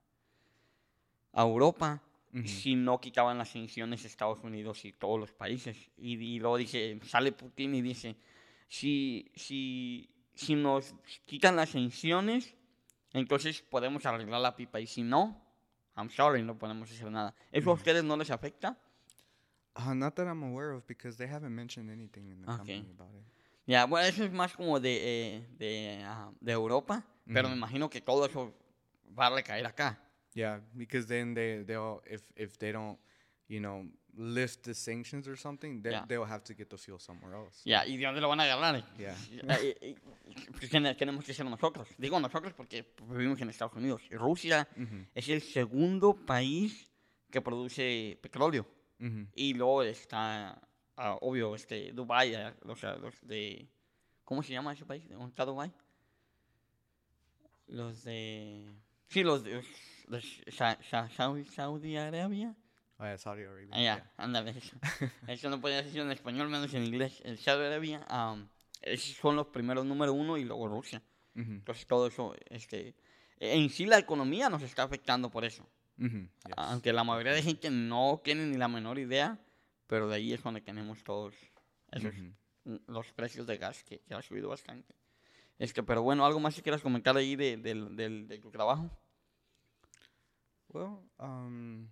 a 1.33 1.41
Europa 1.41 2.01
Ujú. 2.33 2.47
si 2.47 2.75
no 2.75 2.99
quitaban 2.99 3.37
las 3.37 3.49
sanciones 3.49 4.03
Estados 4.05 4.39
Unidos 4.43 4.83
y 4.85 4.91
todos 4.93 5.19
los 5.19 5.31
países. 5.31 5.89
Y, 5.97 6.15
y 6.17 6.39
luego 6.39 6.57
dice, 6.57 6.99
sale 7.03 7.31
Putin 7.31 7.75
y 7.75 7.81
dice, 7.81 8.15
si, 8.67 9.31
si, 9.35 10.09
si 10.33 10.55
nos 10.55 10.95
quitan 11.25 11.55
las 11.55 11.69
sanciones, 11.69 12.53
entonces 13.13 13.61
podemos 13.61 14.05
arreglar 14.05 14.41
la 14.41 14.55
pipa. 14.55 14.79
Y 14.79 14.87
si 14.87 15.03
no, 15.03 15.41
I'm 15.95 16.09
sorry, 16.09 16.43
no 16.43 16.57
podemos 16.57 16.91
hacer 16.91 17.09
nada. 17.11 17.33
¿Eso 17.51 17.69
a 17.71 17.73
ustedes 17.73 18.03
no 18.03 18.17
les 18.17 18.29
afecta? 18.31 18.77
Uh, 19.77 19.93
not 19.93 20.15
that 20.15 20.27
I'm 20.27 20.43
aware 20.43 20.71
of 20.71 20.85
because 20.87 21.17
they 21.17 21.27
haven't 21.27 21.53
mentioned 21.53 21.89
anything 21.89 22.29
in 22.29 22.41
the 22.41 22.47
Okay. 22.51 22.57
company 22.79 22.91
about 22.97 23.13
it. 23.15 23.25
Ya, 23.67 23.85
bueno, 23.85 24.07
eso 24.07 24.23
es 24.23 24.31
más 24.31 24.53
como 24.55 24.79
de, 24.79 25.35
eh, 25.37 25.47
de, 25.57 26.03
ah, 26.05 26.31
de 26.39 26.51
Europa, 26.51 27.03
pero 27.25 27.49
me 27.49 27.55
imagino 27.55 27.89
que 27.89 27.99
todo 27.99 28.25
eso 28.25 28.53
va 29.17 29.27
a 29.27 29.29
recaer 29.31 29.65
acá. 29.65 29.97
Yeah, 30.33 30.59
because 30.75 31.07
then 31.07 31.33
they 31.33 31.63
they'll 31.63 32.01
if 32.05 32.21
if 32.35 32.57
they 32.59 32.71
don't, 32.71 32.99
you 33.47 33.59
know, 33.59 33.85
lift 34.17 34.63
the 34.63 34.73
sanctions 34.73 35.27
or 35.27 35.35
something, 35.37 35.81
then 35.81 35.91
Yeah. 35.93 36.05
they'll 36.07 36.25
have 36.25 36.43
to 36.43 36.53
get 36.53 36.69
the 36.69 36.77
fuel 36.77 36.99
somewhere 36.99 37.35
else. 37.35 37.61
Ya, 37.65 37.85
¿y 37.85 37.97
de 37.97 38.05
dónde 38.05 38.21
lo 38.21 38.29
van 38.29 38.39
a 38.39 38.43
agarrar? 38.43 38.83
Yeah. 38.97 39.15
Eh, 39.31 39.43
eh, 39.59 39.77
eh, 39.81 39.95
pues, 40.51 40.69
¿qué 40.69 40.79
ne- 40.79 40.95
tenemos 40.95 41.23
que 41.25 41.33
ser 41.33 41.45
nosotros? 41.45 41.87
Digo 41.97 42.19
nosotros 42.19 42.53
porque 42.53 42.93
vivimos 43.09 43.39
en 43.41 43.49
Estados 43.49 43.73
Unidos. 43.75 44.01
Rusia 44.11 44.67
es 45.13 45.27
el 45.29 45.41
segundo 45.41 46.13
país 46.15 46.89
que 47.29 47.41
produce 47.41 48.17
petróleo. 48.21 48.65
Y 49.35 49.53
luego 49.53 49.83
está, 49.83 50.59
ah, 50.95 51.17
obvio, 51.21 51.53
este, 51.55 51.91
Dubái, 51.91 52.33
ah, 52.35 52.55
o 52.65 52.75
sea, 52.75 52.95
los 52.95 53.13
de... 53.27 53.67
¿Cómo 54.23 54.41
se 54.41 54.53
llama 54.53 54.73
ese 54.73 54.85
país? 54.85 55.07
¿Dónde 55.09 55.27
está 55.29 55.43
Dubái? 55.45 55.71
Los 57.67 58.03
de... 58.03 58.65
Sí, 59.09 59.23
los 59.23 59.43
de... 59.43 59.61
Los, 60.07 60.23
Sa- 60.47 60.77
Sa- 60.89 61.09
Saudi 61.09 61.97
Arabia. 61.97 62.55
Oh 62.97 63.03
yeah, 63.03 63.17
Saudi 63.17 63.43
Arabia. 63.43 63.67
Ah, 63.71 63.81
ya, 63.81 64.11
ándale. 64.17 64.51
Eso. 64.57 64.77
eso 65.27 65.49
no 65.49 65.59
podía 65.59 65.81
decir 65.83 65.99
en 66.01 66.11
español, 66.11 66.47
menos 66.49 66.73
en 66.73 66.83
inglés. 66.85 67.21
El 67.25 67.37
Saudi 67.37 67.65
Arabia, 67.65 68.05
am, 68.07 68.47
esos 68.81 69.17
son 69.17 69.35
los 69.35 69.47
primeros 69.47 69.85
número 69.85 70.13
uno 70.13 70.37
y 70.37 70.45
luego 70.45 70.67
Rusia. 70.67 71.01
Mhm. 71.33 71.55
Entonces 71.55 71.85
todo 71.87 72.07
eso, 72.07 72.33
este... 72.49 72.95
En 73.37 73.69
sí 73.69 73.85
la 73.85 73.97
economía 73.97 74.49
nos 74.49 74.61
está 74.61 74.83
afectando 74.83 75.29
por 75.29 75.43
eso. 75.43 75.67
Mhm. 75.97 76.29
Yes. 76.45 76.53
Aunque 76.55 76.93
la 76.93 77.03
mayoría 77.03 77.33
de 77.33 77.43
gente 77.43 77.69
no 77.69 78.21
tiene 78.23 78.45
ni 78.45 78.55
la 78.57 78.69
menor 78.69 78.97
idea, 78.97 79.37
pero 79.87 80.07
de 80.07 80.15
ahí 80.15 80.31
es 80.31 80.41
donde 80.41 80.61
tenemos 80.61 81.03
todos 81.03 81.33
esos, 81.91 82.13
Mhm. 82.13 82.33
mm, 82.63 82.75
los 82.87 83.11
precios 83.11 83.45
de 83.45 83.57
gas 83.57 83.83
que, 83.83 83.99
que 83.99 84.13
ha 84.13 84.21
subido 84.21 84.47
bastante. 84.49 84.95
Este, 85.59 85.83
pero 85.83 86.01
bueno, 86.01 86.25
algo 86.25 86.39
más 86.39 86.55
que 86.55 86.61
quieras 86.61 86.81
comentar 86.81 87.15
ahí 87.17 87.35
de, 87.35 87.57
del- 87.57 87.95
del- 87.97 88.27
de 88.29 88.39
tu 88.39 88.51
trabajo. 88.51 88.89
Well, 90.69 90.97
um, 91.19 91.87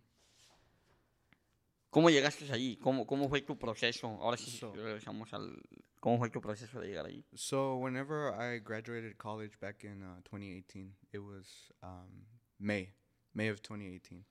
¿Cómo 1.94 2.10
llegaste 2.10 2.52
allí? 2.52 2.78
¿Cómo, 2.78 3.06
¿Cómo 3.06 3.30
fue 3.30 3.42
tu 3.42 3.56
proceso? 3.58 4.08
Ahora 4.20 4.36
sí 4.36 4.50
So- 4.58 4.74
regresamos 4.74 5.32
al... 5.34 5.62
¿Cómo 6.00 6.18
fue 6.18 6.30
tu 6.30 6.42
proceso 6.42 6.82
de 6.82 6.88
llegar 6.88 7.06
allí? 7.06 7.24
so 7.36 7.78
whenever 7.78 8.34
I 8.34 8.60
graduated 8.60 9.18
college 9.18 9.58
back 9.62 9.84
in 9.86 10.02
uh, 10.04 10.20
2018, 10.26 10.92
it 11.14 11.20
was 11.20 11.46
um, 11.82 12.26
May, 12.60 12.90
May 13.34 13.48
of 13.48 13.62
2018. 13.62 14.26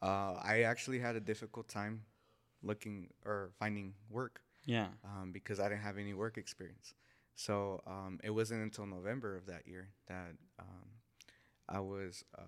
Uh, 0.00 0.40
I 0.42 0.62
actually 0.62 1.00
had 1.00 1.14
a 1.16 1.20
difficult 1.20 1.68
time 1.68 2.04
looking 2.62 3.10
or 3.26 3.50
finding 3.58 3.94
work. 4.08 4.40
Yeah. 4.64 4.88
um, 5.04 5.32
because 5.32 5.58
I 5.58 5.68
didn't 5.68 5.82
have 5.82 5.98
any 5.98 6.14
work 6.14 6.38
experience. 6.38 6.94
So 7.34 7.82
um, 7.86 8.20
it 8.22 8.30
wasn't 8.30 8.62
until 8.62 8.86
November 8.86 9.36
of 9.36 9.46
that 9.46 9.66
year 9.66 9.88
that 10.06 10.36
um, 10.60 10.88
I 11.68 11.80
was 11.80 12.24
uh, 12.38 12.42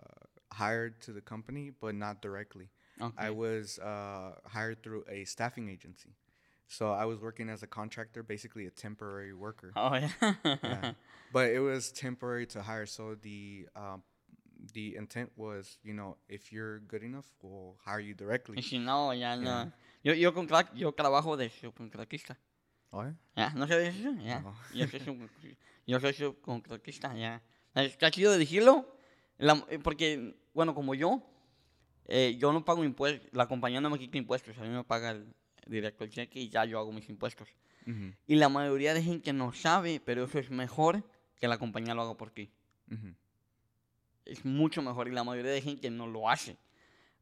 hired 0.52 1.00
to 1.02 1.12
the 1.12 1.20
company, 1.20 1.70
but 1.80 1.94
not 1.96 2.22
directly. 2.22 2.70
I 3.18 3.30
was 3.30 3.78
uh, 3.78 4.32
hired 4.46 4.82
through 4.82 5.04
a 5.08 5.24
staffing 5.24 5.68
agency. 5.68 6.14
So 6.66 6.92
I 6.92 7.04
was 7.04 7.18
working 7.20 7.48
as 7.50 7.62
a 7.62 7.66
contractor, 7.66 8.22
basically 8.22 8.66
a 8.66 8.70
temporary 8.70 9.34
worker. 9.34 9.72
Oh, 9.76 9.94
yeah. 9.94 10.08
Yeah. 10.62 10.92
But 11.32 11.50
it 11.50 11.60
was 11.60 11.92
temporary 11.92 12.46
to 12.48 12.62
hire. 12.62 12.86
So 12.86 13.14
the 13.20 13.68
um, 13.76 14.02
the 14.72 14.96
intent 14.96 15.30
was, 15.36 15.78
you 15.82 15.92
know, 15.92 16.16
if 16.28 16.52
you're 16.52 16.78
good 16.80 17.02
enough, 17.02 17.26
we'll 17.42 17.76
hire 17.84 18.00
you 18.00 18.14
directly. 18.14 18.62
si 18.62 18.78
no, 18.78 19.10
ya 19.12 19.36
no. 19.36 19.42
Yeah. 19.42 19.66
Yo, 20.04 20.12
yo, 20.14 20.32
contract, 20.32 20.74
yo 20.76 20.92
trabajo 20.92 21.36
de 21.36 21.50
subcontratista. 21.50 22.36
Oh, 22.92 23.02
yeah? 23.02 23.12
¿Ya? 23.36 23.50
¿No 23.54 23.66
sabías 23.66 23.94
eso? 23.96 24.12
Ya. 24.22 24.40
No. 24.40 24.54
Yo 24.72 24.86
soy 24.86 25.00
sub- 25.00 25.28
yo 25.86 26.00
soy 26.00 26.12
subcontratista, 26.14 27.14
ya. 27.14 27.42
Está 27.74 28.10
chido 28.10 28.32
de 28.32 28.38
decirlo, 28.38 28.86
la- 29.38 29.66
eh, 29.68 29.78
porque, 29.80 30.34
bueno, 30.54 30.74
como 30.74 30.94
yo, 30.94 31.20
eh, 32.06 32.36
yo 32.38 32.52
no 32.52 32.64
pago 32.64 32.84
impuestos, 32.84 33.28
la 33.32 33.46
compañía 33.46 33.80
no 33.80 33.90
me 33.90 33.98
quita 33.98 34.18
impuestos, 34.18 34.56
a 34.58 34.62
mí 34.62 34.68
me 34.68 34.84
paga 34.84 35.10
el, 35.10 35.26
directo 35.66 36.04
el 36.04 36.10
cheque 36.10 36.40
y 36.40 36.48
ya 36.48 36.64
yo 36.64 36.78
hago 36.78 36.92
mis 36.92 37.08
impuestos. 37.08 37.48
Mhm. 37.86 38.14
Y 38.26 38.34
la 38.36 38.48
mayoría 38.48 38.94
de 38.94 39.02
gente 39.02 39.32
no 39.32 39.52
sabe, 39.52 40.00
pero 40.04 40.24
eso 40.24 40.38
es 40.38 40.50
mejor 40.50 41.02
que 41.36 41.48
la 41.48 41.58
compañía 41.58 41.94
lo 41.94 42.02
haga 42.02 42.16
por 42.16 42.30
ti. 42.30 42.50
Mhm. 42.86 43.14
Es 44.24 44.44
mucho 44.44 44.80
mejor 44.82 45.08
y 45.08 45.12
la 45.12 45.24
mayoría 45.24 45.52
de 45.52 45.60
gente 45.60 45.90
no 45.90 46.06
lo 46.06 46.30
hace. 46.30 46.56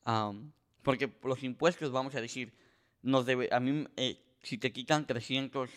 Am, 0.05 0.53
porque 0.83 1.13
los 1.23 1.43
impuestos, 1.43 1.91
vamos 1.91 2.15
a 2.15 2.21
decir, 2.21 2.53
nos 3.03 3.27
debe, 3.27 3.49
a 3.53 3.61
mí, 3.61 3.87
eh, 3.97 4.19
si 4.43 4.59
te 4.59 4.73
quitan 4.73 5.07
300 5.07 5.71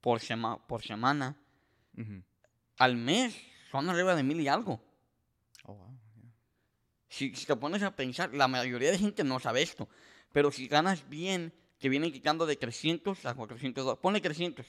por, 0.00 0.20
sema, 0.20 0.64
por 0.66 0.82
semana, 0.82 1.36
Mhm. 1.94 2.24
al 2.78 2.96
mes 2.96 3.36
son 3.70 3.88
arriba 3.88 4.14
de 4.16 4.22
mil 4.22 4.40
y 4.40 4.48
algo. 4.48 4.82
Oh 5.64 5.74
wow. 5.74 5.98
Si, 7.12 7.34
si 7.34 7.44
te 7.44 7.54
pones 7.56 7.82
a 7.82 7.94
pensar, 7.94 8.32
la 8.32 8.48
mayoría 8.48 8.90
de 8.90 8.98
gente 8.98 9.22
no 9.22 9.38
sabe 9.38 9.60
esto. 9.60 9.86
Pero 10.32 10.50
si 10.50 10.66
ganas 10.66 11.06
bien, 11.10 11.52
te 11.78 11.90
vienen 11.90 12.10
quitando 12.10 12.46
de 12.46 12.56
300 12.56 13.26
a 13.26 13.34
400 13.34 13.84
dólares. 13.84 14.00
Ponle 14.00 14.20
300 14.20 14.64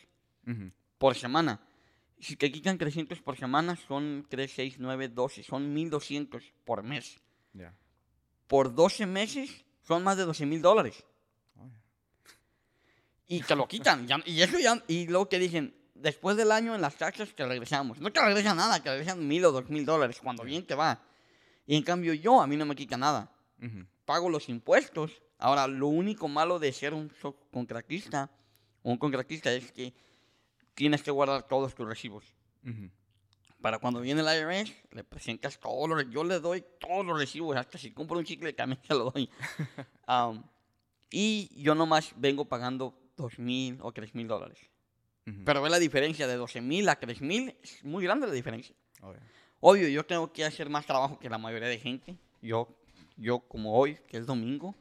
Mhm. 0.46 0.72
por 0.98 1.16
semana. 1.16 1.62
Si 2.20 2.36
te 2.36 2.52
quitan 2.52 2.78
300 2.78 3.22
por 3.22 3.38
semana, 3.38 3.78
son 3.88 4.26
3, 4.30 4.52
6, 4.54 4.76
9, 4.78 5.08
12. 5.08 5.42
Son 5.44 5.74
1200 5.74 6.44
por 6.66 6.84
mes. 6.84 7.18
Yeah. 7.54 7.74
Por 8.48 8.74
12 8.76 9.06
meses, 9.06 9.64
son 9.88 10.04
más 10.04 10.18
de 10.18 10.24
12 10.26 10.46
mil 10.46 10.62
dólares. 10.62 11.04
Oh 11.58 11.66
yeah. 11.66 11.82
Y 13.28 13.42
te 13.42 13.56
lo 13.56 13.68
quitan. 13.68 14.06
ya- 14.08 14.22
y 14.26 14.42
eso 14.42 14.60
ya. 14.60 14.84
Y 14.88 15.08
luego 15.08 15.28
te 15.28 15.40
dicen, 15.40 15.74
después 15.96 16.36
del 16.36 16.52
año 16.52 16.76
en 16.76 16.82
las 16.82 16.96
taxas 16.98 17.34
te 17.36 17.46
regresamos. 17.46 18.00
No 18.00 18.12
te 18.12 18.20
regresan 18.22 18.58
nada, 18.58 18.82
te 18.84 18.90
regresan 18.90 19.26
mil 19.28 19.46
o 19.46 19.52
dos 19.52 19.70
mil 19.70 19.86
dólares 19.86 20.20
cuando 20.22 20.44
bien 20.44 20.66
te 20.66 20.76
va. 20.76 21.02
Y 21.66 21.76
en 21.76 21.84
cambio 21.84 22.14
yo, 22.14 22.42
a 22.42 22.48
mí 22.48 22.58
no 22.58 22.66
me 22.66 22.76
quita 22.76 22.98
nada. 22.98 23.32
Mhm. 23.58 23.88
Pago 24.06 24.30
los 24.30 24.50
impuestos. 24.50 25.22
Ahora, 25.38 25.68
lo 25.68 25.88
único 25.88 26.28
malo 26.28 26.60
de 26.60 26.72
ser 26.72 26.94
un 26.94 27.12
subcontratista 27.22 28.30
o 28.82 28.92
un 28.92 28.98
contratista 28.98 29.52
es 29.52 29.72
que 29.72 29.94
tienes 30.74 31.04
que 31.04 31.12
guardar 31.12 31.44
todos 31.48 31.74
tus 31.74 31.88
recibos. 31.88 32.26
Mhm. 32.64 32.92
Para 33.62 33.80
cuando 33.80 34.02
viene 34.02 34.22
el 34.22 34.28
IRS, 34.28 34.74
le 34.92 35.04
presentas 35.06 35.58
todos 35.60 35.88
los... 35.88 36.10
Yo 36.10 36.24
le 36.24 36.40
doy 36.40 36.66
todos 36.80 37.06
los 37.06 37.18
recibos, 37.18 37.56
hasta 37.56 37.78
si 37.78 37.92
compro 37.92 38.18
un 38.18 38.26
chicle 38.26 38.52
también 38.52 38.82
se 38.86 38.94
lo 38.94 39.12
doy. 39.12 39.30
Am, 40.06 40.44
y 41.10 41.50
yo 41.62 41.74
nomás 41.74 42.14
vengo 42.18 42.46
pagando 42.46 42.94
dos 43.16 43.40
mil 43.40 43.80
o 43.82 43.94
tres 43.94 44.14
mil 44.14 44.28
dólares. 44.28 44.60
Pero 45.46 45.62
ve 45.62 45.70
la 45.70 45.80
diferencia 45.80 46.28
de 46.28 46.36
12 46.36 46.60
mil 46.60 46.90
a 46.90 47.00
3 47.00 47.22
mil, 47.22 47.56
es 47.64 47.84
muy 47.86 48.04
grande 48.04 48.28
la 48.28 48.34
diferencia. 48.34 48.76
Oh 49.02 49.14
yeah. 49.14 49.22
Obvio, 49.66 49.88
yo 49.88 50.06
tengo 50.06 50.30
que 50.34 50.44
hacer 50.44 50.70
más 50.70 50.86
trabajo 50.86 51.18
que 51.18 51.30
la 51.30 51.38
mayoría 51.38 51.70
de 51.70 51.80
gente. 51.80 52.18
Yo, 52.42 52.68
yo 53.16 53.40
como 53.40 53.78
hoy, 53.78 53.96
que 54.10 54.18
es 54.18 54.26
domingo, 54.26 54.76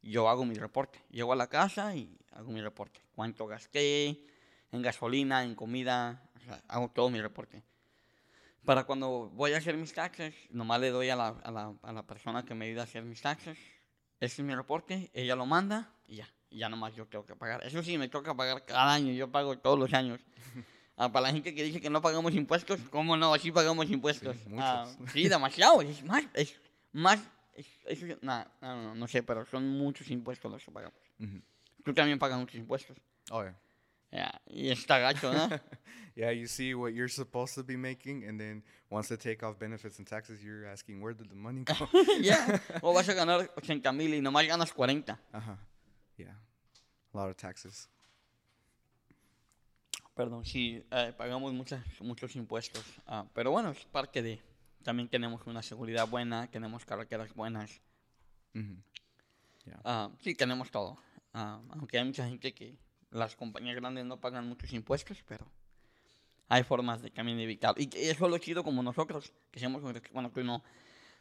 yo 0.00 0.26
hago 0.26 0.46
mi 0.46 0.54
reporte. 0.54 0.98
Llego 1.10 1.34
a 1.34 1.36
la 1.36 1.48
casa 1.48 1.94
y 1.94 2.18
hago 2.30 2.50
mi 2.50 2.62
reporte. 2.62 2.98
Cuánto 3.14 3.46
gasté 3.46 4.24
en 4.70 4.80
gasolina, 4.80 5.44
en 5.44 5.54
comida, 5.54 6.22
o 6.34 6.40
sea, 6.40 6.62
hago 6.66 6.88
todo 6.88 7.10
mi 7.10 7.20
reporte. 7.20 7.62
Para 8.64 8.84
cuando 8.84 9.28
voy 9.34 9.52
a 9.52 9.58
hacer 9.58 9.76
mis 9.76 9.92
taxes, 9.92 10.34
nomás 10.48 10.80
le 10.80 10.88
doy 10.88 11.10
a 11.10 11.16
la, 11.16 11.28
a 11.28 11.50
la, 11.50 11.74
a 11.82 11.92
la 11.92 12.02
persona 12.06 12.42
que 12.42 12.54
me 12.54 12.64
ayuda 12.64 12.80
a 12.80 12.84
hacer 12.84 13.02
mis 13.02 13.20
taxes. 13.20 13.58
Ese 14.18 14.40
es 14.40 14.46
mi 14.46 14.54
reporte, 14.54 15.10
ella 15.12 15.36
lo 15.36 15.44
manda 15.44 15.92
y 16.08 16.16
ya. 16.16 16.28
Y 16.48 16.60
ya 16.60 16.70
nomás 16.70 16.94
yo 16.94 17.04
tengo 17.04 17.26
que 17.26 17.36
pagar. 17.36 17.62
Eso 17.66 17.82
sí, 17.82 17.98
me 17.98 18.08
toca 18.08 18.34
pagar 18.34 18.64
cada 18.64 18.94
año, 18.94 19.12
yo 19.12 19.30
pago 19.30 19.58
todos 19.58 19.78
los 19.78 19.92
años. 19.92 20.20
Ah, 20.96 21.10
para 21.10 21.28
la 21.28 21.32
gente 21.32 21.54
que 21.54 21.64
dice 21.64 21.80
que 21.80 21.88
no 21.90 22.00
pagamos 22.02 22.34
impuestos, 22.34 22.78
¿cómo 22.90 23.16
no? 23.16 23.34
Sí 23.38 23.50
pagamos 23.50 23.90
impuestos. 23.90 24.36
Sí, 24.36 24.54
Ah, 24.58 24.86
sí, 25.12 25.28
demasiado. 25.28 25.80
Es 25.82 26.02
más, 26.04 26.24
es 26.34 26.54
más, 26.92 27.18
es, 27.54 27.66
es- 27.86 28.22
nah, 28.22 28.44
no, 28.60 28.82
no, 28.82 28.94
no 28.94 29.08
sé, 29.08 29.22
pero 29.22 29.44
son 29.46 29.66
muchos 29.68 30.10
impuestos 30.10 30.50
los 30.50 30.64
que 30.64 30.70
pagamos. 30.70 30.98
Mhm. 31.18 31.42
Tú 31.84 31.92
también 31.94 32.18
pagas 32.18 32.38
muchos 32.38 32.56
impuestos. 32.56 32.96
Oh 33.30 33.42
yeah. 33.42 33.56
Ya, 34.12 34.42
y 34.46 34.68
está 34.70 34.98
gacho, 34.98 35.32
¿no? 35.32 35.48
Yeah, 36.14 36.30
you 36.30 36.46
see 36.46 36.74
what 36.74 36.90
you're 36.92 37.08
supposed 37.08 37.54
to 37.54 37.64
be 37.64 37.78
making, 37.78 38.24
and 38.28 38.38
then 38.38 38.62
once 38.90 39.08
they 39.08 39.16
take 39.16 39.42
off 39.42 39.58
benefits 39.58 39.98
and 39.98 40.06
taxes, 40.06 40.42
you're 40.42 40.66
asking 40.66 41.00
where 41.00 41.14
did 41.14 41.30
the 41.30 41.34
money 41.34 41.64
go? 41.64 41.88
ya. 42.20 42.60
O 42.82 42.92
vas 42.92 43.08
a 43.08 43.14
ganar 43.14 43.50
80 43.56 43.90
mil 43.92 44.12
y 44.14 44.20
nomás 44.20 44.46
ganas 44.46 44.70
40. 44.74 45.14
uh 45.32 45.40
huh. 45.40 45.56
Yeah. 46.18 46.36
A 47.14 47.16
lot 47.16 47.30
of 47.30 47.36
taxes. 47.38 47.88
Perdón, 50.14 50.44
sí, 50.44 50.84
eh, 50.90 51.12
pagamos 51.16 51.52
muchas, 51.54 51.82
muchos 52.00 52.36
impuestos. 52.36 52.84
ah, 53.06 53.24
pero 53.34 53.50
bueno, 53.50 53.70
es 53.70 53.84
parte 53.86 54.22
de... 54.22 54.40
También 54.82 55.08
tenemos 55.08 55.46
una 55.46 55.62
seguridad 55.62 56.08
buena, 56.08 56.48
tenemos 56.50 56.84
carreteras 56.84 57.32
buenas. 57.34 57.80
Mhm. 58.52 58.82
Ah, 59.84 60.10
sí, 60.20 60.34
tenemos 60.34 60.70
todo. 60.70 60.98
Ah, 61.32 61.60
aunque 61.70 61.98
hay 61.98 62.04
mucha 62.04 62.28
gente 62.28 62.52
que 62.52 62.76
las 63.10 63.36
compañías 63.36 63.76
grandes 63.76 64.04
no 64.04 64.20
pagan 64.20 64.48
muchos 64.48 64.72
impuestos, 64.72 65.22
pero 65.26 65.46
hay 66.48 66.64
formas 66.64 67.00
de 67.00 67.10
también 67.10 67.38
evitar. 67.38 67.74
Y 67.78 67.88
eso 67.94 68.24
es 68.26 68.30
lo 68.30 68.38
chido 68.38 68.64
como 68.64 68.82
nosotros, 68.82 69.32
que 69.52 69.60
somos, 69.60 69.82
bueno, 70.12 70.30
tú 70.32 70.42
no, 70.42 70.62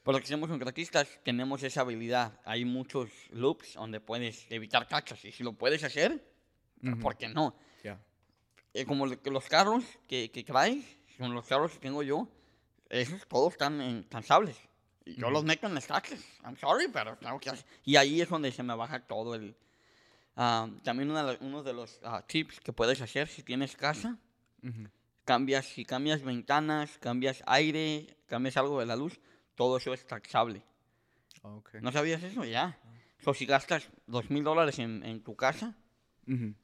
pero 0.04 0.20
que 0.20 0.26
somos 0.26 0.50
contratistas, 0.50 1.20
tenemos 1.24 1.62
esa 1.62 1.82
habilidad. 1.82 2.40
Hay 2.44 2.66
muchos 2.66 3.10
loops 3.30 3.76
donde 3.76 4.00
puedes 4.02 4.52
evitar 4.52 4.88
cachas. 4.88 5.24
Y 5.24 5.32
si 5.32 5.44
lo 5.44 5.54
puedes 5.54 5.84
hacer, 5.84 6.28
Mhm. 6.82 7.00
¿por 7.00 7.16
qué 7.16 7.30
no? 7.30 7.56
Yeah. 8.74 8.82
Eh, 8.82 8.86
como 8.86 9.06
los 9.06 9.46
carros 9.50 9.84
que, 10.08 10.32
que 10.32 10.44
traes, 10.44 10.84
son 11.18 11.34
los 11.34 11.46
carros 11.46 11.74
que 11.74 11.80
tengo 11.80 12.04
yo, 12.04 12.28
esos 12.90 13.28
todos 13.28 13.54
están 13.54 13.82
en 13.82 14.04
cansables. 14.04 14.58
Y 15.06 15.16
yo 15.16 15.30
los 15.32 15.44
meto 15.44 15.68
en 15.68 15.74
las 15.74 15.88
taxes. 15.88 16.24
I'm 16.44 16.56
sorry, 16.58 16.88
pero 16.88 17.18
tengo 17.18 17.40
que 17.40 17.50
hacer. 17.50 17.66
Y 17.84 17.96
ahí 17.96 18.22
es 18.22 18.30
donde 18.30 18.52
se 18.52 18.64
me 18.64 18.76
baja 18.76 19.00
todo 19.08 19.34
el... 19.36 19.56
ah, 20.36 20.70
también 20.84 21.10
una 21.10 21.38
uno 21.42 21.64
de 21.64 21.74
los 21.74 22.00
ah, 22.04 22.24
tips 22.26 22.60
que 22.60 22.72
puedes 22.72 23.02
hacer 23.02 23.28
si 23.28 23.44
tienes 23.44 23.76
casa, 23.76 24.18
Mhm. 24.62 24.92
cambias, 25.26 25.66
si 25.66 25.86
cambias 25.86 26.22
ventanas, 26.22 26.98
cambias 27.00 27.42
aire, 27.48 28.16
cambias 28.28 28.58
algo 28.58 28.80
de 28.80 28.86
la 28.86 28.96
luz, 28.96 29.20
todo 29.56 29.78
eso 29.78 29.92
es 29.94 30.06
taxable. 30.06 30.62
Okay. 31.42 31.82
¿No 31.82 31.92
sabías 31.92 32.22
eso? 32.22 32.46
Ya. 32.46 32.78
So, 33.24 33.34
si 33.34 33.48
gastas 33.48 33.90
dos 34.06 34.30
mil 34.30 34.44
dólares 34.44 34.78
en, 34.80 35.04
en 35.04 35.24
tu 35.24 35.36
casa, 35.36 35.76
Mhm. 36.28 36.56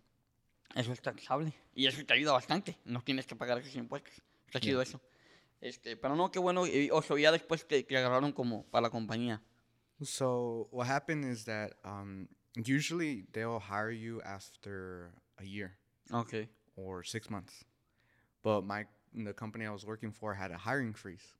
Eso 0.76 0.92
es 0.94 1.02
taxable. 1.02 1.54
Y 1.74 1.88
eso 1.88 2.04
te 2.06 2.14
ayuda 2.14 2.34
bastante. 2.34 2.78
No 2.86 3.02
tienes 3.02 3.26
que 3.26 3.36
pagar 3.36 3.58
esos 3.60 3.76
impuestos. 3.76 4.14
Está 4.48 4.60
chido 4.60 4.82
eso. 4.82 5.02
Este, 5.62 5.98
pero 5.98 6.16
no, 6.16 6.32
qué 6.32 6.40
bueno. 6.40 6.64
O 6.92 7.02
sea, 7.02 7.18
ya 7.18 7.32
después 7.32 7.68
te, 7.68 7.84
te 7.84 7.98
agarraron 7.98 8.32
como 8.32 8.64
para 8.68 8.84
la 8.84 8.90
compañía. 8.90 9.42
So 10.04 10.68
what 10.72 10.88
happened 10.88 11.26
is 11.26 11.46
that 11.46 11.74
um, 11.84 12.28
usually 12.56 13.26
they'll 13.32 13.60
hire 13.60 13.92
you 13.92 14.22
after 14.24 15.12
a 15.40 15.44
year 15.44 15.78
Ok. 16.12 16.48
or 16.76 17.04
six 17.04 17.30
months, 17.32 17.66
but 18.44 18.62
my 18.64 18.86
the 19.14 19.34
company 19.34 19.66
I 19.66 19.72
was 19.72 19.84
working 19.86 20.12
for 20.12 20.36
had 20.36 20.52
a 20.52 20.58
hiring 20.58 20.94
freeze, 20.94 21.34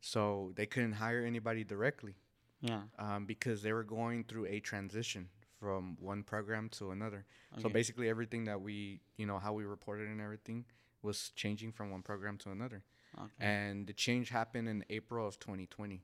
so 0.00 0.52
they 0.54 0.66
couldn't 0.66 0.92
hire 0.92 1.24
anybody 1.24 1.64
directly 1.64 2.14
Ya. 2.60 2.82
um, 3.00 3.26
because 3.26 3.62
they 3.62 3.72
were 3.72 3.82
going 3.84 4.22
through 4.24 4.46
a 4.46 4.60
transition 4.60 5.28
from 5.62 5.96
one 6.00 6.22
program 6.24 6.68
to 6.78 6.90
another. 6.90 7.24
So 7.62 7.68
basically, 7.68 8.08
everything 8.08 8.44
that 8.50 8.60
we 8.60 9.00
you 9.16 9.26
know 9.26 9.38
how 9.38 9.52
we 9.58 9.64
reported 9.64 10.08
and 10.08 10.20
everything 10.20 10.64
was 11.02 11.30
changing 11.42 11.70
from 11.72 11.90
one 11.90 12.02
program 12.02 12.36
to 12.38 12.50
another. 12.50 12.80
ok. 13.18 13.30
and 13.40 13.86
the 13.86 13.92
change 13.92 14.26
happened 14.30 14.68
in 14.68 14.84
April 14.98 15.24
of 15.30 15.38
2020. 15.38 16.02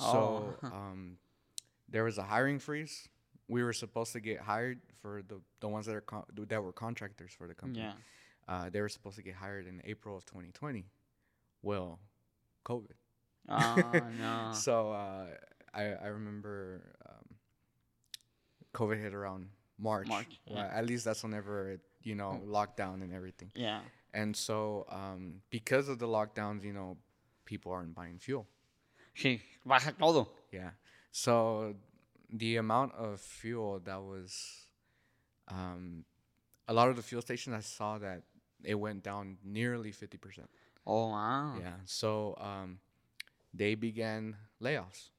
Oh. 0.00 0.12
So 0.12 0.68
um, 0.78 1.18
there 1.88 2.04
was 2.04 2.18
a 2.18 2.22
hiring 2.34 2.58
freeze. 2.58 3.08
We 3.48 3.62
were 3.62 3.72
supposed 3.84 4.12
to 4.12 4.20
get 4.20 4.38
hired 4.40 4.80
for 5.00 5.22
the, 5.30 5.38
the 5.60 5.68
ones 5.68 5.86
that 5.86 5.94
are 5.94 6.00
con- 6.12 6.24
that 6.48 6.62
were 6.62 6.72
contractors 6.72 7.32
for 7.38 7.46
the 7.48 7.54
company. 7.54 7.84
Ya. 7.84 7.92
Uh, 8.48 8.70
they 8.70 8.80
were 8.80 8.88
supposed 8.88 9.16
to 9.16 9.22
get 9.22 9.34
hired 9.34 9.66
in 9.66 9.80
April 9.84 10.16
of 10.16 10.24
2020. 10.26 10.84
Well, 11.62 11.98
COVID. 12.64 12.96
Ah, 13.48 13.76
no. 14.18 14.52
So 14.66 14.92
uh, 14.92 15.26
I 15.74 15.82
I 16.06 16.08
remember 16.18 16.94
COVID 18.74 19.00
hit 19.00 19.14
around 19.14 19.48
March. 19.78 20.06
March, 20.08 20.40
Well, 20.48 20.58
yeah. 20.58 20.78
At 20.78 20.86
least 20.86 21.04
that's 21.04 21.22
whenever 21.22 21.70
it, 21.70 21.80
you 22.02 22.14
know 22.14 22.40
lockdown 22.46 23.02
and 23.02 23.12
everything. 23.12 23.50
Yeah. 23.54 23.80
And 24.14 24.36
so, 24.36 24.86
um, 24.90 25.40
because 25.50 25.88
of 25.88 25.98
the 25.98 26.06
lockdowns, 26.06 26.64
you 26.64 26.72
know, 26.72 26.96
people 27.44 27.72
aren't 27.72 27.94
buying 27.94 28.18
fuel. 28.18 28.46
Sí, 29.16 29.40
baja 29.64 29.90
todo. 29.98 30.28
Yeah. 30.52 30.70
So, 31.10 31.74
the 32.30 32.56
amount 32.56 32.94
of 32.94 33.20
fuel 33.20 33.80
that 33.84 34.00
was, 34.02 34.66
um, 35.48 36.04
a 36.68 36.72
lot 36.74 36.88
of 36.88 36.96
the 36.96 37.02
fuel 37.02 37.22
stations 37.22 37.54
I 37.56 37.60
saw 37.60 37.98
that 37.98 38.22
it 38.64 38.74
went 38.74 39.02
down 39.02 39.38
nearly 39.44 39.92
50%. 39.92 40.46
Oh, 40.86 41.08
wow. 41.10 41.56
Yeah. 41.60 41.72
So, 41.84 42.36
um, 42.40 42.78
they 43.54 43.74
began 43.74 44.36
layoffs. 44.62 45.10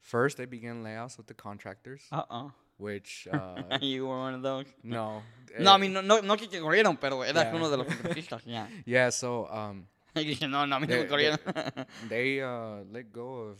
First, 0.00 0.36
they 0.36 0.46
began 0.46 0.82
layoffs 0.84 1.16
with 1.16 1.26
the 1.26 1.34
contractors, 1.34 2.02
Uh-oh. 2.12 2.52
Which, 2.78 3.26
uh, 3.32 3.78
you 3.80 4.06
were 4.06 4.18
one 4.18 4.34
of 4.34 4.42
those. 4.42 4.66
no. 4.82 5.22
No, 5.58 5.70
I 5.72 5.74
eh, 5.76 5.78
mean, 5.78 5.92
no, 5.94 6.02
no, 6.02 6.20
no 6.20 6.36
que 6.36 6.48
te 6.48 6.58
corrieron, 6.60 6.98
pero 7.00 7.22
eras 7.22 7.44
Yeah. 7.44 7.54
uno 7.54 7.70
de 7.70 7.76
los 7.78 7.86
contratistas, 7.90 8.44
ya. 8.44 8.66
Yeah. 8.84 9.08
So, 9.10 9.46
um, 9.50 9.86
no, 10.14 10.66
no, 10.66 10.76
a 10.76 10.80
mí 10.80 10.80
no 10.80 10.80
me 10.80 10.86
They- 10.86 11.06
corrieron. 11.06 11.86
they 12.08 12.42
uh, 12.42 12.84
let 12.92 13.10
go 13.10 13.34
of 13.36 13.58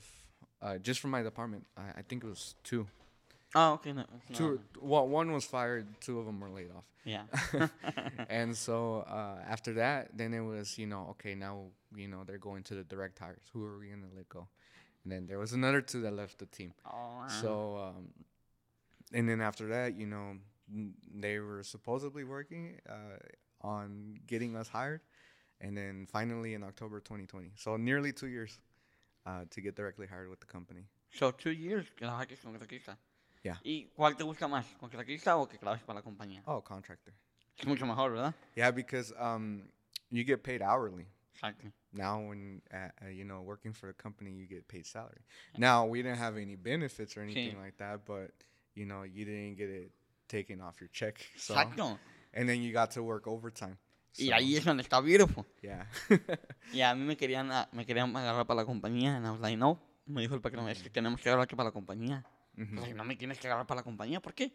uh, 0.61 0.79
just 0.79 1.01
from 1.01 1.11
my 1.13 1.23
department. 1.23 1.67
I, 1.77 2.01
I 2.01 2.03
think 2.03 2.23
it 2.23 2.29
was 2.29 2.55
two. 2.65 2.87
ah, 3.55 3.73
ok, 3.73 3.93
no. 3.95 4.05
Two. 4.35 4.61
Well, 4.83 5.09
one 5.09 5.33
was 5.33 5.47
fired. 5.47 5.87
Two 6.01 6.19
of 6.19 6.27
them 6.27 6.39
were 6.41 6.51
laid 6.51 6.71
off. 6.77 6.85
Yeah. 7.05 7.23
and 8.29 8.55
so 8.57 9.07
uh, 9.09 9.39
after 9.49 9.75
that, 9.75 10.11
then 10.17 10.35
it 10.35 10.41
was 10.41 10.77
you 10.77 10.87
know 10.87 11.07
okay 11.11 11.35
now 11.35 11.67
you 11.95 12.09
know 12.09 12.25
they're 12.27 12.37
going 12.37 12.63
to 12.65 12.75
the 12.75 12.83
direct 12.85 13.19
hires. 13.19 13.47
Who 13.55 13.65
are 13.65 13.79
we 13.79 13.89
gonna 13.89 14.09
let 14.15 14.29
go? 14.29 14.49
And 15.05 15.13
then 15.13 15.27
there 15.27 15.39
was 15.39 15.53
another 15.53 15.81
two 15.81 16.03
that 16.03 16.13
left 16.15 16.39
the 16.39 16.47
team. 16.47 16.75
Oh, 16.85 16.91
wow. 16.93 17.29
So 17.29 17.77
um, 17.79 18.09
and 19.13 19.29
then 19.29 19.41
after 19.41 19.69
that, 19.69 19.95
you 19.97 20.07
know, 20.07 20.37
they 21.15 21.39
were 21.39 21.63
supposedly 21.63 22.25
working 22.25 22.79
uh, 22.89 23.19
on 23.63 24.19
getting 24.27 24.57
us 24.57 24.69
hired, 24.69 25.01
and 25.61 25.77
then 25.77 26.07
finally 26.11 26.55
in 26.55 26.63
October 26.63 27.01
2020. 27.01 27.53
So 27.57 27.77
nearly 27.77 28.13
two 28.13 28.27
years 28.29 28.59
uh, 29.27 29.45
to 29.51 29.61
get 29.61 29.77
directly 29.77 30.07
hired 30.07 30.29
with 30.29 30.41
the 30.41 30.47
company. 30.47 30.87
So, 31.15 31.31
two 31.31 31.53
years 31.53 31.87
que 31.97 32.07
trabajaste 32.07 32.43
con 32.43 32.53
contratista. 32.53 32.97
Yeah. 33.43 33.57
¿Y 33.65 33.89
cuál 33.97 34.17
te 34.17 34.25
gusta 34.25 34.49
más? 34.49 34.65
¿Contratista 34.79 35.37
o 35.37 35.47
que 35.47 35.57
trabajes 35.57 35.85
para 35.87 36.01
la 36.01 36.03
compañía? 36.03 36.43
Oh, 36.47 36.61
contractor. 36.61 37.15
Es 37.59 37.67
mucho 37.67 37.87
mejor, 37.87 38.11
¿verdad? 38.11 38.35
Yeah, 38.57 38.71
because 38.73 39.13
um, 39.19 39.63
you 40.11 40.25
get 40.25 40.43
paid 40.43 40.61
hourly. 40.63 41.07
Exacto. 41.35 41.71
Now, 41.93 42.21
when 42.21 42.61
uh, 42.73 42.89
uh, 43.05 43.09
you 43.09 43.25
know 43.25 43.41
working 43.43 43.73
for 43.73 43.89
a 43.89 43.95
company, 43.95 44.33
you 44.33 44.47
get 44.47 44.67
paid 44.69 44.85
salary. 44.87 45.23
Now, 45.57 45.87
we 45.87 46.03
didn't 46.03 46.19
have 46.19 46.37
any 46.37 46.57
benefits 46.57 47.17
or 47.17 47.21
anything 47.23 47.55
Sí. 47.55 47.63
like 47.63 47.77
that, 47.79 48.05
but 48.05 48.33
you 48.77 48.85
know 48.87 49.05
you 49.05 49.25
didn't 49.25 49.57
get 49.57 49.69
it 49.69 49.91
taken 50.29 50.61
off 50.61 50.81
your 50.81 50.91
check. 50.93 51.19
So, 51.37 51.55
Exacto. 51.55 51.99
and 52.33 52.49
then 52.49 52.63
you 52.63 52.73
got 52.73 52.91
to 52.93 53.03
work 53.03 53.27
overtime. 53.27 53.77
Y 54.19 54.29
So, 54.29 54.35
ahí 54.35 54.57
es 54.57 54.65
donde 54.65 54.83
está 54.83 55.01
beautiful. 55.01 55.45
yeah. 55.63 55.89
Y 56.73 56.81
a 56.83 56.95
mí 56.95 57.05
me 57.05 57.17
querían, 57.17 57.51
a- 57.53 57.69
me 57.73 57.85
querían 57.85 58.15
agarrar 58.17 58.47
para 58.47 58.61
la 58.61 58.65
compañía. 58.67 59.17
And 59.17 59.27
I 59.27 59.31
was 59.31 59.41
like, 59.41 59.57
no. 59.57 59.81
Me 60.07 60.21
dijo 60.23 60.35
el 60.37 60.41
patrón, 60.41 60.69
es 60.69 60.83
que 60.83 60.91
tenemos 60.91 61.21
que 61.21 61.29
agarrarte 61.29 61.57
para 61.57 61.69
la 61.71 61.73
compañía. 61.73 62.25
Pues, 62.55 62.95
no 62.95 63.05
me 63.05 63.17
tienes 63.17 63.39
que 63.39 63.47
agarrar 63.49 63.67
para 63.67 63.81
la 63.81 63.83
compañía. 63.85 64.21
¿Por 64.21 64.33
qué? 64.33 64.53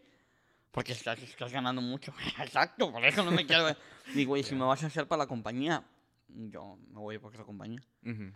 Porque 0.72 0.92
estás, 0.92 1.18
estás 1.22 1.52
ganando 1.52 1.80
mucho. 1.82 2.12
Exacto, 2.40 2.90
por 2.90 3.04
eso 3.04 3.22
no 3.24 3.30
me 3.30 3.44
quiero. 3.46 3.66
Digo, 4.14 4.36
y 4.36 4.42
si 4.42 4.54
me 4.54 4.64
vas 4.64 4.82
a 4.82 4.86
hacer 4.86 5.06
para 5.06 5.20
la 5.24 5.26
compañía, 5.26 5.84
yo 6.28 6.78
me 6.88 6.98
voy 6.98 7.18
por 7.18 7.30
otra 7.32 7.44
compañía. 7.44 7.80
Mhm. 8.02 8.32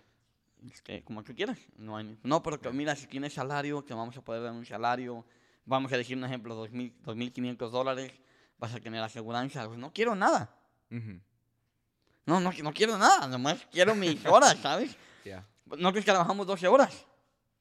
Este, 0.70 1.03
como 1.03 1.22
tú 1.24 1.34
quieras. 1.34 1.59
No, 1.78 1.97
hay, 1.97 2.18
no, 2.22 2.43
pero 2.43 2.61
que 2.61 2.70
mira, 2.70 2.95
si 2.95 3.07
tienes 3.07 3.32
salario, 3.34 3.82
te 3.82 3.95
vamos 3.95 4.16
a 4.16 4.20
poder 4.22 4.43
dar 4.43 4.53
un 4.53 4.64
salario. 4.66 5.24
Vamos 5.66 5.92
a 5.92 5.96
decir 5.96 6.16
un 6.16 6.24
ejemplo, 6.24 6.54
2.000, 6.66 6.92
2.500 7.04 7.70
dólares. 7.70 8.12
Vas 8.58 8.74
a 8.74 8.80
tener 8.80 9.02
aseguranza. 9.02 9.66
Pues 9.66 9.78
no 9.78 9.92
quiero 9.92 10.14
nada. 10.14 10.54
Mhm. 10.90 11.20
No, 12.24 12.40
no, 12.40 12.50
no 12.52 12.72
quiero 12.72 12.96
nada. 12.98 13.26
Nomás 13.28 13.66
quiero 13.70 13.94
mis 13.94 14.24
horas, 14.26 14.56
¿sabes? 14.62 14.96
Yeah. 15.24 15.44
Nosotros 15.66 16.04
trabajamos 16.04 16.46
12 16.46 16.66
horas. 16.68 17.04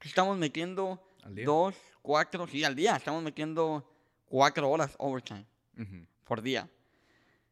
Estamos 0.01 0.37
metiendo 0.37 1.01
dos, 1.45 1.75
cuatro, 2.03 2.47
sí, 2.47 2.63
al 2.63 2.75
día. 2.75 2.95
Estamos 2.95 3.23
metiendo 3.23 3.91
cuatro 4.25 4.69
horas 4.69 4.93
overtime 4.99 5.45
Mhm. 5.75 6.07
por 6.23 6.41
día. 6.41 6.69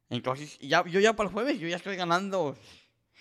Entonces, 0.10 0.58
ya, 0.60 0.86
yo 0.86 1.00
ya 1.00 1.14
para 1.14 1.28
el 1.30 1.34
jueves, 1.34 1.60
yo 1.60 1.68
ya 1.68 1.78
estoy 1.78 1.96
ganando 1.96 2.56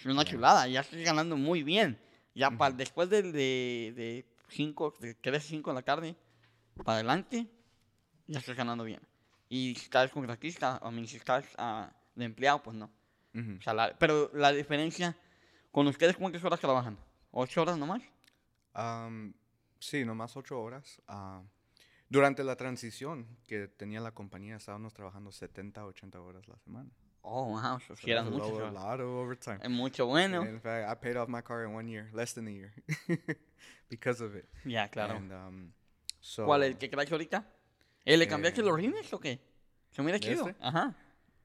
una 0.05 0.25
chulada. 0.25 0.69
Ya 0.69 0.81
estoy 0.81 1.03
ganando 1.03 1.37
muy 1.37 1.63
bien. 1.63 1.99
Ya 2.35 2.51
para, 2.51 2.75
después 2.75 3.09
de, 3.09 3.23
de, 3.23 3.93
de 3.97 4.27
cinco, 4.49 4.95
de 5.01 5.15
3, 5.15 5.43
5 5.43 5.71
de 5.71 5.75
la 5.75 5.83
tarde, 5.83 6.17
para 6.77 6.95
adelante, 6.95 7.47
ya 8.27 8.39
estoy 8.39 8.55
ganando 8.55 8.85
bien. 8.85 9.01
Y 9.49 9.75
si 9.75 9.85
estás 9.85 10.11
contratista, 10.11 10.81
o 10.83 10.91
si 11.07 11.17
estás 11.17 11.45
ah, 11.59 11.93
de 12.15 12.25
empleado, 12.25 12.63
pues 12.63 12.77
no. 12.77 12.91
Mhm. 13.33 13.61
Salario. 13.63 13.97
Pero 13.99 14.31
la 14.35 14.53
diferencia, 14.53 15.17
con 15.71 15.87
ustedes, 15.87 16.17
¿cuántas 16.17 16.43
horas 16.45 16.61
trabajan? 16.61 16.99
¿Ocho 17.31 17.63
horas 17.63 17.79
nomás? 17.79 18.03
Um, 18.75 19.33
sí, 19.79 20.05
nomás 20.05 20.37
ocho 20.37 20.61
horas. 20.61 21.01
Ah, 21.09 21.43
durante 22.09 22.45
la 22.45 22.57
transición 22.57 23.27
que 23.47 23.69
tenía 23.69 24.01
la 24.01 24.13
compañía, 24.13 24.57
estábamos 24.57 24.93
trabajando 24.93 25.33
70, 25.33 25.85
80 25.85 26.21
horas 26.21 26.47
la 26.49 26.59
semana. 26.59 26.91
Oh, 27.23 27.45
wow, 27.45 27.79
sí 27.79 27.87
So 27.95 28.11
eran 28.11 28.31
that's 28.31 28.49
a 28.49 28.71
lot 28.71 29.01
of 29.01 29.07
overtime. 29.07 29.61
Es 29.63 29.71
mucho 29.71 30.07
bueno. 30.07 30.43
In 30.43 30.61
fact, 30.61 30.91
I 30.91 30.95
paid 30.95 31.17
off 31.17 31.29
my 31.29 31.41
car 31.41 31.65
in 31.65 31.75
one 31.75 31.89
year, 31.89 32.11
less 32.13 32.35
than 32.35 32.49
a 32.49 32.51
year, 32.51 32.73
because 33.89 34.23
of 34.23 34.35
it. 34.35 34.49
Ya, 34.65 34.89
claro. 34.89 35.17
And, 35.17 35.33
um, 35.33 35.73
so, 36.23 36.47
¿Cuál 36.47 36.63
es 36.63 36.71
el 36.71 36.79
que 36.79 36.89
traes 36.89 37.13
ahorita? 37.13 37.47
¿Eh, 38.07 38.17
¿Le 38.17 38.27
cambiaste 38.27 38.63
Eh, 38.63 38.65
los 38.65 38.75
rines 38.77 39.13
o 39.13 39.21
qué? 39.21 39.39
Se 39.91 40.03
mira 40.03 40.19
chido. 40.19 40.49
¿este? 40.49 40.65
Ajá. 40.65 40.95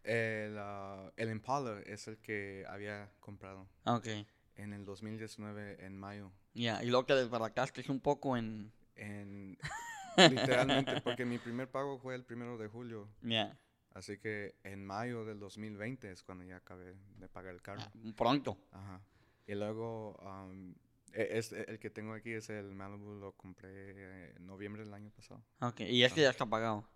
El, 0.04 0.56
ah, 0.58 1.12
el 1.18 1.30
Impala 1.32 1.82
es 1.86 2.08
el 2.08 2.18
que 2.20 2.64
había 2.70 3.12
comprado 3.20 3.68
Ah, 3.84 3.96
Ok. 3.96 4.08
en 4.56 4.72
el 4.72 4.86
2019 4.86 5.86
en 5.86 5.98
mayo. 5.98 6.32
Ya, 6.54 6.82
y 6.82 6.88
luego 6.88 7.06
te 7.06 7.14
desbarataste 7.16 7.84
un 7.92 8.00
poco 8.00 8.38
en... 8.38 8.72
En, 8.96 9.58
literalmente, 10.18 11.02
porque 11.02 11.26
mi 11.26 11.38
primer 11.38 11.70
pago 11.70 12.00
fue 12.00 12.16
el 12.16 12.24
primero 12.24 12.58
de 12.58 12.68
julio. 12.68 13.10
Ya, 13.22 13.58
Así 13.94 14.18
que 14.20 14.56
en 14.64 14.86
mayo 14.86 15.26
del 15.26 15.40
2020 15.40 16.12
es 16.12 16.22
cuando 16.24 16.44
ya 16.44 16.58
acabé 16.58 16.96
de 17.18 17.28
pagar 17.28 17.54
el 17.54 17.62
carro. 17.64 17.82
ah, 17.84 17.92
pronto. 18.16 18.58
Ajá. 18.72 19.02
Y 19.48 19.56
luego, 19.56 20.14
um, 20.24 20.74
es, 21.14 21.52
el 21.52 21.80
que 21.80 21.90
tengo 21.90 22.14
aquí 22.14 22.34
es 22.34 22.50
el 22.50 22.74
Malibu, 22.76 23.16
lo 23.16 23.32
compré 23.34 23.70
eh, 23.72 24.34
en 24.38 24.46
noviembre 24.46 24.84
del 24.84 24.94
año 24.94 25.12
pasado. 25.12 25.44
Ok, 25.62 25.82
y 25.82 26.04
este 26.04 26.22
ya 26.22 26.30
está 26.30 26.46
pagado. 26.46 26.88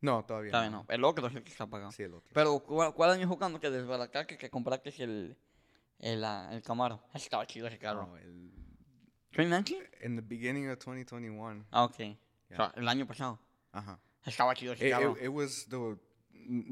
No, 0.00 0.24
todavía 0.24 0.48
Está 0.48 0.60
bien, 0.62 0.72
no. 0.72 0.86
El 0.88 1.04
otro 1.04 1.26
es 1.26 1.34
el 1.34 1.42
que 1.42 1.50
está 1.50 1.66
pagado. 1.66 1.92
Sí, 1.92 2.02
el 2.02 2.14
otro. 2.14 2.30
Pero, 2.32 2.58
¿cuál, 2.60 2.94
cuál 2.94 3.10
año 3.10 3.28
fue 3.28 3.36
cuando 3.36 3.60
que 3.60 3.70
desbarataste 3.70 4.38
que 4.38 4.48
compraste 4.48 4.94
el, 5.02 5.36
el, 5.98 6.24
ah, 6.24 6.48
el 6.52 6.62
Camaro? 6.62 7.02
Estaba 7.14 7.46
chido 7.46 7.66
ese 7.66 7.78
carro. 7.78 8.06
No, 8.06 8.16
el, 8.16 8.50
¿2019? 9.32 10.04
in 10.04 10.16
the 10.16 10.22
beginning 10.22 10.68
of 10.70 10.78
2021. 10.78 11.66
Ah, 11.70 11.84
ok. 11.84 12.00
O 12.52 12.56
sea, 12.56 12.72
el 12.76 12.88
año 12.88 13.06
pasado. 13.06 13.38
Ajá. 13.72 14.00
Estaba 14.24 14.54
chido 14.54 14.72
ese 14.72 14.88
It, 14.88 14.92
carro. 14.92 15.16
it, 15.16 15.24
it 15.24 15.28
was 15.28 15.66
the 15.68 15.98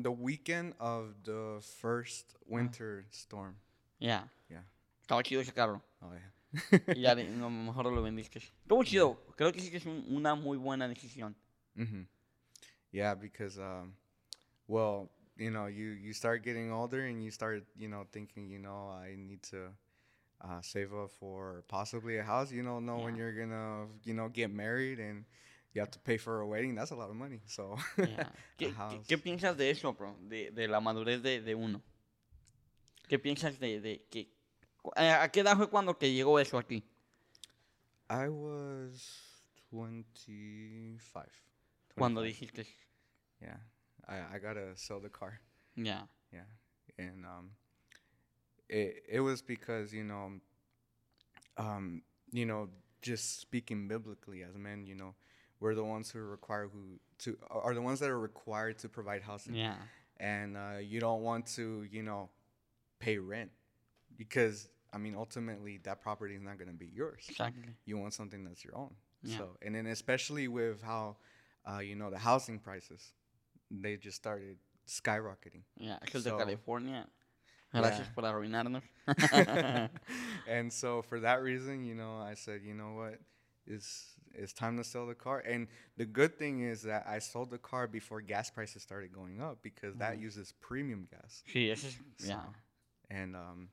the 0.02 0.10
weekend 0.10 0.74
of 0.78 1.14
the 1.24 1.60
first 1.80 2.34
winter 2.46 3.06
storm. 3.10 3.56
Ya. 4.00 4.28
Yeah. 4.48 4.64
Estaba 5.02 5.22
chido 5.22 5.40
ese 5.42 5.52
carro. 5.52 5.82
Oh 6.00 6.12
yeah. 6.12 6.32
Y 6.96 7.02
ya, 7.02 7.14
de- 7.14 7.28
no, 7.28 7.50
mejor 7.50 7.86
lo 7.92 8.02
vendiste. 8.02 8.38
Estuvo 8.38 8.82
chido. 8.84 9.18
Creo 9.36 9.52
que 9.52 9.60
sí 9.60 9.70
que 9.70 9.76
es 9.78 9.86
un- 9.86 10.04
una 10.08 10.34
muy 10.34 10.56
buena 10.58 10.88
decisión. 10.88 11.34
hmm 11.76 12.02
Yeah, 12.90 13.14
because 13.14 13.58
um, 13.58 13.94
well, 14.66 15.10
you 15.36 15.50
know, 15.50 15.66
you 15.66 15.90
you 15.92 16.12
start 16.14 16.42
getting 16.42 16.72
older 16.72 17.04
and 17.06 17.22
you 17.22 17.30
start, 17.30 17.64
you 17.76 17.88
know, 17.88 18.04
thinking, 18.10 18.48
you 18.48 18.58
know, 18.58 18.88
I 18.90 19.14
need 19.16 19.42
to 19.50 19.70
uh, 20.40 20.62
save 20.62 20.94
up 20.94 21.10
for 21.10 21.64
possibly 21.68 22.16
a 22.18 22.24
house. 22.24 22.50
You 22.50 22.62
don't 22.62 22.86
know 22.86 22.96
when 23.04 23.14
Yeah. 23.14 23.24
you're 23.24 23.34
gonna, 23.46 23.88
you 24.04 24.14
know, 24.14 24.28
get 24.30 24.50
married 24.50 24.98
and 25.00 25.26
you 25.74 25.82
have 25.82 25.90
to 25.90 25.98
pay 25.98 26.16
for 26.16 26.40
a 26.40 26.46
wedding. 26.46 26.74
That's 26.74 26.92
a 26.92 26.96
lot 26.96 27.10
of 27.10 27.16
money. 27.16 27.40
So 27.46 27.76
Ya. 27.98 28.04
a 28.22 28.32
¿Qué, 28.56 28.72
qué, 28.72 29.00
qué 29.06 29.18
piensas 29.18 29.56
de 29.58 29.70
eso, 29.70 29.92
bro? 29.92 30.16
De, 30.22 30.50
de 30.50 30.66
la 30.66 30.80
madurez 30.80 31.22
de, 31.22 31.42
de 31.42 31.54
uno. 31.54 31.82
¿Qué 33.06 33.18
piensas 33.18 33.58
de, 33.60 33.80
de 33.80 34.06
que... 34.10 34.28
eh, 34.96 35.12
¿A 35.12 35.28
qué 35.30 35.40
edad 35.40 35.56
fue 35.56 35.68
cuando 35.68 35.94
que 35.98 36.12
llegó 36.12 36.38
eso 36.38 36.58
aquí? 36.58 36.82
I 38.10 38.28
was 38.28 39.02
25. 39.70 41.26
Cuando 41.96 42.22
dijiste... 42.22 42.66
Yeah, 43.40 43.58
I 44.08 44.36
I 44.36 44.38
gotta 44.40 44.74
sell 44.76 45.00
the 45.00 45.08
car. 45.10 45.40
Ya. 45.76 46.08
Yeah, 46.32 46.46
and 46.98 47.24
um, 47.24 47.50
it 48.68 49.04
it 49.08 49.20
was 49.20 49.42
because 49.42 49.92
you 49.94 50.02
know, 50.02 50.40
um, 51.56 52.02
you 52.32 52.44
know, 52.44 52.68
just 53.00 53.40
speaking 53.40 53.86
biblically 53.86 54.42
as 54.42 54.56
men, 54.56 54.84
you 54.86 54.96
know, 54.96 55.14
we're 55.60 55.74
the 55.76 55.84
ones 55.84 56.10
who 56.10 56.18
require 56.18 56.66
who 56.68 56.98
to 57.20 57.38
are 57.48 57.74
the 57.74 57.80
ones 57.82 58.00
that 58.00 58.10
are 58.10 58.18
required 58.18 58.78
to 58.78 58.88
provide 58.88 59.22
housing, 59.22 59.54
Ya. 59.54 59.74
and 60.18 60.56
uh, 60.56 60.78
you 60.80 60.98
don't 60.98 61.22
want 61.22 61.46
to, 61.54 61.86
you 61.90 62.02
know, 62.02 62.28
pay 62.98 63.18
rent 63.18 63.50
because 64.16 64.68
I 64.92 64.98
mean, 64.98 65.14
ultimately, 65.14 65.78
that 65.84 66.00
property 66.00 66.34
is 66.34 66.42
not 66.42 66.58
gonna 66.58 66.72
be 66.72 66.86
yours. 66.92 67.24
Exactly. 67.28 67.74
You 67.84 67.98
want 67.98 68.14
something 68.14 68.44
that's 68.44 68.64
your 68.64 68.76
own. 68.76 68.94
Yeah. 69.22 69.38
So, 69.38 69.56
and 69.62 69.74
then 69.74 69.86
especially 69.86 70.48
with 70.48 70.82
how, 70.82 71.16
uh, 71.68 71.78
you 71.80 71.94
know, 71.94 72.10
the 72.10 72.18
housing 72.18 72.58
prices, 72.58 73.12
they 73.70 73.96
just 73.96 74.16
started 74.16 74.56
skyrocketing. 74.86 75.62
Yeah, 75.76 75.98
because 76.00 76.26
el 76.26 76.36
de 76.36 76.38
So- 76.42 76.44
California. 76.46 77.06
Gracias 77.70 78.06
Yeah. 78.06 78.14
por 78.14 78.24
arruinarnos. 78.24 78.82
and 80.48 80.72
so 80.72 81.02
for 81.02 81.20
that 81.20 81.42
reason, 81.42 81.84
you 81.84 81.94
know, 81.94 82.16
I 82.16 82.32
said, 82.34 82.62
you 82.64 82.72
know 82.74 82.94
what, 82.94 83.20
it's 83.66 84.14
it's 84.34 84.52
time 84.54 84.76
to 84.78 84.84
sell 84.84 85.06
the 85.06 85.14
car. 85.14 85.40
And 85.40 85.66
the 85.98 86.06
good 86.06 86.38
thing 86.38 86.60
is 86.60 86.82
that 86.82 87.04
I 87.06 87.18
sold 87.18 87.50
the 87.50 87.58
car 87.58 87.86
before 87.86 88.20
gas 88.22 88.50
prices 88.50 88.82
started 88.82 89.12
going 89.12 89.40
up 89.42 89.58
because 89.62 89.96
that 89.96 90.18
uses 90.18 90.52
premium 90.60 91.06
gas. 91.10 91.42
sí, 91.52 91.70
eso 91.70 91.88
es... 91.88 91.96
So, 92.18 92.28
Ya. 92.28 92.40
And 93.10 93.34
um, 93.36 93.68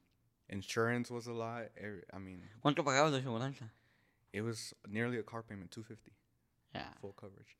insurance 0.49 1.11
was 1.11 1.27
a 1.27 1.33
lot. 1.33 1.71
every- 1.75 2.03
I 2.13 2.19
mean, 2.19 2.41
¿Cuánto 2.61 2.83
pagabas 2.83 3.11
de 3.11 3.19
it 4.33 4.41
was 4.41 4.75
nearly 4.87 5.17
a 5.17 5.23
car 5.23 5.43
payment, 5.43 5.71
two 5.71 5.83
fifty, 5.83 6.11
Ya. 6.73 6.93
full 6.99 7.13
coverage. 7.13 7.57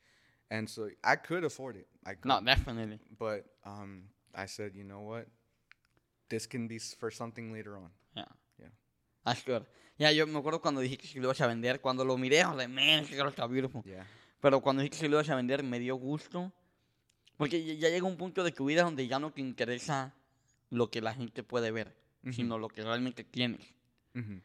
And 0.50 0.68
so 0.68 0.90
I 1.04 1.16
could 1.16 1.44
afford 1.46 1.78
it. 1.78 1.88
I 2.06 2.16
could. 2.16 2.26
No, 2.26 2.42
definitely. 2.42 3.00
But 3.18 3.46
um, 3.64 4.10
I 4.34 4.46
said, 4.48 4.76
you 4.76 4.84
know 4.84 5.00
what, 5.02 5.28
this 6.30 6.46
can 6.48 6.68
be 6.68 6.76
s- 6.76 6.94
for 6.94 7.10
something 7.12 7.52
later 7.54 7.78
on. 7.78 7.92
Yeah. 8.16 8.26
That's 9.24 9.44
good. 9.44 9.66
Ya, 9.98 10.12
yo 10.12 10.28
me 10.28 10.38
acuerdo 10.38 10.62
cuando 10.62 10.82
dijiste 10.82 11.08
que 11.12 11.20
lo 11.20 11.28
ibas 11.30 11.42
a 11.42 11.48
vender. 11.48 11.80
Cuando 11.82 12.04
lo 12.06 12.16
miré, 12.18 12.42
I 12.42 12.46
was 12.48 12.58
like, 12.58 12.68
man, 12.72 13.04
ese 13.06 13.16
carro 13.16 13.30
está 13.30 13.48
beautiful. 13.48 13.82
Yeah. 13.84 14.06
Pero 14.42 14.62
cuando 14.62 14.84
dijiste 14.84 15.06
que 15.06 15.10
lo 15.10 15.16
ibas 15.18 15.30
a 15.30 15.36
vender, 15.36 15.64
me 15.64 15.80
dio 15.80 15.96
gusto. 15.96 16.52
Porque 17.38 17.64
ya 17.66 17.74
ya 17.74 17.90
llega 17.90 18.06
un 18.06 18.18
punto 18.18 18.44
de 18.44 18.52
tu 18.52 18.66
vida 18.66 18.84
donde 18.84 19.08
ya 19.08 19.18
no 19.18 19.32
te 19.32 19.42
interesa 19.42 20.14
lo 20.70 20.92
que 20.92 21.02
la 21.02 21.14
gente 21.14 21.42
puede 21.42 21.72
ver, 21.72 21.96
sino 22.32 22.58
lo 22.58 22.68
que 22.68 22.84
realmente 22.84 23.24
tienes. 23.24 23.74
hmm 24.14 24.38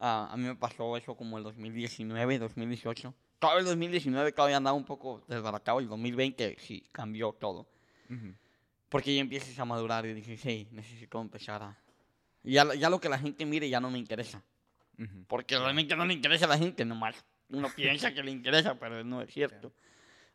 Ah, 0.00 0.28
a 0.30 0.36
mí 0.36 0.44
me 0.44 0.54
pasó 0.54 0.96
eso 0.96 1.16
como 1.16 1.38
el 1.38 1.44
2019, 1.44 2.38
2018. 2.38 3.14
Todo 3.40 3.58
el 3.58 3.64
2019 3.64 4.30
todavía 4.32 4.56
andaba 4.56 4.76
un 4.76 4.84
poco 4.84 5.24
desbaratado. 5.26 5.80
El 5.80 5.88
2020 5.88 6.56
sí 6.60 6.84
cambió 6.92 7.32
todo. 7.32 7.68
Porque 8.88 9.14
ya 9.14 9.20
empiezas 9.20 9.58
a 9.58 9.64
madurar 9.64 10.06
y 10.06 10.14
dices, 10.14 10.40
hey, 10.44 10.68
necesito 10.70 11.20
empezar 11.20 11.62
a, 11.62 11.76
Ya, 12.44 12.72
ya 12.74 12.88
lo 12.88 13.00
que 13.00 13.08
la 13.08 13.18
gente 13.18 13.44
mire 13.44 13.68
ya 13.68 13.80
no 13.80 13.90
me 13.90 13.98
interesa. 13.98 14.42
Mhm. 14.96 15.24
Porque 15.26 15.58
realmente 15.58 15.96
no 15.96 16.06
le 16.06 16.14
interesa 16.14 16.46
a 16.46 16.48
la 16.48 16.58
gente, 16.58 16.84
nomás 16.84 17.16
uno 17.50 17.68
piensa 17.74 18.12
que 18.12 18.22
le 18.22 18.30
interesa, 18.30 18.78
pero 18.78 19.02
no 19.04 19.20
es 19.22 19.32
cierto. 19.32 19.72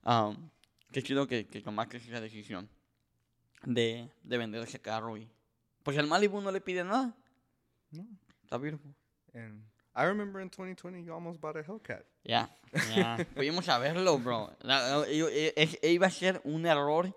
Um, 0.03 0.49
qué 0.91 1.01
chido 1.01 1.27
que, 1.27 1.47
que 1.47 1.61
tomaste 1.61 1.97
esa 1.97 2.19
decisión 2.19 2.69
de, 3.63 4.09
de 4.23 4.37
vender 4.37 4.61
ese 4.63 4.79
carro 4.79 5.17
y... 5.17 5.29
Pues 5.83 5.97
el 5.97 6.07
Malibu 6.07 6.41
no 6.41 6.51
le 6.51 6.61
pide 6.61 6.83
nada. 6.83 7.13
No. 7.91 8.05
Está 8.43 8.57
beautiful. 8.57 8.93
And 9.33 9.63
I 9.95 10.05
remember 10.05 10.41
in 10.41 10.49
2020 10.49 11.03
you 11.03 11.13
almost 11.13 11.39
bought 11.39 11.57
a 11.57 11.63
Hellcat. 11.63 12.03
Ya, 12.23 12.49
ya. 12.95 13.17
Fuimos 13.35 13.67
a 13.69 13.77
verlo, 13.79 14.17
bro. 14.17 14.55
La- 14.61 15.05
yo- 15.09 15.29
e- 15.29 15.53
e- 15.55 15.91
iba 15.91 16.07
a 16.07 16.11
ser 16.11 16.41
un 16.45 16.65
error 16.65 17.13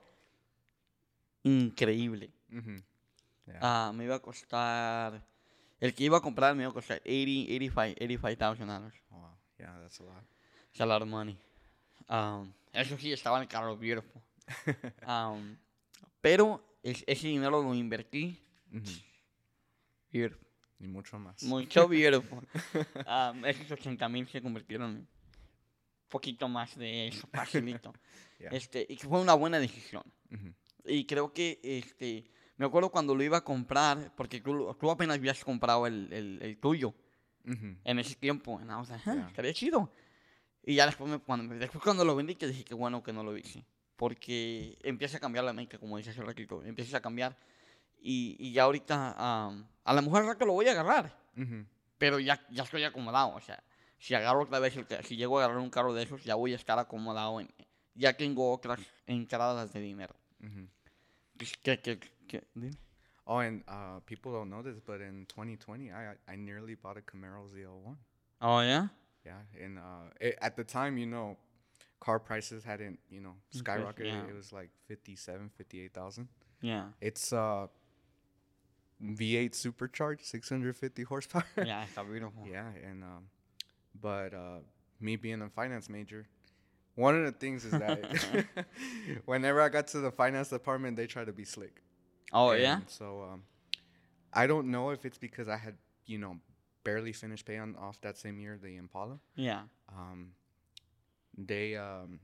increíble. 1.44 2.32
Mhm. 2.48 2.82
Yeah. 3.46 3.58
Ah, 3.62 3.92
me 3.94 4.04
iba 4.04 4.16
a 4.16 4.20
costar... 4.20 5.22
El 5.78 5.94
que 5.94 6.04
iba 6.04 6.18
a 6.18 6.20
comprar 6.20 6.54
me 6.56 6.62
iba 6.62 6.70
a 6.70 6.74
costar 6.74 7.00
80, 7.04 7.52
85 7.54 7.94
$85,000 8.00 8.66
dollars. 8.66 8.94
wow. 9.10 9.30
Yeah, 9.58 9.78
that's 9.80 10.00
a 10.00 10.04
lot. 10.04 10.24
It's 10.70 10.80
a 10.80 10.86
lot 10.86 11.02
of 11.02 11.08
money. 11.08 11.38
Um, 12.08 12.52
eso 12.72 12.96
sí, 12.98 13.12
estaba 13.12 13.36
en 13.38 13.42
el 13.42 13.48
carro 13.48 13.76
beautiful. 13.76 14.20
Um, 15.06 15.56
pero 16.20 16.62
es- 16.82 17.04
ese 17.06 17.28
dinero 17.28 17.62
lo 17.62 17.74
invertí 17.74 18.42
Beautiful. 20.12 20.46
Y 20.78 20.86
mucho 20.88 21.18
más. 21.18 21.42
Mucho 21.42 21.88
beautiful. 21.88 22.46
Um, 23.06 23.44
esos 23.44 23.70
80 23.72 24.08
mil 24.08 24.28
se 24.28 24.42
convirtieron 24.42 24.96
en 24.96 25.08
poquito 26.08 26.48
más 26.48 26.76
de 26.76 27.08
eso, 27.08 27.26
facilito. 27.32 27.92
Yeah. 28.38 28.50
este, 28.50 28.84
y 28.86 28.96
fue 28.98 29.18
una 29.18 29.32
buena 29.32 29.58
decisión. 29.58 30.02
Y 30.84 31.06
creo 31.06 31.32
que, 31.32 31.58
este, 31.62 32.30
me 32.58 32.66
acuerdo 32.66 32.90
cuando 32.90 33.14
lo 33.14 33.22
iba 33.22 33.38
a 33.38 33.40
comprar, 33.44 34.12
porque 34.14 34.42
tú, 34.42 34.76
tú 34.78 34.90
apenas 34.90 35.16
habías 35.16 35.42
comprado 35.42 35.86
el, 35.86 36.12
el, 36.12 36.38
el 36.42 36.58
tuyo 36.58 36.92
en 37.44 37.98
ese 37.98 38.14
tiempo. 38.16 38.58
And 38.58 38.70
I 38.70 38.74
was 38.74 38.90
like, 38.90 39.08
"Huh, 39.08 39.14
Yeah. 39.14 39.28
estaría 39.28 39.54
chido. 39.54 39.90
Y 40.62 40.74
ya 40.74 40.84
después, 40.84 41.10
me- 41.10 41.18
cuando, 41.18 41.54
después 41.54 41.82
cuando 41.82 42.04
lo 42.04 42.14
vendí, 42.14 42.34
que 42.34 42.46
dije 42.46 42.62
que 42.62 42.74
bueno 42.74 43.02
que 43.02 43.14
no 43.14 43.24
lo 43.24 43.34
hice. 43.38 43.64
Porque 43.96 44.76
empieza 44.82 45.16
a 45.16 45.20
cambiar 45.20 45.46
la 45.46 45.54
mente, 45.54 45.78
como 45.78 45.96
dice 45.96 46.10
hace 46.10 46.20
ratito. 46.22 46.62
Empieza 46.62 46.98
a 46.98 47.00
cambiar. 47.00 47.38
Y, 48.08 48.36
y 48.38 48.52
ya 48.52 48.62
ahorita, 48.62 49.16
am, 49.18 49.66
a 49.84 50.00
mejor 50.00 50.22
al 50.22 50.28
rato 50.28 50.46
lo 50.46 50.52
voy 50.52 50.68
a 50.68 50.70
agarrar. 50.70 51.12
Mhm. 51.34 51.66
Pero 51.98 52.20
ya, 52.20 52.40
ya 52.50 52.62
estoy 52.62 52.84
acomodado. 52.84 53.34
O 53.34 53.40
sea, 53.40 53.60
si 53.98 54.14
agarro 54.14 54.42
otra 54.42 54.60
vez, 54.60 54.76
el, 54.76 54.86
si 55.04 55.16
llego 55.16 55.40
a 55.40 55.44
agarrar 55.44 55.60
un 55.60 55.70
carro 55.70 55.92
de 55.92 56.04
esos, 56.04 56.22
ya 56.22 56.36
voy 56.36 56.52
a 56.52 56.56
estar 56.56 56.78
acomodado. 56.78 57.40
En, 57.40 57.50
ya 57.94 58.16
tengo 58.16 58.52
otras 58.52 58.78
entradas 59.08 59.72
de 59.72 59.80
dinero. 59.80 60.14
Mhm. 60.38 60.68
Pues, 61.36 61.56
¿Qué, 61.62 61.80
qué, 61.80 61.98
qué? 62.28 62.44
Oh, 63.24 63.40
and 63.40 63.64
uh, 63.66 63.98
people 64.06 64.30
don't 64.30 64.50
know 64.50 64.62
this, 64.62 64.80
but 64.86 65.00
in 65.00 65.26
2020, 65.26 65.90
I 65.90 66.14
I 66.28 66.36
nearly 66.36 66.76
bought 66.76 66.96
a 66.96 67.02
Camaro 67.02 67.48
ZL1. 67.48 67.96
Oh, 68.40 68.60
¿ya? 68.62 68.88
Yeah, 69.24 69.42
and 69.60 69.78
uh, 69.78 70.12
it, 70.20 70.38
at 70.40 70.54
the 70.54 70.62
time, 70.62 70.96
you 70.96 71.06
know, 71.06 71.36
car 71.98 72.20
prices 72.20 72.62
hadn't, 72.62 73.00
you 73.10 73.20
know, 73.20 73.34
skyrocketed. 73.52 74.12
yeah. 74.12 74.28
It 74.28 74.36
was 74.36 74.52
like 74.52 74.70
57, 74.86 75.50
58,000. 75.56 76.28
Ya. 76.62 76.84
It's 77.00 77.32
uh 77.32 77.66
V8 79.02 79.54
supercharged, 79.54 80.24
650 80.24 81.02
horsepower. 81.02 81.44
Ya, 81.56 81.82
está 81.84 82.04
beautiful. 82.06 82.46
yeah, 82.50 82.68
and 82.88 83.02
um, 83.02 83.24
but 84.00 84.32
uh, 84.34 84.58
me 85.00 85.16
being 85.16 85.42
a 85.42 85.48
finance 85.48 85.88
major, 85.88 86.26
one 86.94 87.14
of 87.16 87.24
the 87.24 87.32
things 87.32 87.64
is 87.64 87.72
that 87.72 88.00
whenever 89.26 89.60
I 89.60 89.68
got 89.68 89.86
to 89.88 90.00
the 90.00 90.10
finance 90.10 90.48
department, 90.48 90.96
they 90.96 91.06
try 91.06 91.24
to 91.24 91.32
be 91.32 91.44
slick. 91.44 91.82
Oh. 92.32 92.50
And 92.50 92.82
So 92.88 93.28
um, 93.32 93.42
I 94.32 94.46
don't 94.46 94.70
know 94.70 94.90
if 94.90 95.04
it's 95.04 95.18
because 95.18 95.48
I 95.48 95.56
had, 95.56 95.74
you 96.06 96.18
know, 96.18 96.38
barely 96.84 97.12
finished 97.12 97.44
paying 97.46 97.74
off 97.78 98.00
that 98.00 98.16
same 98.16 98.40
year 98.40 98.58
the 98.60 98.76
Impala. 98.76 99.18
Yeah. 99.34 99.62
Um, 99.88 100.32
they 101.36 101.76
um, 101.76 102.20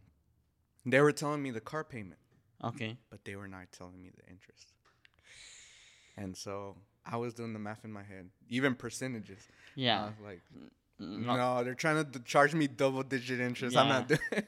they 0.86 1.00
were 1.00 1.12
telling 1.12 1.42
me 1.42 1.50
the 1.50 1.60
car 1.60 1.84
payment, 1.84 2.20
Ok. 2.62 2.96
but 3.10 3.24
they 3.24 3.36
were 3.36 3.48
not 3.48 3.70
telling 3.72 4.02
me 4.02 4.10
the 4.16 4.30
interest. 4.30 4.72
And 6.16 6.36
so 6.36 6.76
I 7.04 7.16
was 7.16 7.34
doing 7.34 7.52
the 7.52 7.58
math 7.58 7.84
in 7.84 7.92
my 7.92 8.02
head, 8.02 8.28
even 8.48 8.74
percentages. 8.74 9.48
Yeah. 9.74 10.10
I 10.18 10.22
like, 10.24 10.42
No. 10.98 11.36
no, 11.36 11.64
they're 11.64 11.74
trying 11.74 11.96
to 11.96 12.04
d- 12.04 12.20
charge 12.24 12.54
me 12.54 12.68
double 12.68 13.02
digit 13.02 13.40
interest. 13.40 13.76
I'm 13.76 13.88
not 13.88 14.08
doing. 14.08 14.20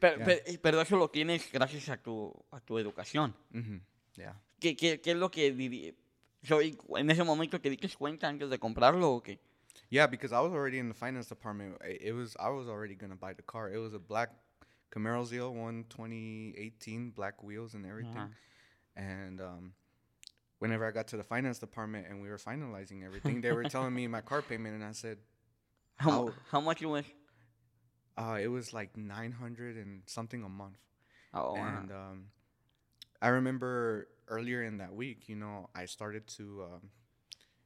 Pero, 0.00 0.16
Yeah. 0.18 0.24
pero, 0.26 0.40
pero 0.62 0.80
eso 0.80 0.96
lo 0.96 1.08
tienes 1.08 1.50
gracias 1.52 1.88
a 1.88 1.96
tu, 1.96 2.32
a 2.52 2.60
tu 2.60 2.78
educación. 2.78 3.32
hmm 3.52 3.78
Yeah. 4.16 4.32
¿Qué, 4.60 4.74
qué, 4.76 5.00
qué 5.00 5.12
es 5.12 5.16
lo 5.16 5.30
que 5.30 5.52
diría? 5.52 5.92
So, 6.42 6.60
en 6.60 7.10
ese 7.10 7.22
momento 7.24 7.60
te 7.60 7.70
diste 7.70 7.88
cuenta 7.96 8.26
antes 8.28 8.50
de 8.50 8.58
comprarlo 8.58 9.12
o 9.12 9.22
qué? 9.22 9.38
Yeah, 9.90 10.06
because 10.08 10.32
I 10.32 10.40
was 10.40 10.52
already 10.52 10.78
in 10.78 10.88
the 10.88 10.94
finance 10.94 11.28
department. 11.28 11.76
It 11.84 12.12
was 12.12 12.36
I 12.40 12.48
was 12.50 12.66
already 12.68 12.96
gonna 12.96 13.14
buy 13.16 13.34
the 13.34 13.42
car. 13.44 13.70
It 13.72 13.78
was 13.78 13.94
a 13.94 13.98
black 14.00 14.30
Camaro 14.90 15.24
ZL1 15.24 15.88
2018, 15.88 17.10
black 17.10 17.42
wheels 17.42 17.74
and 17.74 17.86
everything. 17.86 18.16
Ajá. 18.16 18.30
And 18.96 19.40
um, 19.40 19.72
whenever 20.58 20.86
I 20.86 20.90
got 20.90 21.08
to 21.08 21.16
the 21.16 21.24
finance 21.24 21.58
department 21.58 22.06
and 22.08 22.20
we 22.22 22.28
were 22.28 22.38
finalizing 22.38 23.04
everything, 23.04 23.40
they 23.40 23.52
were 23.52 23.64
telling 23.64 23.94
me 23.94 24.06
my 24.06 24.20
car 24.20 24.42
payment, 24.42 24.74
and 24.74 24.84
I 24.84 24.92
said, 24.92 25.18
How, 25.96 26.10
How- 26.10 26.32
how 26.50 26.60
much 26.60 26.82
it 26.82 26.86
was? 26.86 27.04
uh, 28.16 28.38
it 28.40 28.48
was 28.48 28.72
like 28.72 28.96
900 28.96 29.76
and 29.76 30.02
something 30.06 30.42
a 30.42 30.48
month. 30.48 30.78
Oh, 31.34 31.54
wow. 31.54 31.78
and 31.78 31.90
um, 31.92 32.24
I 33.20 33.28
remember 33.28 34.08
earlier 34.28 34.62
in 34.62 34.78
that 34.78 34.94
week, 34.94 35.28
you 35.28 35.36
know, 35.36 35.68
I 35.74 35.86
started 35.86 36.26
to 36.38 36.64
um, 36.64 36.90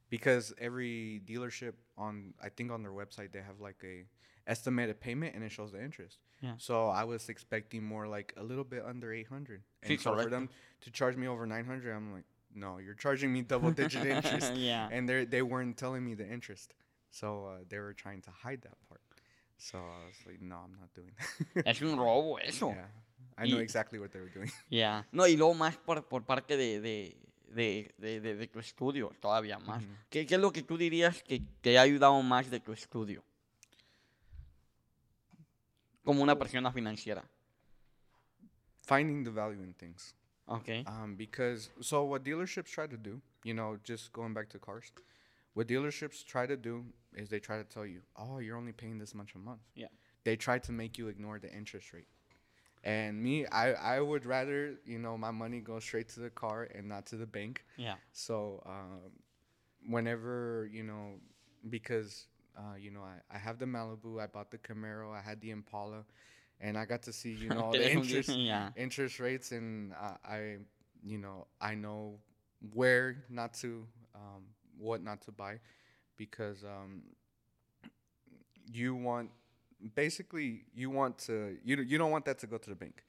because 0.09 0.53
every 0.59 1.21
dealership 1.25 1.73
on 1.97 2.33
I 2.43 2.49
think 2.49 2.71
on 2.71 2.83
their 2.83 2.91
website 2.91 3.31
they 3.31 3.39
have 3.41 3.59
like 3.59 3.81
a 3.83 4.05
estimated 4.45 4.99
payment 4.99 5.33
and 5.35 5.43
it 5.43 5.51
shows 5.51 5.71
the 5.71 5.81
interest. 5.81 6.17
Yeah. 6.41 6.53
So 6.57 6.89
I 6.89 7.05
was 7.05 7.29
expecting 7.29 7.83
more 7.83 8.05
like 8.07 8.33
a 8.35 8.43
little 8.43 8.65
bit 8.65 8.83
under 8.85 9.13
800. 9.13 9.61
Sí, 9.85 9.89
And 9.91 10.01
so 10.01 10.15
for 10.15 10.29
them 10.29 10.49
to 10.81 10.91
charge 10.91 11.15
me 11.15 11.27
over 11.27 11.45
900, 11.45 11.95
I'm 11.95 12.11
like, 12.13 12.25
no, 12.55 12.77
you're 12.79 12.95
charging 12.95 13.31
me 13.33 13.41
double 13.41 13.71
digit 13.71 14.05
interest. 14.17 14.55
yeah. 14.55 14.89
And 14.91 15.07
they 15.07 15.25
they 15.25 15.41
weren't 15.41 15.77
telling 15.77 16.03
me 16.05 16.15
the 16.15 16.27
interest. 16.27 16.73
So 17.09 17.45
uh, 17.45 17.63
they 17.69 17.79
were 17.79 17.93
trying 17.93 18.21
to 18.23 18.31
hide 18.31 18.61
that 18.63 18.77
part. 18.87 19.01
So 19.57 19.77
I 19.77 20.05
was 20.07 20.17
like, 20.25 20.41
no, 20.41 20.55
I'm 20.57 20.75
not 20.79 20.89
doing 20.93 21.11
that. 21.55 21.65
Es 21.67 21.81
un 21.81 21.95
robo 21.97 22.37
eso. 22.37 22.69
yeah. 22.69 22.87
I 23.37 23.47
know 23.47 23.57
Y- 23.57 23.63
exactly 23.63 23.99
what 23.99 24.11
they 24.11 24.19
were 24.19 24.29
doing. 24.33 24.51
Ya. 24.69 25.03
No, 25.11 25.25
y 25.27 25.35
luego 25.37 25.53
más 25.53 25.77
por, 25.77 26.03
por 26.07 26.23
parte 26.23 26.57
de, 26.57 26.79
de, 26.81 27.15
de, 27.55 27.93
de, 27.97 28.19
de- 28.19 28.35
de 28.35 28.47
tu 28.47 28.59
estudio, 28.59 29.11
todavía 29.21 29.59
más. 29.59 29.83
¿Qué, 30.09 30.25
¿Qué 30.25 30.35
es 30.35 30.41
lo 30.41 30.51
que 30.51 30.63
tú 30.63 30.77
dirías 30.77 31.21
que 31.23 31.41
te 31.61 31.77
ha 31.77 31.81
ayudado 31.83 32.21
más 32.23 32.49
de 32.49 32.59
tu 32.59 32.73
estudio? 32.73 33.23
Como 36.03 36.21
una 36.21 36.37
persona 36.37 36.71
financiera. 36.71 37.23
Finding 38.85 39.23
the 39.23 39.29
value 39.29 39.63
in 39.63 39.73
things. 39.75 40.13
Ok. 40.47 40.83
Um, 40.87 41.15
because 41.15 41.69
so 41.81 42.03
what 42.03 42.23
dealerships 42.23 42.71
try 42.71 42.87
to 42.87 42.97
do, 42.97 43.21
you 43.43 43.53
know, 43.53 43.77
just 43.83 44.11
going 44.13 44.33
back 44.33 44.49
to 44.49 44.59
cars, 44.59 44.91
what 45.53 45.67
dealerships 45.67 46.25
try 46.25 46.45
to 46.45 46.57
do 46.57 46.85
is 47.15 47.29
they 47.29 47.39
try 47.39 47.57
to 47.57 47.63
tell 47.63 47.85
you, 47.85 48.01
oh, 48.17 48.39
you're 48.39 48.57
only 48.57 48.71
paying 48.71 48.97
this 48.97 49.13
much 49.13 49.35
a 49.35 49.39
month. 49.39 49.61
Yeah. 49.75 49.87
They 50.23 50.35
try 50.35 50.59
to 50.59 50.71
make 50.71 50.97
you 50.97 51.07
ignore 51.07 51.39
the 51.39 51.51
interest 51.51 51.93
rate. 51.93 52.07
And 52.83 53.21
me, 53.21 53.45
I, 53.45 53.73
I 53.73 54.01
would 54.01 54.25
rather, 54.25 54.75
you 54.85 54.99
know, 54.99 55.17
my 55.17 55.31
money 55.31 55.61
go 55.61 55.79
straight 55.79 56.09
to 56.09 56.19
the 56.19 56.29
car 56.29 56.67
and 56.75 56.87
not 56.87 57.05
to 57.07 57.15
the 57.15 57.25
bank. 57.25 57.63
Yeah. 57.77 57.95
So 58.11 58.61
um, 58.65 59.11
whenever 59.87 60.69
you 60.71 60.83
know, 60.83 61.13
because 61.69 62.27
uh, 62.57 62.75
you 62.77 62.91
know, 62.91 63.01
I, 63.01 63.35
I 63.35 63.37
have 63.37 63.57
the 63.57 63.65
Malibu, 63.65 64.21
I 64.21 64.27
bought 64.27 64.51
the 64.51 64.57
Camaro, 64.57 65.15
I 65.15 65.21
had 65.21 65.39
the 65.41 65.51
Impala, 65.51 66.03
and 66.63 66.77
I 66.77 66.85
got 66.85 67.03
to 67.03 67.13
see 67.13 67.33
you 67.33 67.51
know 67.57 67.71
the 67.73 67.91
interest 67.91 68.39
ya. 68.39 68.69
interest 68.75 69.19
rates, 69.19 69.51
and 69.51 69.93
uh, 69.93 70.17
I 70.25 70.57
you 71.03 71.19
know 71.19 71.47
I 71.61 71.75
know 71.75 72.19
where 72.73 73.25
not 73.29 73.53
to 73.55 73.87
um, 74.15 74.43
what 74.77 75.03
not 75.03 75.21
to 75.23 75.31
buy, 75.31 75.59
because 76.17 76.63
um, 76.63 77.03
you 78.71 78.95
want 78.95 79.31
basically 79.95 80.65
you 80.75 80.89
want 80.91 81.17
to 81.19 81.57
you 81.63 81.77
you 81.77 81.97
don't 81.97 82.11
want 82.11 82.25
that 82.25 82.39
to 82.39 82.47
go 82.47 82.57
to 82.57 82.69
the 82.69 82.75
bank. 82.75 83.03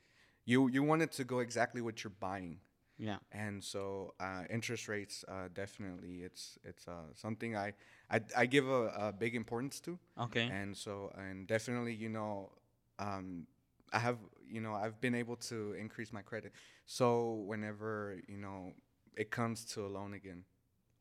You 0.44 0.68
you 0.68 0.82
want 0.82 1.02
it 1.02 1.12
to 1.12 1.24
go 1.24 1.40
exactly 1.40 1.80
what 1.82 2.04
you're 2.04 2.14
buying 2.20 2.58
Ya. 2.98 3.18
and 3.32 3.62
so 3.64 4.14
uh, 4.20 4.42
interest 4.50 4.88
rates 4.88 5.24
uh, 5.28 5.48
definitely 5.54 6.22
it's 6.22 6.58
it's 6.64 6.86
uh, 6.88 7.12
something 7.14 7.56
I, 7.56 7.74
I 8.10 8.20
I 8.36 8.46
give 8.46 8.68
a, 8.68 8.88
a 9.08 9.12
big 9.12 9.34
importance 9.34 9.80
to 9.80 9.98
Ok. 10.16 10.36
and 10.48 10.76
so 10.76 11.12
and 11.18 11.46
definitely 11.46 11.94
you 11.94 12.08
know 12.10 12.50
um, 12.98 13.46
I 13.92 13.98
have 13.98 14.18
you 14.48 14.60
know 14.60 14.74
I've 14.74 15.00
been 15.00 15.14
able 15.14 15.36
to 15.48 15.74
increase 15.74 16.12
my 16.12 16.22
credit 16.22 16.52
so 16.86 17.44
whenever 17.46 18.18
you 18.28 18.36
know 18.36 18.72
it 19.16 19.30
comes 19.30 19.64
to 19.74 19.86
a 19.86 19.88
loan 19.88 20.14
again 20.14 20.44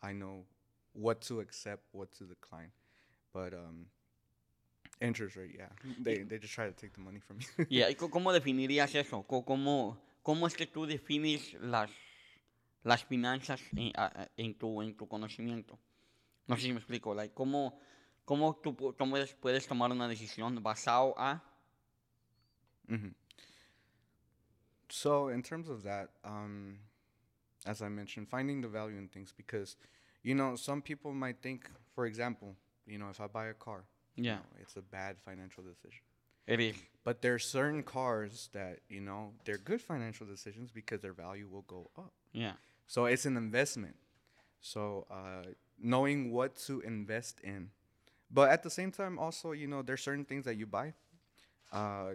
I 0.01 0.13
know 0.13 0.45
what 0.93 1.21
to 1.21 1.39
accept 1.39 1.83
what 1.91 2.11
to 2.13 2.25
decline 2.25 2.71
but 3.33 3.53
um, 3.53 3.87
interest 5.01 5.35
rate 5.35 5.55
yeah 5.57 5.69
they, 5.99 6.19
they 6.19 6.37
just 6.37 6.53
try 6.53 6.65
to 6.65 6.71
take 6.71 6.93
the 6.93 7.01
money 7.01 7.19
from 7.19 7.39
you 7.39 7.65
yeah, 7.69 7.89
¿y 7.89 7.95
¿Cómo 8.09 8.31
definirías 8.31 8.95
eso? 8.95 9.23
¿Cómo, 9.23 9.97
¿Cómo 10.21 10.47
es 10.47 10.55
que 10.55 10.67
tú 10.67 10.85
defines 10.85 11.53
las, 11.61 11.89
las 12.83 13.03
finanzas 13.03 13.61
en, 13.75 13.91
en 14.37 14.57
tu, 14.57 14.81
en 14.81 14.95
tu 14.95 15.07
conocimiento. 15.07 15.79
No 16.47 16.55
sé 16.55 16.63
si 16.63 16.71
me 16.71 16.79
explico. 16.79 17.13
Like, 17.13 17.33
¿cómo, 17.33 17.79
cómo 18.25 18.55
tú 18.61 18.75
cómo 18.97 19.15
puedes 19.39 19.67
tomar 19.67 19.91
una 19.91 20.07
decisión 20.07 20.61
basado 20.61 21.13
a... 21.17 21.43
hmm 22.89 23.13
So, 24.89 25.29
in 25.29 25.41
terms 25.41 25.69
of 25.69 25.83
that, 25.83 26.09
um, 26.23 26.79
as 27.65 27.81
I 27.81 27.89
mentioned, 27.89 28.29
finding 28.29 28.61
the 28.61 28.67
value 28.67 28.97
in 28.97 29.07
things 29.07 29.33
because, 29.35 29.75
you 30.23 30.35
know, 30.35 30.55
some 30.55 30.81
people 30.81 31.13
might 31.13 31.41
think, 31.41 31.69
for 31.95 32.05
example, 32.05 32.55
you 32.85 32.97
know, 32.97 33.09
if 33.09 33.19
I 33.21 33.27
buy 33.27 33.47
a 33.47 33.53
car, 33.53 33.85
you 34.15 34.25
Yeah. 34.25 34.35
know, 34.35 34.45
it's 34.61 34.75
a 34.77 34.81
bad 34.81 35.17
financial 35.19 35.63
decision. 35.63 36.01
It 36.47 36.59
is. 36.59 36.75
But 37.03 37.21
there 37.21 37.33
are 37.35 37.39
certain 37.39 37.83
cars 37.83 38.49
that, 38.53 38.79
you 38.89 39.01
know, 39.01 39.33
they're 39.45 39.57
good 39.57 39.81
financial 39.81 40.27
decisions 40.27 40.71
because 40.71 41.01
their 41.01 41.13
value 41.13 41.47
will 41.47 41.63
go 41.63 41.89
up. 41.97 42.13
Yeah. 42.33 42.53
So 42.87 43.05
it's 43.05 43.25
an 43.25 43.37
investment. 43.37 43.95
So 44.61 45.07
uh, 45.11 45.49
knowing 45.79 46.31
what 46.31 46.55
to 46.67 46.81
invest 46.81 47.39
in, 47.41 47.71
but 48.31 48.49
at 48.49 48.63
the 48.63 48.69
same 48.69 48.91
time, 48.91 49.19
also 49.19 49.51
you 49.51 49.67
know 49.67 49.81
there's 49.83 50.01
certain 50.03 50.25
things 50.25 50.45
that 50.45 50.55
you 50.55 50.65
buy 50.67 50.93
uh, 51.71 52.11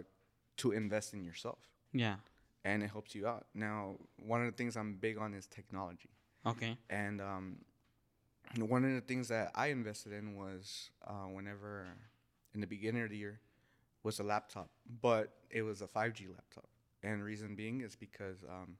to 0.59 0.71
invest 0.71 1.13
in 1.13 1.23
yourself, 1.23 1.59
Yeah. 1.93 2.17
and 2.63 2.83
it 2.83 2.89
helps 2.91 3.15
you 3.15 3.27
out. 3.27 3.47
Now, 3.53 3.95
one 4.17 4.41
of 4.45 4.47
the 4.51 4.57
things 4.57 4.75
I'm 4.77 4.93
big 4.95 5.17
on 5.17 5.33
is 5.33 5.47
technology, 5.47 6.11
Okay. 6.45 6.77
and 6.89 7.21
um, 7.21 7.57
one 8.57 8.83
of 8.85 8.91
the 8.93 9.01
things 9.01 9.27
that 9.29 9.51
I 9.55 9.67
invested 9.67 10.13
in 10.13 10.35
was 10.35 10.89
uh, 11.05 11.27
whenever 11.31 11.85
in 12.53 12.61
the 12.61 12.67
beginning 12.67 13.03
of 13.03 13.09
the 13.09 13.17
year 13.17 13.39
was 14.03 14.19
a 14.19 14.23
laptop, 14.23 14.69
but 15.01 15.33
it 15.49 15.61
was 15.61 15.81
a 15.81 15.87
5G 15.87 16.27
laptop, 16.27 16.67
and 17.03 17.23
reason 17.23 17.55
being 17.55 17.81
is 17.81 17.95
because 17.95 18.37
um, 18.49 18.77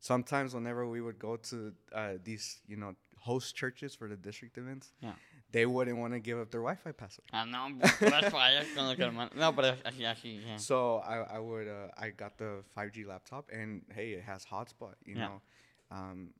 sometimes 0.00 0.54
whenever 0.54 0.86
we 0.88 1.00
would 1.00 1.18
go 1.18 1.36
to 1.36 1.72
uh, 1.94 2.12
these, 2.24 2.60
you 2.66 2.76
know, 2.76 2.94
host 3.18 3.54
churches 3.54 3.94
for 3.94 4.08
the 4.08 4.16
district 4.16 4.56
events, 4.58 4.92
Yeah. 5.00 5.12
They 5.52 5.66
wouldn't 5.66 5.98
want 5.98 6.12
to 6.14 6.18
give 6.20 6.38
up 6.38 6.50
their 6.50 6.60
Wi-Fi 6.62 6.92
password. 6.92 7.26
Ah, 7.32 7.44
no, 7.44 7.68
las 8.00 8.32
fallas 8.32 8.66
con 8.74 8.86
los 8.88 8.98
hermanos. 8.98 9.34
No, 9.36 9.52
pero 9.52 9.76
así, 9.84 10.04
así, 10.04 10.42
yeah. 10.44 10.56
So 10.56 10.98
I, 10.98 11.36
I 11.36 11.38
would 11.38 11.68
uh, 11.68 11.88
I 11.96 12.10
got 12.10 12.38
the 12.38 12.64
5G 12.76 13.06
laptop 13.06 13.50
and 13.52 13.82
hey, 13.94 14.12
it 14.12 14.22
has 14.24 14.44
hotspot, 14.44 14.94
you 15.04 15.16
Yeah. 15.16 15.28
know, 15.28 15.42
um, 15.90 16.30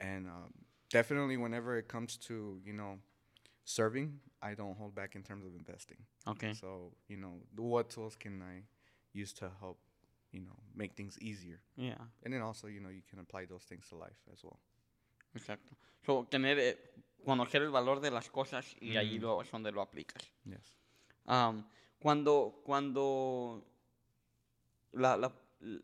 and 0.00 0.26
um, 0.28 0.52
definitely 0.90 1.36
whenever 1.36 1.76
it 1.76 1.88
comes 1.88 2.16
to 2.28 2.60
you 2.64 2.72
know 2.72 2.98
serving, 3.64 4.20
I 4.42 4.54
don't 4.54 4.76
hold 4.76 4.94
back 4.94 5.14
in 5.14 5.22
terms 5.22 5.44
of 5.44 5.54
investing. 5.54 5.98
Okay. 6.26 6.52
So 6.54 6.92
you 7.08 7.16
know, 7.16 7.34
what 7.56 7.90
tools 7.90 8.16
can 8.16 8.42
I 8.42 8.62
use 9.12 9.32
to 9.34 9.50
help 9.60 9.78
you 10.30 10.40
know 10.40 10.56
make 10.74 10.94
things 10.94 11.18
easier, 11.20 11.60
Yeah. 11.76 11.98
and 12.22 12.32
then 12.32 12.42
also 12.42 12.66
you 12.68 12.80
know 12.80 12.88
you 12.90 13.02
can 13.10 13.18
apply 13.18 13.46
those 13.46 13.64
things 13.64 13.88
to 13.88 13.96
life 13.96 14.20
as 14.32 14.42
well. 14.44 14.58
Exacto. 15.36 15.74
So, 16.04 16.24
tener, 16.30 16.58
eh, 16.58 16.74
conocer 17.22 17.62
el 17.62 17.70
valor 17.70 18.00
de 18.00 18.10
las 18.10 18.30
cosas 18.30 18.74
y 18.80 18.96
ahí 18.96 19.18
lo, 19.18 19.42
es 19.42 19.50
donde 19.50 19.72
lo 19.72 19.80
aplicas. 19.82 20.22
Yes. 20.44 20.76
Am, 21.26 21.66
cuando, 21.98 22.60
cuando, 22.64 23.64
la, 24.92 25.16
la- 25.16 25.32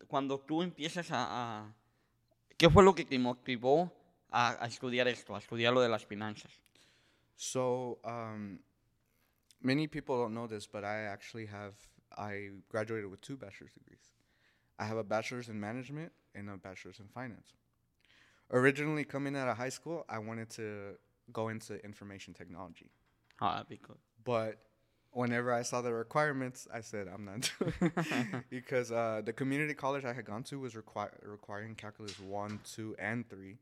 cuando 0.06 0.40
tú 0.40 0.62
empiezas 0.62 1.10
a, 1.10 1.26
a- 1.60 1.74
¿Qué 2.56 2.68
fue 2.68 2.82
lo 2.82 2.92
que 2.94 3.04
te 3.04 3.18
motivó 3.18 3.92
a, 4.30 4.62
a 4.64 4.66
estudiar 4.66 5.06
esto, 5.06 5.34
a 5.36 5.38
estudiar 5.38 5.72
lo 5.72 5.80
de 5.80 5.88
las 5.88 6.04
finanzas? 6.04 6.50
So, 7.36 8.00
um, 8.04 8.58
many 9.60 9.86
people 9.86 10.16
don't 10.16 10.34
know 10.34 10.48
this, 10.48 10.66
but 10.66 10.82
I 10.82 11.04
actually 11.06 11.46
have 11.46 11.74
I 12.16 12.50
graduated 12.68 13.08
with 13.08 13.20
two 13.20 13.36
bachelor's 13.36 13.72
degrees. 13.74 14.12
I 14.76 14.86
have 14.86 14.96
a 14.98 15.04
bachelor's 15.04 15.48
in 15.48 15.60
management 15.60 16.10
and 16.34 16.50
a 16.50 16.56
bachelor's 16.56 16.98
in 16.98 17.06
finance. 17.08 17.54
Originally, 18.50 19.04
coming 19.04 19.36
out 19.36 19.46
of 19.48 19.56
high 19.56 19.68
school, 19.70 20.04
I 20.08 20.18
wanted 20.18 20.50
to 20.56 20.98
go 21.32 21.48
into 21.48 21.82
information 21.84 22.34
technology, 22.34 22.90
Ah, 23.40 23.54
that'd 23.54 23.68
be 23.68 23.76
good. 23.76 23.96
but 24.24 24.58
whenever 25.12 25.52
I 25.52 25.62
saw 25.62 25.80
the 25.80 25.92
requirements, 25.92 26.66
I 26.72 26.80
said 26.82 27.08
I'm 27.08 27.24
not 27.24 27.50
doing 27.58 27.92
because 28.50 28.92
uh, 28.92 29.22
the 29.24 29.32
community 29.32 29.74
college 29.74 30.04
I 30.04 30.12
had 30.12 30.24
gone 30.24 30.42
to 30.44 30.58
was 30.60 30.74
requiring 30.76 31.74
calculus 31.74 32.18
one, 32.20 32.60
two, 32.64 32.94
and 32.98 33.28
three 33.28 33.58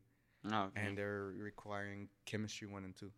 Ah, 0.49 0.65
okay. 0.67 0.81
and 0.85 0.97
they're 0.97 1.33
requiring 1.37 2.09
chemistry 2.25 2.67
one 2.67 2.83
and 2.85 2.95
two. 2.95 3.11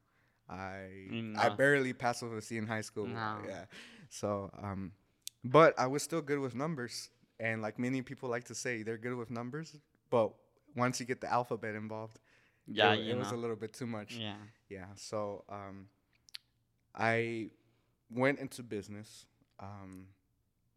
I 0.50 0.90
Mm, 1.12 1.38
I 1.38 1.50
barely 1.50 1.94
passed 1.94 2.24
with 2.24 2.34
a 2.34 2.42
C 2.42 2.58
in 2.58 2.66
high 2.68 2.82
school. 2.82 3.06
No. 3.08 3.38
Yeah, 3.48 3.66
so 4.10 4.50
um, 4.62 4.92
but 5.44 5.78
I 5.80 5.86
was 5.88 6.02
still 6.04 6.22
good 6.22 6.40
with 6.40 6.56
numbers, 6.56 7.10
and 7.40 7.62
like 7.62 7.78
many 7.78 8.02
people 8.02 8.30
like 8.30 8.46
to 8.46 8.56
say, 8.56 8.84
they're 8.84 8.98
good 8.98 9.16
with 9.16 9.30
numbers, 9.30 9.76
but 10.10 10.34
once 10.76 11.00
you 11.00 11.06
get 11.06 11.22
the 11.22 11.32
alphabet 11.32 11.76
involved, 11.76 12.20
ya, 12.72 12.94
it, 12.94 13.08
it 13.10 13.18
was 13.18 13.32
a 13.32 13.36
little 13.36 13.56
bit 13.56 13.74
too 13.74 13.88
much. 13.88 14.16
Yeah. 14.16 14.36
Yeah, 14.70 14.86
so 14.96 15.44
um, 15.50 15.88
I 16.96 17.52
went 18.10 18.40
into 18.40 18.64
business. 18.64 19.26
Um, 19.60 20.08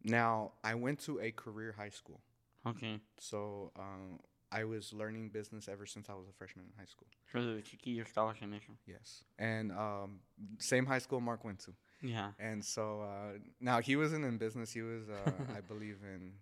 now 0.03 0.53
I 0.63 0.75
went 0.75 0.99
to 1.01 1.19
a 1.19 1.31
career 1.31 1.73
high 1.77 1.89
school, 1.91 2.21
Okay. 2.65 2.99
so 3.19 3.71
um, 3.77 4.19
I 4.51 4.63
was 4.65 4.93
learning 4.93 5.29
business 5.29 5.67
ever 5.67 5.85
since 5.85 6.09
I 6.09 6.13
was 6.13 6.27
a 6.27 6.33
freshman 6.33 6.65
in 6.65 6.71
high 6.77 6.85
school. 6.85 7.07
So, 7.31 7.39
desde 7.39 7.63
chiquillo 7.63 8.03
estabas 8.05 8.41
en 8.41 8.53
eso. 8.53 8.73
Yes, 8.85 9.23
and 9.39 9.71
um, 9.71 10.19
same 10.59 10.85
high 10.85 10.99
school 10.99 11.21
Mark 11.21 11.43
went 11.45 11.59
to, 11.59 11.71
Yeah. 12.01 12.31
and 12.39 12.63
so 12.63 13.01
uh, 13.01 13.37
now 13.61 13.79
he 13.79 13.95
wasn't 13.95 14.25
in 14.25 14.37
business. 14.37 14.71
He 14.73 14.81
was, 14.81 15.07
uh, 15.09 15.31
I 15.55 15.61
believe, 15.67 15.97
in 16.03 16.33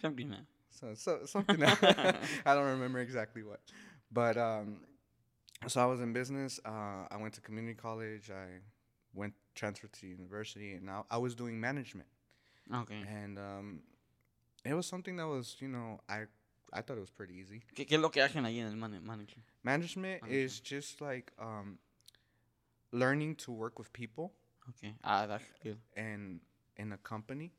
Something 0.00 0.34
so, 0.70 0.94
so 0.94 1.26
something. 1.26 1.62
I 2.46 2.54
don't 2.54 2.66
remember 2.66 2.98
exactly 3.00 3.42
what, 3.42 3.60
but 4.12 4.36
um, 4.36 4.80
so 5.66 5.80
I 5.80 5.86
was 5.86 6.00
in 6.00 6.12
business. 6.12 6.60
Uh, 6.64 7.06
I 7.10 7.16
went 7.18 7.34
to 7.34 7.40
community 7.40 7.74
college. 7.74 8.30
I 8.30 8.60
went 9.14 9.34
transferred 9.54 9.92
to 9.94 10.06
university, 10.06 10.72
and 10.74 10.84
now 10.84 11.06
I 11.10 11.18
was 11.18 11.34
doing 11.34 11.58
management. 11.60 12.08
Okay. 12.74 13.00
And 13.08 13.38
um, 13.38 13.80
it 14.64 14.74
was 14.74 14.86
something 14.86 15.16
that 15.16 15.26
was, 15.26 15.56
you 15.60 15.68
know, 15.68 16.00
I 16.08 16.24
I 16.72 16.80
thought 16.82 16.96
it 16.96 17.00
was 17.00 17.10
pretty 17.10 17.34
easy. 17.34 17.62
¿Qué, 17.74 17.86
qué 17.86 17.94
es 17.96 18.00
lo 18.00 18.08
que 18.10 18.22
hacen 18.22 18.44
ahí 18.44 18.58
en 18.60 18.66
el 18.68 18.76
man- 18.76 19.04
manager? 19.04 19.42
Management 19.62 20.22
Okay. 20.22 20.42
is 20.42 20.60
just 20.60 21.00
like 21.00 21.32
um, 21.38 21.78
learning 22.92 23.34
to 23.36 23.52
work 23.52 23.78
with 23.78 23.92
people 23.92 24.32
Okay. 24.70 24.94
Ah, 25.04 25.26
that's 25.26 25.44
good. 25.62 25.78
and 25.96 26.40
in 26.76 26.92
a 26.92 26.96
company 26.98 27.52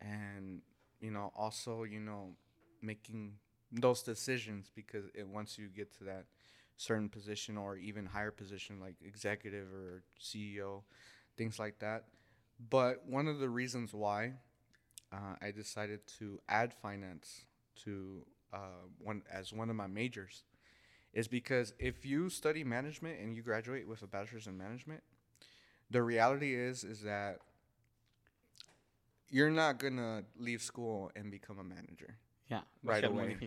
and 0.00 0.62
you 1.00 1.10
know 1.10 1.30
also 1.36 1.84
you 1.84 2.00
know 2.00 2.34
making 2.82 3.34
those 3.74 4.02
decisions 4.02 4.70
because 4.74 5.06
it, 5.14 5.26
once 5.26 5.58
you 5.58 5.68
get 5.68 5.92
to 5.98 6.04
that 6.04 6.26
certain 6.76 7.08
position 7.08 7.56
or 7.56 7.76
even 7.76 8.06
higher 8.06 8.30
position 8.30 8.80
like 8.80 8.96
executive 9.04 9.66
or 9.72 10.02
ceo 10.20 10.82
things 11.36 11.58
like 11.58 11.78
that 11.78 12.04
but 12.70 13.06
one 13.06 13.28
of 13.28 13.38
the 13.38 13.48
reasons 13.48 13.94
why 13.94 14.32
uh, 15.12 15.36
i 15.42 15.50
decided 15.50 16.00
to 16.06 16.40
add 16.48 16.72
finance 16.74 17.42
to 17.84 18.24
uh, 18.52 18.86
one 19.02 19.22
as 19.32 19.52
one 19.52 19.70
of 19.70 19.76
my 19.76 19.86
majors 19.86 20.44
is 21.14 21.28
because 21.28 21.74
if 21.78 22.04
you 22.06 22.28
study 22.30 22.64
management 22.64 23.20
and 23.20 23.36
you 23.36 23.42
graduate 23.42 23.88
with 23.88 24.02
a 24.02 24.06
bachelor's 24.06 24.46
in 24.46 24.56
management 24.58 25.02
the 25.90 26.02
reality 26.02 26.54
is 26.54 26.84
is 26.84 27.02
that 27.02 27.38
you're 29.28 29.50
not 29.50 29.78
gonna 29.78 30.24
leave 30.38 30.62
school 30.62 31.10
and 31.16 31.30
become 31.30 31.58
a 31.58 31.64
manager. 31.64 32.16
A 32.50 32.62
Right 32.82 33.04
away. 33.04 33.38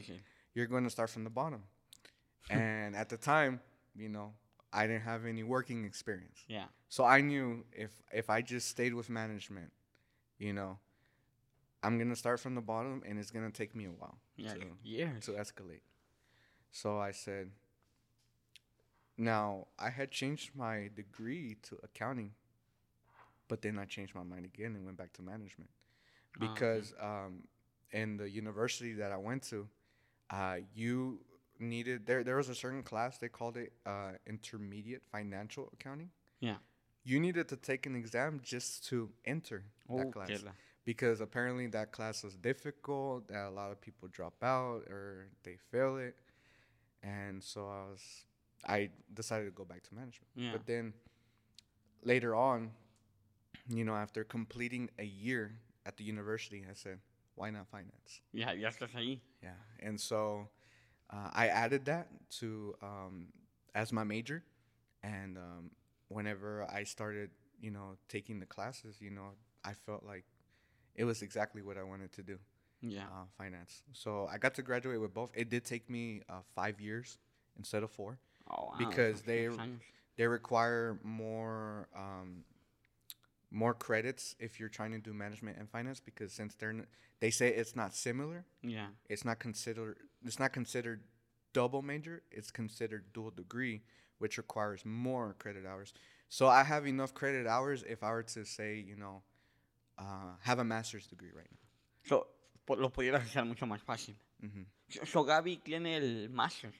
You're 0.53 0.67
going 0.67 0.83
to 0.83 0.89
start 0.89 1.09
from 1.09 1.23
the 1.23 1.29
bottom. 1.29 1.63
and 2.49 2.95
at 2.95 3.09
the 3.09 3.17
time, 3.17 3.59
you 3.95 4.09
know, 4.09 4.33
I 4.71 4.87
didn't 4.87 5.03
have 5.03 5.25
any 5.25 5.43
working 5.43 5.85
experience. 5.85 6.43
Ya. 6.47 6.65
So 6.89 7.03
I 7.03 7.21
knew 7.21 7.65
if 7.73 7.91
if 8.11 8.29
I 8.29 8.41
just 8.41 8.69
stayed 8.69 8.93
with 8.93 9.09
management, 9.09 9.71
you 10.39 10.53
know, 10.53 10.79
I'm 11.83 11.97
gonna 11.97 12.15
start 12.15 12.39
from 12.39 12.55
the 12.55 12.61
bottom, 12.61 13.03
and 13.05 13.19
it's 13.19 13.31
gonna 13.31 13.51
take 13.51 13.75
me 13.75 13.85
a 13.85 13.91
while 13.91 14.17
Yeah. 14.35 14.53
to 14.53 14.77
Years. 14.83 15.25
to 15.25 15.31
escalate. 15.33 15.81
So 16.71 16.99
I 16.99 17.11
said. 17.11 17.51
Now 19.17 19.67
I 19.79 19.89
had 19.89 20.11
changed 20.11 20.55
my 20.55 20.89
degree 20.93 21.55
to 21.63 21.79
accounting, 21.83 22.35
but 23.47 23.61
then 23.63 23.79
I 23.79 23.85
changed 23.85 24.13
my 24.13 24.23
mind 24.23 24.45
again 24.45 24.75
and 24.75 24.85
went 24.85 24.97
back 24.97 25.11
to 25.13 25.23
management 25.23 25.71
Ah, 26.39 26.39
because 26.39 26.93
um, 26.99 27.47
in 27.91 28.17
the 28.17 28.29
university 28.29 28.93
that 28.93 29.11
I 29.11 29.17
went 29.17 29.43
to, 29.49 29.67
uh, 30.29 30.57
you 30.73 31.19
needed 31.59 32.05
there. 32.05 32.23
There 32.23 32.35
was 32.35 32.49
a 32.49 32.55
certain 32.55 32.83
class 32.83 33.17
they 33.17 33.29
called 33.29 33.57
it 33.57 33.71
uh, 33.85 34.11
intermediate 34.25 35.03
financial 35.11 35.69
accounting. 35.73 36.09
Yeah. 36.39 36.57
You 37.03 37.19
needed 37.19 37.47
to 37.49 37.55
take 37.55 37.85
an 37.85 37.95
exam 37.95 38.41
just 38.43 38.85
to 38.89 39.09
enter 39.25 39.63
that 39.89 40.07
Oh, 40.07 40.11
class 40.11 40.27
que 40.27 40.37
because 40.83 41.21
apparently 41.21 41.67
that 41.67 41.91
class 41.91 42.23
was 42.23 42.35
difficult. 42.35 43.27
That 43.29 43.47
a 43.47 43.49
lot 43.49 43.71
of 43.71 43.79
people 43.79 44.07
drop 44.09 44.43
out 44.43 44.83
or 44.89 45.27
they 45.43 45.57
fail 45.71 45.97
it, 45.97 46.15
and 47.01 47.41
so 47.41 47.61
I 47.67 47.89
was 47.89 48.25
I 48.67 48.89
decided 49.13 49.45
to 49.45 49.51
go 49.51 49.63
back 49.63 49.83
to 49.83 49.95
management. 49.95 50.27
Yeah. 50.35 50.51
But 50.51 50.65
then 50.65 50.93
later 52.03 52.35
on, 52.35 52.71
you 53.69 53.85
know, 53.85 53.95
after 53.95 54.23
completing 54.23 54.89
a 54.99 55.05
year 55.05 55.53
at 55.85 55.97
the 55.97 56.03
university, 56.03 56.65
I 56.69 56.73
said, 56.73 56.99
why 57.37 57.49
not 57.51 57.67
finance? 57.69 58.21
Ya, 58.33 58.51
ya 58.51 58.69
estás 58.69 58.93
ahí. 58.95 59.19
Yeah. 59.41 59.53
And 59.79 59.99
so 59.99 60.49
uh, 61.11 61.29
I 61.33 61.47
added 61.47 61.85
that 61.85 62.07
to 62.39 62.75
um, 62.81 63.27
as 63.75 63.93
my 63.93 64.03
major, 64.03 64.43
and 65.03 65.37
um, 65.37 65.71
whenever 66.09 66.67
I 66.69 66.83
started, 66.83 67.29
you 67.61 67.71
know, 67.71 67.97
taking 68.09 68.39
the 68.39 68.45
classes, 68.45 68.97
you 68.99 69.11
know, 69.11 69.29
I 69.63 69.73
felt 69.73 70.03
like 70.03 70.25
it 70.95 71.05
was 71.05 71.21
exactly 71.21 71.61
what 71.61 71.77
I 71.77 71.83
wanted 71.83 72.11
to 72.13 72.23
do, 72.23 72.37
Yeah. 72.81 73.03
uh, 73.03 73.25
finance. 73.37 73.83
So 73.93 74.27
I 74.31 74.37
got 74.39 74.55
to 74.55 74.63
graduate 74.63 74.99
with 74.99 75.13
both. 75.13 75.31
It 75.35 75.49
did 75.49 75.63
take 75.63 75.89
me 75.89 76.21
uh, 76.27 76.41
five 76.55 76.81
years 76.81 77.19
instead 77.57 77.83
of 77.83 77.91
four. 77.91 78.17
Oh, 78.49 78.71
wow, 78.71 78.77
because 78.79 79.21
they- 79.21 79.49
They 80.17 80.25
require 80.25 80.97
more 81.03 81.87
um, 81.95 82.43
more 83.51 83.73
credits 83.73 84.35
if 84.39 84.59
you're 84.59 84.69
trying 84.69 84.91
to 84.91 84.99
do 84.99 85.13
management 85.13 85.57
and 85.57 85.69
finance 85.69 85.99
because 85.99 86.33
since 86.33 86.55
they're 86.55 86.69
n- 86.71 86.85
they 87.19 87.31
say 87.31 87.47
it's 87.49 87.75
not 87.75 87.93
similar, 87.95 88.45
Yeah. 88.61 88.87
it's 89.09 89.23
not 89.23 89.39
considered 89.39 89.97
it's 90.25 90.39
not 90.39 90.51
considered 90.53 91.01
double 91.53 91.81
major 91.81 92.21
it's 92.31 92.51
considered 92.51 93.13
dual 93.13 93.31
degree 93.31 93.81
which 94.19 94.37
requires 94.37 94.83
more 94.85 95.33
credit 95.39 95.65
hours 95.65 95.93
so 96.29 96.47
i 96.47 96.61
have 96.63 96.85
enough 96.85 97.13
credit 97.13 97.47
hours 97.47 97.83
if 97.87 98.03
i 98.03 98.11
were 98.11 98.21
to 98.23 98.43
say 98.45 98.75
you 98.75 98.95
know 98.95 99.23
uh, 99.97 100.33
have 100.41 100.59
a 100.59 100.63
master's 100.63 101.07
degree 101.07 101.31
right 101.33 101.47
now 101.49 101.57
So, 102.05 102.27
lo 102.69 102.89
pudieras 102.89 103.21
hacer 103.23 103.45
mucho 103.45 103.65
más 103.65 103.81
fácil. 103.81 104.15
hmm 104.41 104.63
So, 104.89 105.05
so 105.05 105.23
Gaby 105.23 105.57
tiene 105.63 105.95
el 105.97 106.29
máster. 106.29 106.71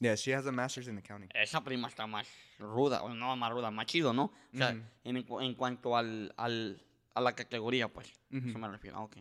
Yeah 0.00 0.14
she 0.16 0.32
has 0.32 0.46
a 0.46 0.52
master's 0.52 0.88
in 0.88 0.98
accounting 0.98 1.28
Esa 1.34 1.60
prima 1.62 1.88
está 1.88 2.06
más 2.06 2.26
ruda, 2.58 3.02
o 3.02 3.08
no 3.14 3.36
más 3.36 3.52
ruda, 3.52 3.70
más 3.70 3.86
chido, 3.86 4.12
¿no? 4.12 4.24
O 4.52 4.56
sea, 4.56 4.70
Ujú. 4.72 4.82
en, 5.04 5.16
en 5.42 5.54
cuanto 5.54 5.96
al, 5.96 6.32
al, 6.36 6.82
a 7.14 7.20
la 7.20 7.32
categoría, 7.34 7.88
pues. 7.88 8.12
Ujú. 8.32 8.48
Eso 8.50 8.58
me 8.58 8.68
refiero, 8.68 8.98
ah, 8.98 9.02
ok. 9.04 9.16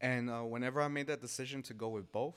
and 0.00 0.30
uh, 0.30 0.42
whenever 0.44 0.80
i 0.80 0.86
made 0.88 1.06
that 1.08 1.20
decision 1.20 1.60
to 1.62 1.74
go 1.74 1.88
with 1.88 2.04
both 2.12 2.36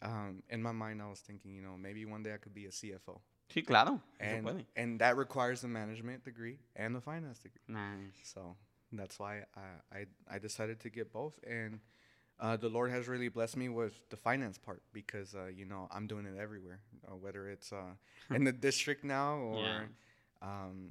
um, 0.00 0.42
in 0.48 0.62
my 0.62 0.72
mind 0.72 1.02
i 1.02 1.06
was 1.06 1.20
thinking 1.20 1.54
you 1.54 1.60
know 1.60 1.76
maybe 1.76 2.04
one 2.06 2.22
day 2.22 2.32
i 2.32 2.38
could 2.38 2.54
be 2.54 2.64
a 2.66 2.70
cfo 2.70 3.20
Sí, 3.50 3.62
claro. 3.62 4.00
and, 4.18 4.42
puede. 4.46 4.64
and 4.76 4.98
that 4.98 5.14
requires 5.18 5.60
the 5.60 5.68
management 5.68 6.24
degree 6.24 6.58
and 6.74 6.94
the 6.96 7.00
finance 7.02 7.38
degree 7.40 7.60
Nice. 7.68 8.14
So 8.24 8.56
that's 8.90 9.18
why 9.18 9.44
I, 9.54 9.98
I, 9.98 10.06
I 10.36 10.38
decided 10.38 10.80
to 10.80 10.88
get 10.90 11.12
both. 11.12 11.34
And 11.46 11.80
uh, 12.42 12.56
the 12.56 12.68
Lord 12.68 12.90
has 12.90 13.06
really 13.08 13.28
blessed 13.28 13.56
me 13.56 13.68
with 13.68 13.94
the 14.10 14.16
finance 14.16 14.58
part 14.58 14.82
because, 14.92 15.34
uh, 15.34 15.46
you 15.46 15.64
know, 15.64 15.88
I'm 15.92 16.08
doing 16.08 16.26
it 16.26 16.36
everywhere, 16.38 16.80
uh, 17.06 17.16
whether 17.16 17.48
it's 17.48 17.72
uh, 17.72 17.94
in 18.34 18.44
the 18.44 18.52
district 18.52 19.04
now 19.04 19.36
or, 19.36 19.60
Yeah. 19.60 19.84
um, 20.42 20.90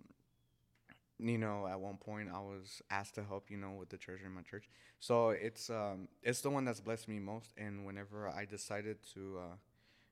you 1.19 1.37
know, 1.37 1.67
at 1.67 1.79
one 1.79 1.97
point 1.97 2.29
I 2.33 2.39
was 2.39 2.81
asked 2.89 3.15
to 3.15 3.23
help, 3.23 3.51
you 3.51 3.57
know, 3.57 3.71
with 3.71 3.89
the 3.89 3.97
treasure 3.97 4.25
in 4.25 4.31
my 4.31 4.41
church. 4.41 4.69
So 4.99 5.31
it's, 5.31 5.69
um, 5.69 6.07
it's 6.23 6.41
the 6.41 6.49
one 6.49 6.63
that's 6.65 6.79
blessed 6.79 7.09
me 7.09 7.19
most. 7.19 7.53
And 7.57 7.85
whenever 7.85 8.29
I 8.29 8.45
decided 8.45 8.97
to, 9.13 9.37
uh, 9.39 9.55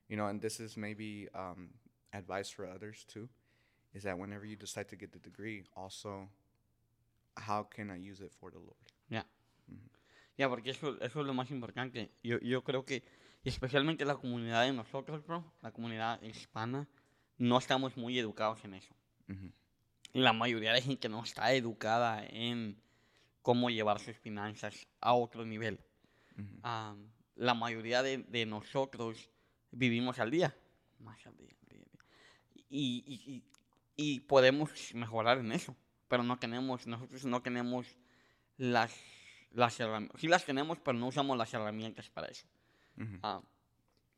you 0.08 0.16
know, 0.16 0.26
and 0.26 0.40
this 0.42 0.60
is 0.60 0.76
maybe 0.76 1.28
um, 1.34 1.70
advice 2.12 2.50
for 2.50 2.66
others 2.66 3.04
too, 3.08 3.28
is 3.94 4.02
that 4.04 4.18
whenever 4.18 4.44
you 4.44 4.56
decide 4.56 4.88
to 4.90 4.96
get 4.96 5.12
the 5.12 5.18
degree, 5.18 5.64
also 5.74 6.28
how 7.36 7.62
can 7.62 7.90
I 7.90 7.96
use 7.96 8.20
it 8.20 8.30
for 8.38 8.50
the 8.50 8.58
Lord? 8.58 8.76
Ya, 10.40 10.48
porque 10.48 10.70
eso, 10.70 10.98
eso 11.02 11.20
es 11.20 11.26
lo 11.26 11.34
más 11.34 11.50
importante. 11.50 12.10
Yo, 12.22 12.38
yo 12.40 12.64
creo 12.64 12.82
que, 12.86 13.02
especialmente 13.44 14.06
la 14.06 14.16
comunidad 14.16 14.62
de 14.64 14.72
nosotros, 14.72 15.22
bro, 15.26 15.44
la 15.60 15.70
comunidad 15.70 16.22
hispana, 16.22 16.88
no 17.36 17.58
estamos 17.58 17.94
muy 17.98 18.18
educados 18.18 18.64
en 18.64 18.72
eso. 18.72 18.94
Mhm. 19.26 19.52
La 20.14 20.32
mayoría 20.32 20.72
de 20.72 20.80
gente 20.80 21.10
no 21.10 21.22
está 21.22 21.52
educada 21.52 22.24
en 22.26 22.80
cómo 23.42 23.68
llevar 23.68 24.00
sus 24.00 24.16
finanzas 24.16 24.88
a 25.02 25.12
otro 25.12 25.44
nivel. 25.44 25.78
Mhm. 26.36 26.60
Ah, 26.62 26.96
la 27.36 27.52
mayoría 27.52 28.02
de, 28.02 28.16
de 28.18 28.46
nosotros 28.46 29.28
vivimos 29.72 30.18
al 30.20 30.30
día. 30.30 30.56
Más 31.00 31.26
al 31.26 31.36
día, 31.36 31.54
al 31.60 31.68
día, 31.68 31.84
al 31.84 31.90
día. 31.90 32.64
Y, 32.70 33.04
y- 33.06 33.30
y- 33.34 33.44
y 34.14 34.20
podemos 34.20 34.70
mejorar 34.94 35.36
en 35.36 35.52
eso. 35.52 35.76
Pero 36.08 36.22
no 36.22 36.38
tenemos, 36.38 36.86
nosotros 36.86 37.26
no 37.26 37.42
tenemos 37.42 37.94
las, 38.56 38.90
las 39.52 39.78
herramientas. 39.80 40.20
Sí 40.20 40.28
las 40.28 40.44
tenemos, 40.44 40.78
pero 40.78 40.98
no 40.98 41.08
usamos 41.08 41.36
las 41.36 41.52
herramientas 41.52 42.08
para 42.10 42.28
eso. 42.28 42.46
Mhm. 42.96 43.20
Ah, 43.22 43.40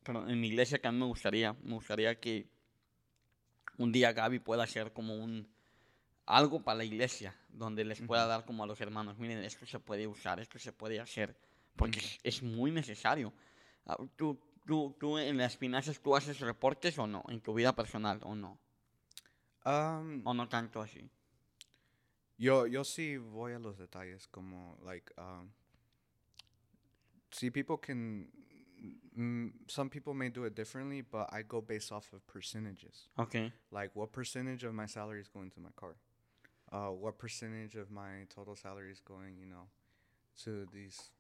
pero 0.03 0.29
en 0.29 0.41
mi 0.41 0.49
iglesia 0.49 0.79
que 0.79 0.89
a 0.89 0.93
mí 0.93 0.99
me 0.99 1.07
gustaría, 1.07 1.55
me 1.63 1.75
gustaría 1.75 2.19
que 2.19 2.49
un 3.79 3.93
día 3.93 4.13
Gaby 4.13 4.41
pueda 4.41 4.65
hacer 4.65 4.93
como 4.93 5.17
un 5.17 5.49
algo 6.27 6.63
para 6.63 6.79
la 6.79 6.85
iglesia, 6.85 7.35
donde 7.49 7.85
les 7.85 8.01
pueda 8.01 8.27
dar 8.27 8.45
como 8.45 8.63
a 8.63 8.67
los 8.67 8.81
hermanos, 8.81 9.19
miren, 9.19 9.43
esto 9.43 9.67
se 9.67 9.81
puede 9.81 10.07
usar, 10.07 10.41
esto 10.41 10.59
se 10.59 10.73
puede 10.73 11.01
hacer, 11.01 11.37
porque 11.77 11.99
es, 11.99 12.19
es 12.23 12.43
muy 12.43 12.71
necesario. 12.71 13.33
Ah, 13.87 13.97
¿tú, 14.17 14.39
tú, 14.65 14.97
tú 14.99 15.19
en 15.19 15.37
las 15.37 15.57
finanzas, 15.57 16.01
¿tú 16.01 16.15
haces 16.15 16.39
reportes 16.41 16.99
o 16.99 17.07
no? 17.07 17.25
En 17.29 17.41
tu 17.41 17.55
vida 17.55 17.75
personal 17.75 18.21
o 18.23 18.35
no? 18.35 18.59
Um, 19.65 20.23
O 20.27 20.35
no 20.35 20.49
tanto 20.49 20.81
así. 20.81 21.09
Yo, 22.43 22.65
yo 22.65 22.83
sí 22.83 23.17
voy 23.17 23.53
a 23.55 23.59
los 23.59 23.77
detalles, 23.77 24.27
como, 24.33 24.77
like, 24.85 25.13
um, 25.17 25.51
see, 27.31 27.51
people 27.51 27.77
can, 27.77 28.27
mm, 29.17 29.53
some 29.69 29.89
people 29.89 30.13
may 30.13 30.29
do 30.29 30.45
it 30.45 30.55
differently, 30.57 31.03
but 31.03 31.29
I 31.33 31.43
go 31.43 31.61
based 31.61 31.93
off 31.93 32.13
of 32.13 32.27
percentages. 32.27 33.09
Ok. 33.17 33.53
Like, 33.71 33.95
what 33.95 34.11
percentage 34.13 34.65
of 34.65 34.75
my 34.75 34.87
salary 34.87 35.21
is 35.21 35.29
going 35.29 35.51
to 35.53 35.61
my 35.61 35.71
car? 35.77 35.95
Uh, 36.73 36.91
what 36.91 37.17
percentage 37.19 37.77
of 37.77 37.91
my 37.91 38.27
total 38.35 38.57
salary 38.57 38.91
is 38.91 39.01
going, 39.01 39.37
you 39.39 39.47
know, 39.47 39.69
to 40.43 40.67
these 40.73 41.11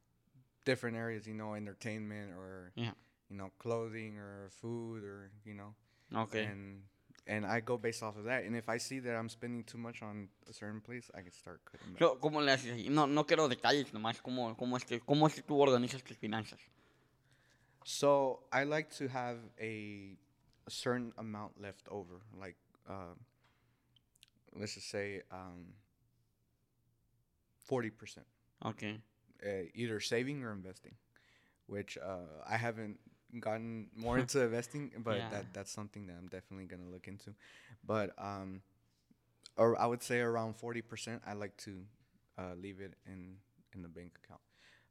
different 0.65 0.97
areas, 0.97 1.27
you 1.27 1.35
know, 1.35 1.55
entertainment 1.55 2.33
or, 2.33 2.73
Yeah. 2.75 2.95
you 3.29 3.37
know, 3.37 3.51
clothing 3.59 4.19
or 4.19 4.49
food 4.51 5.05
or, 5.05 5.31
you 5.45 5.55
know, 5.55 5.75
Ok. 6.15 6.43
and 6.45 6.83
and 7.27 7.47
I 7.47 7.61
go 7.61 7.77
based 7.79 8.03
off 8.03 8.17
of 8.17 8.25
that. 8.25 8.45
And 8.45 8.57
if 8.57 8.69
I 8.69 8.79
see 8.79 8.99
that 9.01 9.15
I'm 9.17 9.29
spending 9.29 9.65
too 9.65 9.79
much 9.79 10.03
on 10.03 10.29
a 10.49 10.53
certain 10.53 10.81
place, 10.81 11.11
I 11.15 11.23
can 11.23 11.33
start 11.33 11.61
cutting 11.65 11.93
back. 11.93 11.99
So, 12.01 12.17
¿Cómo 12.21 12.45
le 12.45 12.53
haces? 12.53 12.89
No, 12.91 13.07
no 13.07 13.25
quiero 13.25 13.49
detalles, 13.49 13.93
nomás 13.93 14.21
cómo, 14.23 14.57
cómo, 14.57 14.77
es 14.77 14.85
que, 14.85 15.01
cómo 15.01 15.27
es 15.27 15.35
que 15.35 15.43
tú 15.43 15.59
organizas 15.59 16.03
tus 16.03 16.17
finanzas. 16.17 16.59
So 17.85 18.41
I 18.53 18.65
like 18.65 18.91
to 18.99 19.09
have 19.09 19.39
a, 19.61 20.17
a 20.67 20.71
certain 20.71 21.13
amount 21.19 21.61
left 21.61 21.89
over, 21.91 22.21
like 22.39 22.57
um, 22.89 23.19
let's 24.55 24.75
just 24.75 24.89
say 24.89 25.23
um, 25.33 25.75
forty 27.59 27.91
percent, 27.91 28.27
Ok. 28.65 28.85
uh, 29.45 29.49
either 29.75 29.99
saving 29.99 30.45
or 30.45 30.53
investing. 30.53 30.95
Which 31.67 31.97
uh, 31.99 32.43
I 32.49 32.57
haven't 32.57 32.99
gotten 33.41 33.89
more 33.97 34.19
into 34.23 34.43
investing, 34.43 34.93
but 34.99 35.17
Yeah. 35.19 35.31
that 35.31 35.53
that's 35.55 35.71
something 35.73 36.07
that 36.07 36.17
I'm 36.19 36.29
definitely 36.29 36.67
gonna 36.67 36.91
look 36.91 37.09
into. 37.09 37.35
But 37.85 38.13
um, 38.19 38.63
or 39.57 39.79
I 39.81 39.87
would 39.87 40.03
say 40.03 40.21
around 40.21 40.57
forty 40.57 40.83
percent, 40.83 41.23
I 41.27 41.35
like 41.35 41.57
to 41.59 41.85
uh, 42.39 42.55
leave 42.57 42.81
it 42.81 42.95
in 43.07 43.37
in 43.75 43.83
the 43.83 43.89
bank 43.89 44.19
account. 44.25 44.41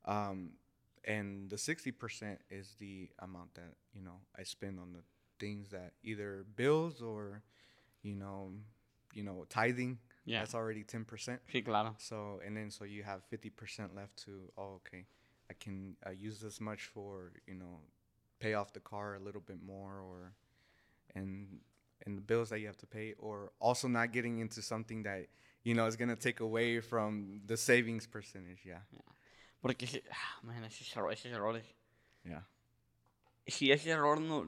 Um, 0.05 0.51
and 1.05 1.49
the 1.49 1.57
sixty 1.57 1.91
percent 1.91 2.39
is 2.49 2.75
the 2.79 3.09
amount 3.19 3.55
that 3.55 3.75
you 3.93 4.01
know 4.01 4.19
I 4.37 4.43
spend 4.43 4.79
on 4.79 4.93
the 4.93 5.03
things 5.39 5.69
that 5.69 5.93
either 6.03 6.45
bills 6.55 7.01
or 7.01 7.41
you 8.03 8.15
know 8.15 8.51
you 9.13 9.23
know 9.23 9.45
tithing. 9.49 9.99
Yeah. 10.25 10.39
That's 10.39 10.53
already 10.53 10.83
ten 10.83 11.03
percent. 11.05 11.41
Sí, 11.51 11.63
claro. 11.65 11.95
So 11.97 12.39
and 12.45 12.55
then 12.55 12.69
so 12.71 12.85
you 12.85 13.03
have 13.03 13.23
fifty 13.25 13.49
percent 13.49 13.95
left 13.95 14.17
to 14.25 14.51
oh 14.57 14.79
okay, 14.85 15.05
I 15.49 15.53
can 15.59 15.95
uh, 16.05 16.11
use 16.11 16.39
this 16.39 16.61
much 16.61 16.83
for 16.83 17.33
you 17.47 17.55
know 17.55 17.79
pay 18.41 18.53
off 18.59 18.69
the 18.73 18.79
car 18.81 19.15
a 19.15 19.19
little 19.19 19.41
bit 19.41 19.59
more 19.61 19.93
or 20.01 20.33
and 21.15 21.61
and 22.05 22.17
the 22.17 22.21
bills 22.21 22.49
that 22.49 22.59
you 22.59 22.67
have 22.67 22.77
to 22.77 22.87
pay 22.87 23.13
or 23.19 23.51
also 23.59 23.87
not 23.87 24.11
getting 24.11 24.39
into 24.39 24.61
something 24.61 25.03
that 25.03 25.27
you 25.63 25.73
know 25.75 25.85
is 25.87 25.95
gonna 25.95 26.15
take 26.15 26.39
away 26.43 26.81
from 26.81 27.41
the 27.45 27.55
savings 27.55 28.07
percentage. 28.07 28.61
Yeah, 28.65 28.81
Porque, 29.61 29.85
si- 29.87 30.03
ah, 30.11 30.39
man, 30.43 30.63
esos, 30.63 30.89
erro- 30.97 31.11
esos 31.11 31.31
errores. 31.31 31.65
yeah, 32.25 32.41
Si 33.47 33.71
ese 33.71 33.87
error 33.91 34.19
no, 34.19 34.45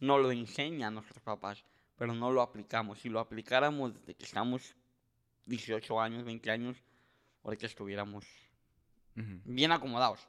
no 0.00 0.18
lo 0.18 0.30
enseñan 0.30 0.94
nuestros 0.94 1.20
papás, 1.22 1.64
pero 1.96 2.14
no 2.14 2.30
lo 2.30 2.40
aplicamos. 2.42 2.98
Si 3.00 3.08
lo 3.08 3.18
aplicáramos 3.20 3.94
desde 3.94 4.14
que 4.14 4.24
estamos 4.24 4.74
18 5.46 6.00
años, 6.00 6.24
20 6.24 6.50
años, 6.50 6.76
ahorita 7.42 7.66
estuviéramos 7.66 8.24
hmm 9.16 9.38
bien 9.44 9.72
acomodados. 9.72 10.20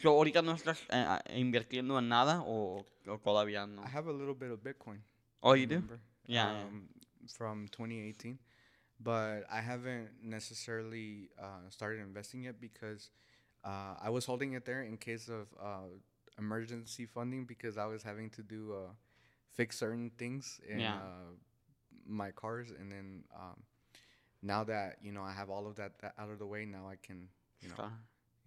So, 0.00 0.10
¿Ahorita 0.10 0.42
no 0.42 0.52
estás 0.52 0.80
ah, 0.90 1.20
invirtiendo 1.34 1.98
en 1.98 2.08
nada 2.08 2.42
o, 2.46 2.84
o 3.06 3.18
todavía 3.18 3.66
no? 3.66 3.82
I 3.82 3.88
have 3.88 4.06
a 4.08 4.12
little 4.12 4.34
bit 4.34 4.50
of 4.52 4.60
Bitcoin. 4.62 5.00
Oh, 5.42 5.54
you 5.54 5.66
do? 5.66 5.76
remember, 5.76 5.98
Yeah, 6.26 6.52
yeah. 6.52 6.62
um, 6.66 6.88
from 7.36 7.66
2018, 7.68 8.38
but 9.00 9.44
I 9.50 9.60
haven't 9.60 10.10
necessarily 10.22 11.30
uh, 11.38 11.68
started 11.70 12.00
investing 12.00 12.44
yet 12.44 12.60
because 12.60 13.10
uh, 13.64 13.94
I 14.00 14.10
was 14.10 14.24
holding 14.24 14.52
it 14.54 14.64
there 14.64 14.82
in 14.82 14.96
case 14.98 15.28
of 15.28 15.48
uh, 15.60 15.88
emergency 16.38 17.04
funding 17.06 17.44
because 17.44 17.76
I 17.76 17.86
was 17.86 18.02
having 18.04 18.30
to 18.30 18.42
do 18.42 18.72
uh, 18.74 18.92
fix 19.52 19.78
certain 19.78 20.10
things 20.16 20.60
in 20.68 20.80
Yeah. 20.80 20.94
uh, 20.94 21.34
my 22.06 22.30
cars, 22.30 22.70
and 22.70 22.90
then 22.90 23.24
um, 23.34 23.56
now 24.42 24.62
that 24.64 24.98
you 25.02 25.10
know 25.12 25.22
I 25.24 25.32
have 25.32 25.50
all 25.50 25.66
of 25.66 25.74
that, 25.76 25.98
that 26.00 26.14
out 26.18 26.30
of 26.30 26.38
the 26.38 26.46
way, 26.46 26.64
now 26.64 26.88
I 26.88 26.96
can 26.96 27.28
you 27.60 27.68
know 27.68 27.74
Está. 27.74 27.90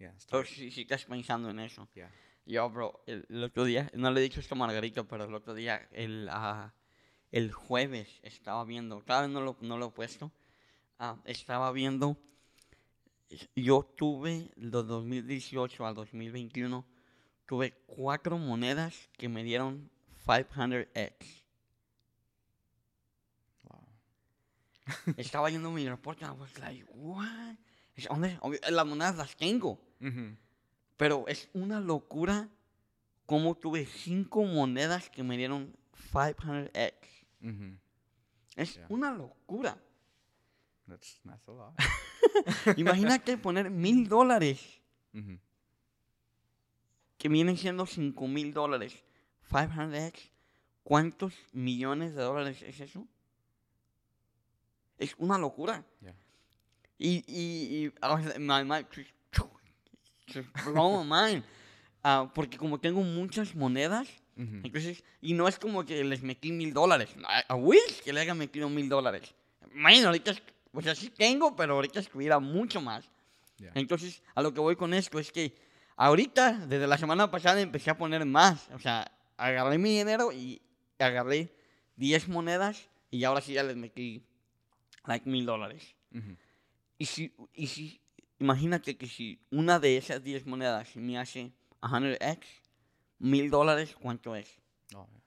Yeah 0.02 0.12
So, 0.18 0.26
start, 0.26 0.46
si, 0.48 0.70
si 0.70 0.82
estás 0.82 1.04
pensando 1.04 1.50
en 1.50 1.60
eso. 1.60 1.88
yeah 1.94 2.10
Yo, 2.44 2.68
bro, 2.70 3.02
el, 3.06 3.24
el 3.28 3.44
otro 3.44 3.64
día, 3.64 3.90
no 3.94 4.10
le 4.10 4.20
he 4.20 4.22
dicho 4.24 4.40
esto 4.40 4.54
a 4.54 4.58
Margarita, 4.58 5.04
pero 5.04 5.24
el 5.24 5.34
otro 5.34 5.54
día, 5.54 5.88
el, 5.92 6.28
ah, 6.30 6.74
el 7.30 7.52
jueves, 7.52 8.20
estaba 8.22 8.64
viendo, 8.64 9.00
todavía 9.02 9.28
no 9.28 9.40
lo, 9.40 9.56
no 9.60 9.78
lo 9.78 9.86
he 9.86 9.90
puesto, 9.90 10.32
ah, 10.98 11.16
estaba 11.24 11.70
viendo, 11.70 12.16
yo 13.54 13.84
tuve, 13.96 14.50
de 14.56 14.82
2018 14.82 15.86
al 15.86 15.94
2021, 15.94 16.84
tuve 17.46 17.72
cuatro 17.86 18.38
monedas 18.38 19.08
que 19.16 19.28
me 19.28 19.44
dieron 19.44 19.88
500x. 20.26 21.44
Wow. 23.62 23.86
Estaba 25.16 25.48
viendo 25.48 25.70
mi 25.70 25.88
reporte, 25.88 26.24
I 26.24 26.30
was 26.30 26.58
like, 26.58 26.84
what? 26.88 27.56
Las 28.68 28.86
monedas 28.86 29.16
las 29.16 29.36
tengo. 29.36 29.78
Pero 30.96 31.24
es 31.28 31.48
una 31.52 31.80
locura 31.80 32.48
cómo 33.26 33.54
tuve 33.54 33.86
cinco 33.86 34.44
monedas 34.44 35.08
que 35.10 35.22
me 35.22 35.36
dieron 35.36 35.74
500x. 36.12 36.92
Mm-hmm. 37.40 37.78
Es 38.56 38.74
Yeah. 38.76 38.86
una 38.90 39.12
locura. 39.12 39.76
That's 40.86 41.20
that's 41.24 41.48
a 41.48 41.52
lot. 41.52 41.74
Imagínate 42.76 43.38
poner 43.38 43.70
mil 43.70 44.08
dólares, 44.08 44.80
mm-hmm. 45.14 45.38
que 47.18 47.28
vienen 47.28 47.56
siendo 47.56 47.86
cinco 47.86 48.26
mil 48.28 48.52
dólares. 48.52 49.02
500x. 49.50 50.30
¿Cuántos 50.82 51.34
millones 51.52 52.14
de 52.14 52.22
dólares 52.22 52.60
es 52.62 52.80
eso? 52.80 53.06
Es 54.98 55.14
una 55.18 55.38
locura. 55.38 55.84
Yeah. 56.00 56.14
Y, 56.98 57.24
y, 57.26 57.76
y 57.76 57.84
I 57.86 57.92
was- 58.02 58.38
my 58.38 58.64
blow 60.64 61.02
my 61.04 61.08
mind. 61.10 61.44
Ah, 62.02 62.30
porque 62.34 62.56
como 62.58 62.78
tengo 62.80 63.02
muchas 63.02 63.54
monedas, 63.54 64.08
Mm-hmm. 64.36 64.60
Entonces, 64.64 65.04
y 65.20 65.34
no 65.34 65.46
es 65.46 65.58
como 65.58 65.84
que 65.84 66.02
les 66.04 66.22
metí 66.22 66.52
mil 66.52 66.72
dólares. 66.72 67.10
I, 67.18 67.52
I 67.52 67.54
wish 67.54 68.00
que 68.02 68.12
le 68.12 68.20
haya 68.20 68.34
metido 68.34 68.68
mil 68.68 68.88
dólares. 68.88 69.34
Bueno, 69.74 70.06
ahorita, 70.06 70.30
es- 70.30 70.42
o 70.72 70.80
sea, 70.80 70.94
sí 70.94 71.10
tengo, 71.10 71.54
pero 71.54 71.74
ahorita 71.74 72.00
estuviera 72.00 72.38
mucho 72.38 72.80
más. 72.80 73.04
Yeah. 73.58 73.72
Entonces, 73.74 74.22
a 74.34 74.40
lo 74.40 74.54
que 74.54 74.60
voy 74.60 74.74
con 74.74 74.94
esto 74.94 75.18
es 75.18 75.30
que 75.30 75.54
ahorita, 75.96 76.66
desde 76.66 76.86
la 76.86 76.96
semana 76.96 77.30
pasada, 77.30 77.60
empecé 77.60 77.90
a 77.90 77.98
poner 77.98 78.24
más. 78.24 78.70
O 78.72 78.78
sea, 78.78 79.12
agarré 79.36 79.76
mi 79.76 79.98
dinero 79.98 80.32
y 80.32 80.62
agarré 80.98 81.54
10 81.96 82.28
monedas 82.28 82.88
y 83.10 83.24
ahora 83.24 83.42
sí 83.42 83.52
ya 83.52 83.62
les 83.62 83.76
metí, 83.76 84.24
like, 85.04 85.28
mil 85.28 85.44
dólares. 85.44 85.94
Mm-hmm. 86.10 86.36
Y 86.96 87.04
si, 87.04 87.34
y 87.52 87.66
si, 87.66 88.00
imagínate 88.42 88.96
que 88.96 89.06
si 89.06 89.40
una 89.50 89.78
de 89.78 89.96
esas 89.96 90.22
10 90.22 90.46
monedas 90.46 90.96
me 90.96 91.16
hace 91.16 91.52
100x, 91.80 92.40
mil 93.20 93.50
dólares, 93.50 93.96
¿cuánto 94.00 94.34
es? 94.34 94.58
Oh, 94.94 95.06
yeah. 95.06 95.22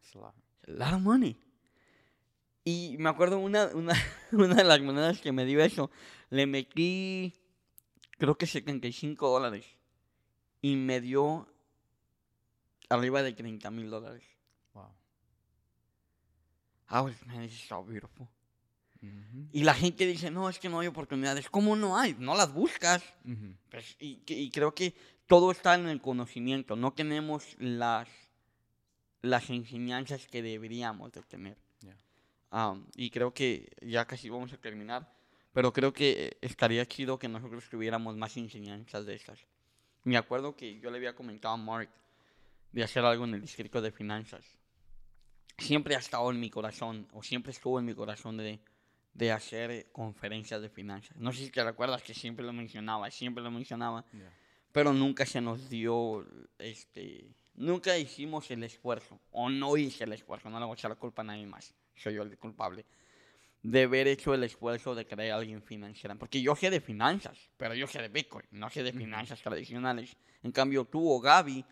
It's 0.00 0.14
a 0.14 0.18
lot. 0.18 0.34
A 0.68 0.70
lot 0.70 0.94
of 0.94 1.00
money. 1.00 1.36
Y 2.64 2.96
me 2.98 3.10
acuerdo 3.10 3.38
una, 3.38 3.66
una, 3.74 3.94
una 4.32 4.54
de 4.54 4.64
las 4.64 4.80
monedas 4.80 5.20
que 5.20 5.32
me 5.32 5.44
dio 5.44 5.60
eso, 5.60 5.90
le 6.30 6.46
metí, 6.46 7.34
creo 8.18 8.38
que 8.38 8.46
75 8.46 9.28
dólares. 9.28 9.66
Y 10.60 10.76
me 10.76 11.00
dio 11.00 11.48
arriba 12.88 13.24
de 13.24 13.32
30 13.32 13.70
mil 13.72 13.90
dólares. 13.90 14.22
Wow. 14.74 14.94
I 16.90 17.00
was, 17.00 17.26
man, 17.26 17.40
this 17.42 17.54
is 17.54 17.68
so 17.68 17.82
beautiful. 17.82 18.28
Y 19.52 19.64
la 19.64 19.74
gente 19.74 20.06
dice, 20.06 20.30
no, 20.30 20.48
es 20.48 20.58
que 20.58 20.68
no 20.68 20.80
hay 20.80 20.86
oportunidades. 20.86 21.50
¿Cómo 21.50 21.74
no 21.74 21.98
hay? 21.98 22.14
No 22.18 22.36
las 22.36 22.52
buscas. 22.52 23.02
Mm-hmm. 23.26 23.56
Pues, 23.70 23.96
y, 23.98 24.22
y 24.26 24.50
creo 24.50 24.74
que 24.74 24.94
todo 25.26 25.50
está 25.50 25.74
en 25.74 25.88
el 25.88 26.00
conocimiento. 26.00 26.76
No 26.76 26.92
tenemos 26.92 27.56
las, 27.58 28.08
las 29.22 29.50
enseñanzas 29.50 30.26
que 30.28 30.42
deberíamos 30.42 31.12
de 31.12 31.22
tener. 31.22 31.56
Yeah. 31.80 31.96
Am, 32.50 32.86
y 32.96 33.10
creo 33.10 33.34
que 33.34 33.72
ya 33.80 34.06
casi 34.06 34.28
vamos 34.28 34.52
a 34.52 34.58
terminar. 34.58 35.12
Pero 35.52 35.72
creo 35.72 35.92
que 35.92 36.36
estaría 36.40 36.86
chido 36.86 37.18
que 37.18 37.28
nosotros 37.28 37.68
tuviéramos 37.68 38.16
más 38.16 38.36
enseñanzas 38.36 39.04
de 39.04 39.14
estas. 39.14 39.38
Me 40.04 40.16
acuerdo 40.16 40.56
que 40.56 40.78
yo 40.80 40.90
le 40.90 40.96
había 40.96 41.14
comentado 41.14 41.54
a 41.54 41.58
Mark 41.58 41.90
de 42.72 42.82
hacer 42.82 43.04
algo 43.04 43.24
en 43.24 43.34
el 43.34 43.40
distrito 43.42 43.80
de 43.80 43.92
finanzas. 43.92 44.44
Siempre 45.58 45.94
ha 45.94 45.98
estado 45.98 46.30
en 46.30 46.40
mi 46.40 46.50
corazón, 46.50 47.06
o 47.12 47.22
siempre 47.22 47.52
estuvo 47.52 47.78
en 47.78 47.84
mi 47.84 47.94
corazón 47.94 48.38
de, 48.38 48.58
de 49.14 49.30
hacer 49.32 49.70
eh, 49.70 49.86
conferencias 49.92 50.62
de 50.62 50.68
finanzas. 50.68 51.16
No 51.16 51.32
sé 51.32 51.44
si 51.44 51.50
te 51.50 51.62
recuerdas 51.62 52.02
que 52.02 52.14
siempre 52.14 52.44
lo 52.44 52.52
mencionaba, 52.52 53.10
siempre 53.10 53.42
lo 53.42 53.50
mencionaba, 53.50 54.04
Yeah. 54.12 54.32
pero 54.72 54.92
nunca 54.92 55.26
se 55.26 55.40
nos 55.40 55.68
dio, 55.68 56.26
este, 56.58 57.26
nunca 57.54 57.96
hicimos 57.98 58.50
el 58.50 58.62
esfuerzo, 58.64 59.20
o 59.30 59.50
no 59.50 59.76
hice 59.76 60.04
el 60.04 60.12
esfuerzo, 60.12 60.48
no 60.48 60.58
le 60.58 60.64
voy 60.64 60.72
a 60.72 60.78
echar 60.78 60.90
la 60.90 60.96
culpa 60.96 61.22
a 61.22 61.24
nadie 61.26 61.46
más, 61.46 61.74
soy 61.94 62.14
yo 62.14 62.22
el 62.22 62.38
culpable, 62.38 62.86
de 63.62 63.82
haber 63.82 64.08
hecho 64.08 64.34
el 64.34 64.42
esfuerzo 64.44 64.94
de 64.94 65.06
crear 65.06 65.32
a 65.36 65.40
alguien 65.40 65.62
financiera. 65.62 66.16
Porque 66.16 66.42
yo 66.42 66.56
sé 66.56 66.68
de 66.70 66.80
finanzas, 66.80 67.38
pero 67.56 67.74
yo 67.74 67.86
sé 67.86 68.02
de 68.02 68.08
Bitcoin, 68.08 68.44
no 68.50 68.68
sé 68.70 68.82
de 68.82 68.92
finanzas 68.92 69.40
tradicionales. 69.40 70.16
En 70.42 70.50
cambio, 70.50 70.84
tú 70.84 71.08
o 71.08 71.20
Gaby 71.20 71.64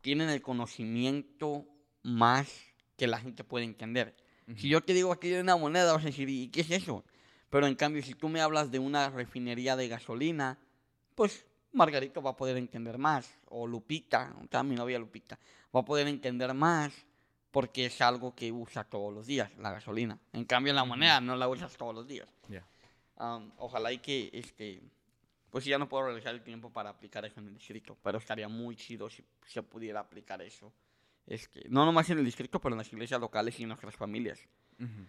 tienen 0.00 0.28
el 0.28 0.42
conocimiento 0.42 1.64
más 2.02 2.52
que 2.96 3.06
la 3.06 3.20
gente 3.20 3.44
puede 3.44 3.64
entender. 3.64 4.16
Si 4.54 4.68
yo 4.68 4.80
te 4.80 4.94
digo 4.94 5.12
aquí 5.12 5.32
hay 5.32 5.40
una 5.40 5.56
moneda, 5.56 5.92
vas 5.92 6.02
a 6.02 6.06
decir, 6.06 6.28
¿y 6.28 6.48
qué 6.48 6.60
es 6.60 6.70
eso? 6.70 7.04
Pero 7.50 7.66
en 7.66 7.74
cambio, 7.74 8.02
si 8.02 8.14
tú 8.14 8.28
me 8.28 8.40
hablas 8.40 8.70
de 8.70 8.78
una 8.78 9.10
refinería 9.10 9.76
de 9.76 9.88
gasolina, 9.88 10.58
pues 11.14 11.44
Margarito 11.72 12.22
va 12.22 12.30
a 12.30 12.36
poder 12.36 12.56
entender 12.56 12.98
más. 12.98 13.28
O 13.46 13.66
Lupita, 13.66 14.34
mi 14.64 14.74
novia 14.74 14.98
Lupita, 14.98 15.38
va 15.74 15.80
a 15.80 15.84
poder 15.84 16.06
entender 16.06 16.54
más 16.54 16.92
porque 17.50 17.86
es 17.86 18.00
algo 18.00 18.34
que 18.34 18.52
usa 18.52 18.84
todos 18.84 19.12
los 19.12 19.26
días, 19.26 19.50
la 19.58 19.72
gasolina. 19.72 20.18
En 20.32 20.44
cambio, 20.44 20.72
la 20.74 20.84
moneda 20.84 21.20
no 21.20 21.36
la 21.36 21.48
usas 21.48 21.76
todos 21.76 21.94
los 21.94 22.06
días. 22.06 22.28
Yeah. 22.48 22.66
Am, 23.16 23.50
ojalá 23.56 23.92
y 23.92 23.98
que, 23.98 24.30
este, 24.32 24.82
pues 25.50 25.64
ya 25.64 25.78
no 25.78 25.88
puedo 25.88 26.04
realizar 26.04 26.34
el 26.34 26.42
tiempo 26.42 26.70
para 26.70 26.90
aplicar 26.90 27.24
eso 27.24 27.40
en 27.40 27.46
el 27.46 27.54
distrito, 27.54 27.96
pero 28.02 28.18
estaría 28.18 28.48
muy 28.48 28.76
chido 28.76 29.08
si 29.08 29.24
se 29.46 29.62
pudiera 29.62 30.00
aplicar 30.00 30.42
eso. 30.42 30.70
Este, 31.26 31.66
no 31.68 31.84
nomás 31.84 32.08
en 32.10 32.18
el 32.18 32.24
distrito, 32.24 32.60
pero 32.60 32.74
en 32.74 32.78
las 32.78 32.92
iglesias 32.92 33.20
locales 33.20 33.58
y 33.58 33.62
en 33.64 33.68
nuestras 33.68 33.96
familias. 33.96 34.40
Mm-hmm. 34.78 35.06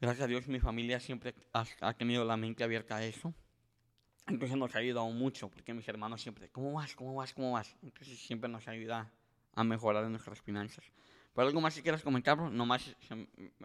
Gracias 0.00 0.24
a 0.24 0.26
Dios 0.26 0.48
mi 0.48 0.60
familia 0.60 1.00
siempre 1.00 1.34
ha, 1.52 1.64
ha 1.80 1.94
tenido 1.94 2.24
la 2.24 2.36
mente 2.36 2.64
abierta 2.64 2.96
a 2.96 3.04
eso. 3.04 3.34
Entonces 4.26 4.56
nos 4.56 4.74
ha 4.74 4.78
ayudado 4.78 5.08
mucho, 5.10 5.48
porque 5.48 5.74
mis 5.74 5.86
hermanos 5.88 6.22
siempre, 6.22 6.48
¿cómo 6.48 6.72
vas? 6.72 6.94
¿Cómo 6.94 7.14
vas? 7.14 7.34
¿Cómo 7.34 7.52
vas? 7.52 7.76
Entonces 7.82 8.18
siempre 8.18 8.48
nos 8.48 8.68
ayuda 8.68 9.12
a 9.54 9.64
mejorar 9.64 10.08
nuestras 10.08 10.40
finanzas. 10.40 10.84
¿Pero 11.34 11.46
algo 11.48 11.60
más 11.60 11.74
que 11.74 11.82
quieras 11.82 12.02
comentar? 12.02 12.36
bro? 12.36 12.50
Nomás 12.50 12.94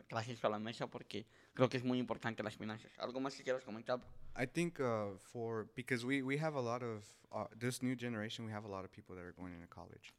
traje 0.07 0.31
esto 0.31 0.47
a 0.47 0.49
la 0.49 0.59
mesa 0.59 0.87
porque 0.87 1.25
creo 1.53 1.67
que 1.67 1.77
es 1.77 1.83
muy 1.83 1.99
importante 1.99 2.41
las 2.41 2.55
finanzas. 2.55 2.91
¿Algo 2.97 3.19
más 3.19 3.35
que 3.35 3.43
quieras 3.43 3.63
comentar? 3.63 3.99
I 4.39 4.47
think 4.47 4.79
uh, 4.79 5.17
for 5.17 5.67
because 5.75 6.05
we 6.05 6.21
we 6.21 6.39
have 6.39 6.55
a 6.55 6.61
lot 6.61 6.81
of 6.81 7.03
uh, 7.31 7.45
this 7.57 7.81
new 7.81 7.95
generation, 7.97 8.45
we 8.45 8.53
have 8.53 8.65
a 8.65 8.69
lot 8.69 8.85
of 8.85 8.91
people 8.91 9.15
that 9.15 9.25
are 9.25 9.33
going 9.33 9.53
into 9.53 9.67
college, 9.67 10.13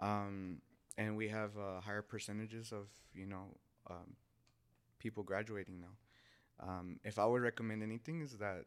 um, 0.00 0.60
and 0.96 1.16
we 1.16 1.28
have 1.28 1.56
uh, 1.56 1.80
higher 1.80 2.02
percentages 2.02 2.72
of 2.72 2.88
you 3.14 3.26
know 3.26 3.56
um, 3.90 4.16
people 4.98 5.22
graduating 5.22 5.80
now. 5.80 5.94
Um, 6.60 7.00
if 7.04 7.18
I 7.18 7.26
would 7.26 7.42
recommend 7.42 7.82
anything, 7.82 8.20
is 8.20 8.36
that 8.38 8.66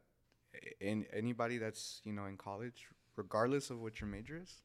in 0.79 1.05
anybody 1.13 1.57
that's 1.57 2.01
you 2.03 2.13
know 2.13 2.25
in 2.25 2.37
college, 2.37 2.87
regardless 3.15 3.69
of 3.69 3.79
what 3.81 3.99
your 4.01 4.09
major 4.09 4.37
is, 4.41 4.61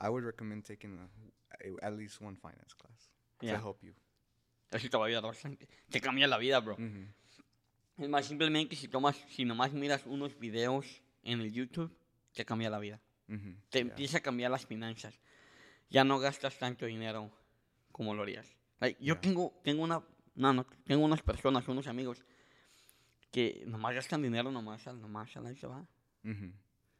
I 0.00 0.08
would 0.08 0.24
recommend 0.24 0.64
taking 0.64 0.98
a, 0.98 1.84
at 1.84 1.96
least 1.96 2.20
one 2.20 2.36
finance 2.36 2.74
class 2.74 3.10
Yeah. 3.42 3.52
to 3.52 3.58
help 3.58 3.82
you. 3.82 3.92
Eso 4.72 4.88
te 4.88 4.96
va 4.96 5.04
a 5.04 5.08
ayudar 5.08 5.22
bastante. 5.22 5.68
Te 5.90 6.00
cambia 6.00 6.26
la 6.26 6.38
vida, 6.38 6.58
bro. 6.60 6.76
Mm-hmm. 6.76 7.06
Es 7.98 8.08
más, 8.08 8.26
simplemente 8.26 8.74
si 8.76 8.88
tomas, 8.88 9.16
si 9.28 9.44
nomás 9.44 9.72
miras 9.72 10.06
unos 10.06 10.38
videos 10.38 10.86
en 11.22 11.40
el 11.40 11.52
YouTube, 11.52 11.90
te 12.34 12.44
cambia 12.44 12.70
la 12.70 12.78
vida. 12.78 13.00
Mm-hmm. 13.28 13.56
te 13.70 13.78
empieza 13.80 14.18
a 14.18 14.20
cambiar 14.20 14.50
las 14.52 14.64
finanzas. 14.66 15.20
Ya 15.90 16.04
no 16.04 16.18
gastas 16.18 16.58
tanto 16.58 16.86
dinero 16.86 17.30
como 17.92 18.14
lo 18.14 18.22
harías. 18.22 18.46
Like, 18.80 19.02
yo 19.02 19.14
Ya. 19.14 19.20
tengo, 19.20 19.60
tengo 19.62 19.82
una, 19.82 20.02
no, 20.34 20.52
no, 20.52 20.66
tengo 20.84 21.04
unas 21.04 21.22
personas, 21.22 21.66
unos 21.68 21.86
amigos 21.86 22.24
que 23.30 23.62
nomás 23.66 23.94
gastan 23.94 24.22
dinero 24.22 24.50
nomás, 24.50 24.86
nomás, 24.86 25.36
al 25.36 25.46
ahí 25.46 25.56
se 25.56 25.66
va. 25.66 25.86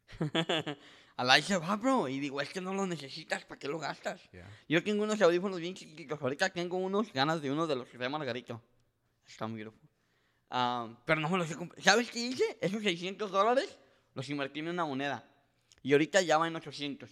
Al 1.17 1.31
ahí 1.31 1.41
se 1.43 1.57
va, 1.57 1.75
bro. 1.77 2.09
Y 2.09 2.21
digo, 2.21 2.41
es 2.43 2.51
que 2.51 2.61
no 2.61 2.75
lo 2.75 2.87
necesitas, 2.87 3.45
¿para 3.47 3.59
qué 3.59 3.69
lo 3.69 3.79
gastas? 3.79 4.21
Yeah. 4.33 4.49
Yo 4.69 4.85
tengo 4.85 5.03
unos 5.05 5.21
audífonos 5.23 5.59
bien 5.61 5.75
chiquitos. 5.75 6.21
Ahorita 6.21 6.51
tengo 6.51 6.77
unos 6.77 7.11
ganas 7.13 7.41
de 7.41 7.51
uno 7.51 7.67
de 7.67 7.75
los 7.75 7.91
de 7.91 8.09
Margarito. 8.09 8.63
Están 9.27 9.55
beautiful. 9.55 9.81
Ah, 10.51 10.89
pero 11.07 11.21
no 11.21 11.29
me 11.31 11.39
los 11.39 11.51
he 11.51 11.55
comprado. 11.57 11.83
¿Sabes 11.83 12.11
qué 12.11 12.19
hice? 12.21 12.59
Esos 12.61 12.83
600 12.83 13.31
dólares 13.31 13.79
los 14.15 14.29
invertí 14.29 14.61
en 14.61 14.69
una 14.69 14.85
moneda. 14.85 15.25
Y 15.83 15.93
ahorita 15.93 16.21
ya 16.21 16.37
va 16.39 16.47
en 16.49 16.57
800. 16.57 17.11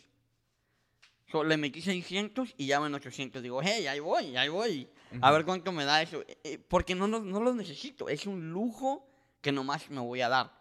So, 1.30 1.42
le 1.42 1.56
metí 1.56 1.80
600 1.80 2.54
y 2.58 2.66
ya 2.66 2.78
va 2.80 2.86
en 2.86 2.94
800. 2.94 3.42
Digo, 3.42 3.60
hey, 3.62 3.86
ahí 3.86 3.98
voy, 4.00 4.36
ahí 4.36 4.48
voy. 4.48 4.88
A 5.20 5.30
ver 5.32 5.44
cuánto 5.44 5.72
me 5.72 5.84
da 5.84 6.02
eso. 6.02 6.22
Eh, 6.28 6.38
eh, 6.44 6.58
porque 6.58 6.94
no, 6.94 7.06
lo- 7.08 7.20
no 7.20 7.40
lo 7.40 7.54
necesito. 7.54 8.08
Es 8.08 8.26
un 8.26 8.50
lujo 8.50 9.06
que 9.40 9.50
nomás 9.52 9.88
me 9.90 10.00
voy 10.00 10.20
a 10.20 10.28
dar. 10.28 10.52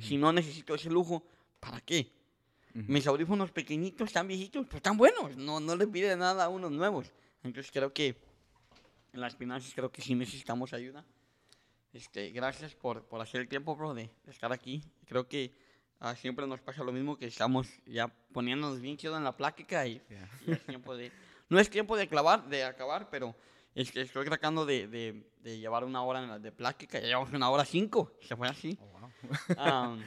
Si 0.00 0.16
no 0.16 0.32
necesito 0.32 0.74
ese 0.74 0.88
lujo, 0.90 1.24
¿para 1.60 1.80
qué? 1.80 2.10
Mis 2.74 3.06
audífonos 3.06 3.50
pequeñitos, 3.52 4.06
están 4.08 4.26
viejitos, 4.26 4.64
pero 4.66 4.78
están 4.78 4.96
buenos. 4.96 5.36
No, 5.36 5.60
no 5.60 5.76
le 5.76 5.86
pide 5.86 6.16
nada 6.16 6.44
a 6.44 6.48
unos 6.48 6.72
nuevos. 6.72 7.12
Entonces 7.42 7.70
creo 7.70 7.92
que 7.92 8.16
en 9.12 9.20
las 9.20 9.36
finanzas 9.36 9.72
creo 9.74 9.92
que 9.92 10.00
sí 10.00 10.14
necesitamos 10.14 10.72
ayuda. 10.72 11.04
Este, 11.92 12.30
gracias 12.30 12.74
por, 12.74 13.04
por 13.04 13.20
hacer 13.20 13.42
el 13.42 13.48
tiempo, 13.48 13.76
bro, 13.76 13.92
de 13.92 14.08
estar 14.26 14.50
aquí. 14.52 14.82
Creo 15.06 15.28
que 15.28 15.52
ah, 16.02 16.14
siempre 16.16 16.46
nos 16.46 16.60
pasa 16.60 16.84
lo 16.84 16.92
mismo, 16.92 17.16
que 17.16 17.26
estamos 17.26 17.68
ya 17.86 18.08
poniéndonos 18.32 18.80
bien 18.80 18.96
chido 18.96 19.16
en 19.16 19.24
la 19.24 19.36
plática 19.36 19.86
y, 19.86 20.02
Yeah. 20.10 20.28
y 20.46 20.52
es 20.52 20.66
tiempo 20.66 20.96
de... 20.96 21.10
No 21.48 21.58
es 21.58 21.70
tiempo 21.70 21.96
de, 21.96 22.08
clavar, 22.08 22.48
de 22.48 22.64
acabar, 22.64 23.08
pero 23.10 23.34
es 23.74 23.92
que 23.92 24.00
estoy 24.00 24.24
tratando 24.24 24.66
de, 24.66 24.88
de, 24.88 25.30
de 25.40 25.58
llevar 25.58 25.84
una 25.84 26.02
hora 26.02 26.38
de 26.38 26.50
plática. 26.50 26.98
Ya 26.98 27.06
llevamos 27.06 27.32
una 27.32 27.50
hora 27.50 27.64
cinco, 27.64 28.12
se 28.20 28.36
fue 28.36 28.48
así. 28.48 28.78
Oh, 28.80 28.86
wow. 29.56 29.98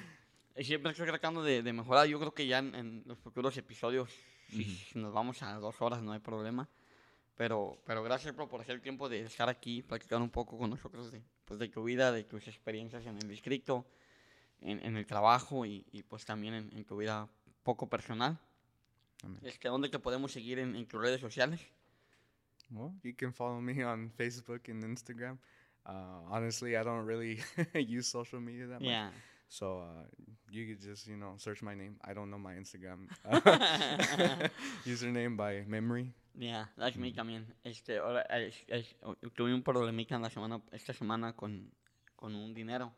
Y 0.57 0.63
siempre 0.63 0.91
estoy 0.91 1.05
tratando 1.07 1.43
de, 1.43 1.61
de 1.61 1.73
mejorar. 1.73 2.07
Yo 2.07 2.19
creo 2.19 2.33
que 2.33 2.47
ya 2.47 2.59
en, 2.59 2.73
en 2.75 3.03
los 3.05 3.17
futuros 3.19 3.55
episodios, 3.57 4.09
si, 4.49 4.63
si 4.63 4.99
nos 4.99 5.13
vamos 5.13 5.43
a 5.43 5.53
dos 5.55 5.81
horas, 5.81 6.01
no 6.01 6.13
hay 6.13 6.19
problema. 6.19 6.67
Pero, 7.35 7.77
pero 7.85 8.01
gracias 8.01 8.33
bro, 8.35 8.47
por 8.47 8.61
hacer 8.61 8.75
el 8.75 8.81
tiempo 8.81 9.09
de 9.09 9.21
estar 9.21 9.49
aquí, 9.49 9.83
platicar 9.83 10.21
un 10.21 10.29
poco 10.29 10.57
con 10.57 10.69
nosotros 10.69 11.11
de, 11.11 11.21
pues, 11.43 11.59
de 11.59 11.67
tu 11.67 11.83
vida, 11.83 12.11
de 12.11 12.23
tus 12.23 12.47
experiencias 12.47 13.05
en 13.05 13.17
el 13.17 13.27
distrito, 13.27 13.85
en, 14.65 14.83
en 14.85 14.97
el 14.97 15.05
trabajo 15.05 15.65
y, 15.65 15.85
y, 15.91 16.03
pues 16.03 16.25
también 16.25 16.53
en, 16.53 16.71
en 16.77 16.85
tu 16.85 16.97
vida 16.97 17.27
poco 17.63 17.87
personal. 17.89 18.37
Amén. 19.23 19.39
Es 19.43 19.57
que 19.59 19.67
¿dónde 19.69 19.89
te 19.89 19.99
podemos 19.99 20.31
seguir 20.31 20.59
en, 20.59 20.75
en 20.75 20.85
tus 20.87 21.01
redes 21.01 21.21
sociales? 21.21 21.61
Well, 22.71 22.93
you 23.03 23.13
can 23.15 23.31
follow 23.33 23.61
me 23.61 23.83
on 23.83 24.11
Facebook 24.11 24.69
and 24.69 24.83
Instagram. 24.83 25.37
Uh, 25.85 26.25
honestly, 26.31 26.75
I 26.75 26.83
don't 26.83 27.05
really 27.05 27.39
use 27.75 28.07
social 28.07 28.39
media 28.41 28.65
that 28.67 28.79
much. 28.81 28.89
Yeah. 28.89 29.11
So 29.47 29.81
uh, 29.81 30.03
you 30.49 30.65
could 30.65 30.81
just, 30.81 31.05
you 31.07 31.15
know, 31.15 31.35
search 31.37 31.61
my 31.61 31.75
name. 31.75 31.97
I 32.03 32.13
don't 32.13 32.31
know 32.31 32.39
my 32.39 32.55
Instagram 32.55 33.07
username 34.85 35.37
by 35.37 35.63
memory. 35.67 36.11
Yeah, 36.37 36.65
that's 36.75 36.97
me 36.97 37.13
también. 37.13 37.45
Este, 37.63 37.97
ahora, 37.99 38.21
es- 38.23 38.65
es- 38.67 38.95
tuve 39.35 39.53
un 39.53 39.61
problemita 39.63 40.15
en 40.15 40.23
la 40.23 40.29
semana, 40.29 40.61
esta 40.71 40.91
semana 40.93 41.33
con, 41.33 41.71
con 42.15 42.35
un 42.35 42.53
dinero. 42.53 42.91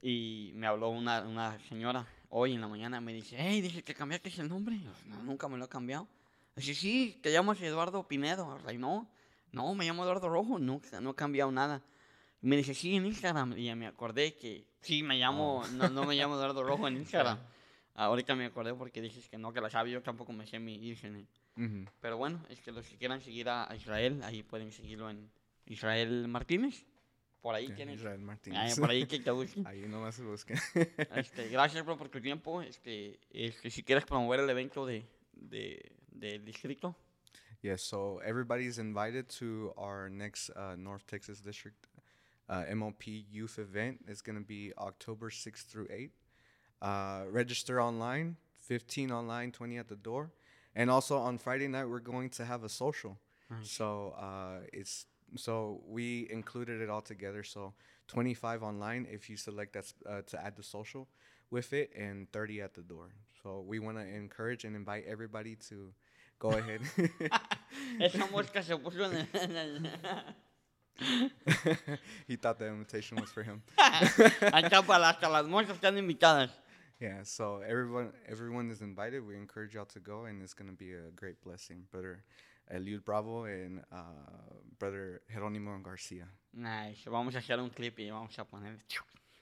Y 0.00 0.52
me 0.54 0.66
habló 0.66 0.90
una, 0.90 1.22
una 1.22 1.58
señora 1.68 2.06
hoy 2.30 2.54
en 2.54 2.60
la 2.60 2.68
mañana, 2.68 3.00
me 3.00 3.12
dice, 3.12 3.36
hey, 3.38 3.60
dice 3.60 3.82
que 3.82 3.94
cambiaste 3.94 4.30
el 4.40 4.48
nombre. 4.48 4.76
Y 4.76 5.08
no, 5.08 5.22
nunca 5.22 5.48
me 5.48 5.56
lo 5.58 5.64
he 5.64 5.68
cambiado. 5.68 6.06
Dice, 6.56 6.74
sí, 6.74 7.18
te 7.22 7.32
llamas 7.32 7.60
Eduardo 7.60 8.06
Pinedo. 8.06 8.58
Like, 8.64 8.78
no, 8.78 9.08
no, 9.52 9.74
me 9.74 9.84
llamo 9.84 10.04
Eduardo 10.04 10.28
Rojo, 10.28 10.58
nunca, 10.58 11.00
no 11.00 11.10
he 11.10 11.14
cambiado 11.14 11.50
nada. 11.50 11.82
Y 12.42 12.46
me 12.46 12.56
dice, 12.56 12.74
sí, 12.74 12.96
en 12.96 13.06
Instagram. 13.06 13.56
Y 13.56 13.64
ya 13.64 13.76
me 13.76 13.86
acordé 13.86 14.34
que 14.34 14.66
sí, 14.80 15.02
me 15.02 15.18
llamo, 15.18 15.64
no, 15.72 15.88
no 15.88 16.04
me 16.04 16.14
llamo 16.14 16.34
Eduardo 16.34 16.62
Rojo 16.62 16.88
en 16.88 16.96
Instagram. 16.98 17.38
Ahorita 17.94 18.36
me 18.36 18.46
acordé 18.46 18.74
porque 18.74 19.00
dices 19.00 19.28
que 19.28 19.38
no, 19.38 19.52
que 19.52 19.60
la 19.60 19.70
sabía, 19.70 19.94
yo 19.94 20.02
tampoco 20.02 20.32
me 20.32 20.46
sé 20.46 20.60
mi 20.60 20.94
hmm 21.56 21.84
Pero 22.00 22.16
bueno, 22.16 22.44
es 22.48 22.60
que 22.60 22.70
los 22.70 22.86
que 22.86 22.96
quieran 22.96 23.20
seguir 23.20 23.48
a 23.48 23.68
a 23.68 23.74
Israel, 23.74 24.22
ahí 24.22 24.44
pueden 24.44 24.70
seguirlo 24.70 25.10
en 25.10 25.28
Israel 25.66 26.28
Martínez. 26.28 26.84
Por 27.40 27.54
ahí 27.54 27.68
tienes. 27.72 27.96
Israel 27.96 28.20
Martínez. 28.20 28.78
por 28.78 28.90
ahí 28.90 29.06
que 29.06 29.20
te 29.20 29.30
busquen. 29.30 29.66
Ahí 29.66 29.86
nomás 29.88 30.16
se 30.16 30.22
busquen. 30.22 30.58
Este, 31.14 31.48
gracias 31.48 31.84
bro, 31.84 31.96
por 31.96 32.08
tu 32.08 32.20
tiempo. 32.20 32.62
Este, 32.62 33.18
este, 33.30 33.70
si 33.70 33.82
quieres 33.82 34.04
promover 34.04 34.40
el 34.40 34.50
evento 34.50 34.84
de, 34.84 35.06
de, 35.32 35.92
del 36.10 36.44
distrito. 36.44 36.96
Yes, 37.62 37.82
so 37.82 38.20
everybody's 38.24 38.78
invited 38.78 39.28
to 39.40 39.72
our 39.76 40.08
next 40.08 40.50
uh, 40.50 40.76
North 40.76 41.06
Texas 41.06 41.40
District 41.40 41.88
uh, 42.48 42.64
MOP 42.74 43.02
Youth 43.06 43.58
event. 43.58 44.04
It's 44.06 44.22
going 44.22 44.38
to 44.38 44.44
be 44.44 44.72
October 44.78 45.30
6th 45.30 45.66
through 45.66 45.88
8th. 45.88 46.10
Uh, 46.80 47.24
register 47.30 47.80
online, 47.80 48.36
15 48.60 49.10
online, 49.10 49.50
20 49.50 49.76
at 49.76 49.88
the 49.88 49.96
door. 49.96 50.30
And 50.76 50.88
also 50.88 51.18
on 51.18 51.38
Friday 51.38 51.66
night, 51.66 51.88
we're 51.88 51.98
going 51.98 52.30
to 52.30 52.44
have 52.44 52.62
a 52.62 52.68
social. 52.68 53.18
So 53.62 54.14
uh, 54.18 54.66
it's 54.72 55.06
so 55.36 55.80
we 55.86 56.28
included 56.30 56.80
it 56.80 56.88
all 56.90 57.02
together. 57.02 57.42
So 57.42 57.74
25 58.08 58.62
online 58.62 59.06
if 59.10 59.28
you 59.28 59.36
select 59.36 59.72
that 59.74 59.92
uh, 60.08 60.22
to 60.26 60.44
add 60.44 60.56
the 60.56 60.62
social 60.62 61.08
with 61.50 61.72
it, 61.72 61.90
and 61.96 62.30
30 62.32 62.60
at 62.60 62.74
the 62.74 62.82
door. 62.82 63.10
So 63.42 63.64
we 63.66 63.78
want 63.78 63.96
to 63.98 64.06
encourage 64.06 64.64
and 64.64 64.76
invite 64.76 65.04
everybody 65.06 65.56
to 65.70 65.92
go 66.38 66.50
ahead. 66.58 66.80
Esa 68.00 68.26
mosca 68.30 68.62
se 68.62 68.76
puso 68.76 69.04
en 69.04 69.16
el. 69.16 69.26
en 69.42 69.56
el- 69.56 69.90
he 72.26 72.36
thought 72.36 72.58
the 72.58 72.66
invitation 72.66 73.16
was 73.20 73.30
for 73.30 73.42
him. 73.42 73.62
Ahí 73.78 74.68
para 74.86 75.08
hasta 75.08 75.28
las 75.28 75.46
moscas 75.46 75.76
están 75.76 75.96
invitadas. 75.96 76.50
Yeah, 77.00 77.22
so 77.22 77.60
everyone 77.64 78.12
everyone 78.28 78.70
is 78.72 78.80
invited. 78.82 79.24
We 79.24 79.36
encourage 79.36 79.74
y'all 79.74 79.86
to 79.86 80.00
go, 80.00 80.24
and 80.24 80.42
it's 80.42 80.54
gonna 80.54 80.72
be 80.72 80.92
a 80.94 81.10
great 81.14 81.40
blessing. 81.42 81.84
Brother 81.92 82.24
Eliud 82.70 83.02
Bravo 83.04 83.44
and 83.44 83.80
uh, 83.90 84.54
Brother 84.78 85.22
Jerónimo 85.28 85.80
Garcia. 85.82 86.28
Nice. 86.52 87.08
Vamos 87.08 87.34
a 87.34 87.38
hacer 87.38 87.58
un 87.60 87.70
clip 87.70 87.98
y 87.98 88.10
vamos 88.10 88.38
a 88.38 88.44
poner 88.44 88.78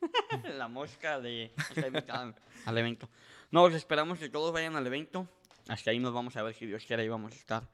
la 0.57 0.69
mosca 0.69 1.21
de 1.21 1.53
invitada 1.77 2.35
al 2.65 2.79
evento. 2.79 3.09
No, 3.51 3.67
los 3.67 3.77
esperamos 3.77 4.19
que 4.19 4.29
todos 4.29 4.53
vayan 4.53 4.77
al 4.77 4.87
evento. 4.87 5.29
Hasta 5.69 5.91
ahí 5.91 5.99
nos 5.99 6.13
vamos 6.13 6.37
a 6.37 6.43
ver 6.43 6.55
si 6.55 6.67
Dios 6.67 6.85
quiere 6.85 7.03
ahí 7.03 7.09
vamos 7.09 7.33
a 7.33 7.37
estar. 7.37 7.69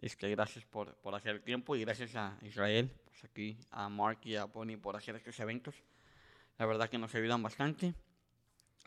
Este, 0.00 0.30
gracias 0.30 0.64
por, 0.64 0.94
por 0.96 1.14
hacer 1.14 1.36
el 1.36 1.42
tiempo 1.42 1.74
y 1.74 1.80
gracias 1.80 2.14
a 2.14 2.38
Israel, 2.42 2.92
pues 3.04 3.24
aquí 3.24 3.58
a 3.70 3.88
Mark 3.88 4.20
y 4.22 4.36
a 4.36 4.44
Bonnie 4.44 4.76
por 4.76 4.96
hacer 4.96 5.16
estos 5.16 5.38
eventos. 5.40 5.74
La 6.56 6.66
verdad 6.66 6.88
que 6.88 6.98
nos 6.98 7.14
ayudan 7.14 7.42
bastante. 7.42 7.94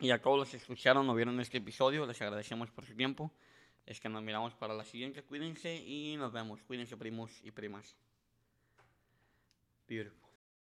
Y 0.00 0.10
a 0.10 0.20
todos 0.20 0.38
los 0.38 0.50
que 0.50 0.56
escucharon 0.56 1.08
o 1.08 1.14
vieron 1.14 1.38
este 1.40 1.58
episodio, 1.58 2.06
les 2.06 2.20
agradecemos 2.20 2.70
por 2.70 2.84
su 2.84 2.94
tiempo. 2.94 3.30
Es 3.86 4.00
que 4.00 4.08
nos 4.08 4.22
miramos 4.22 4.54
para 4.54 4.74
la 4.74 4.84
siguiente. 4.84 5.22
Cuídense 5.22 5.74
y 5.74 6.16
nos 6.16 6.32
vemos. 6.32 6.62
Cuídense 6.62 6.96
primos 6.96 7.40
y 7.42 7.50
primas. 7.50 7.96
Beautiful. 9.88 10.21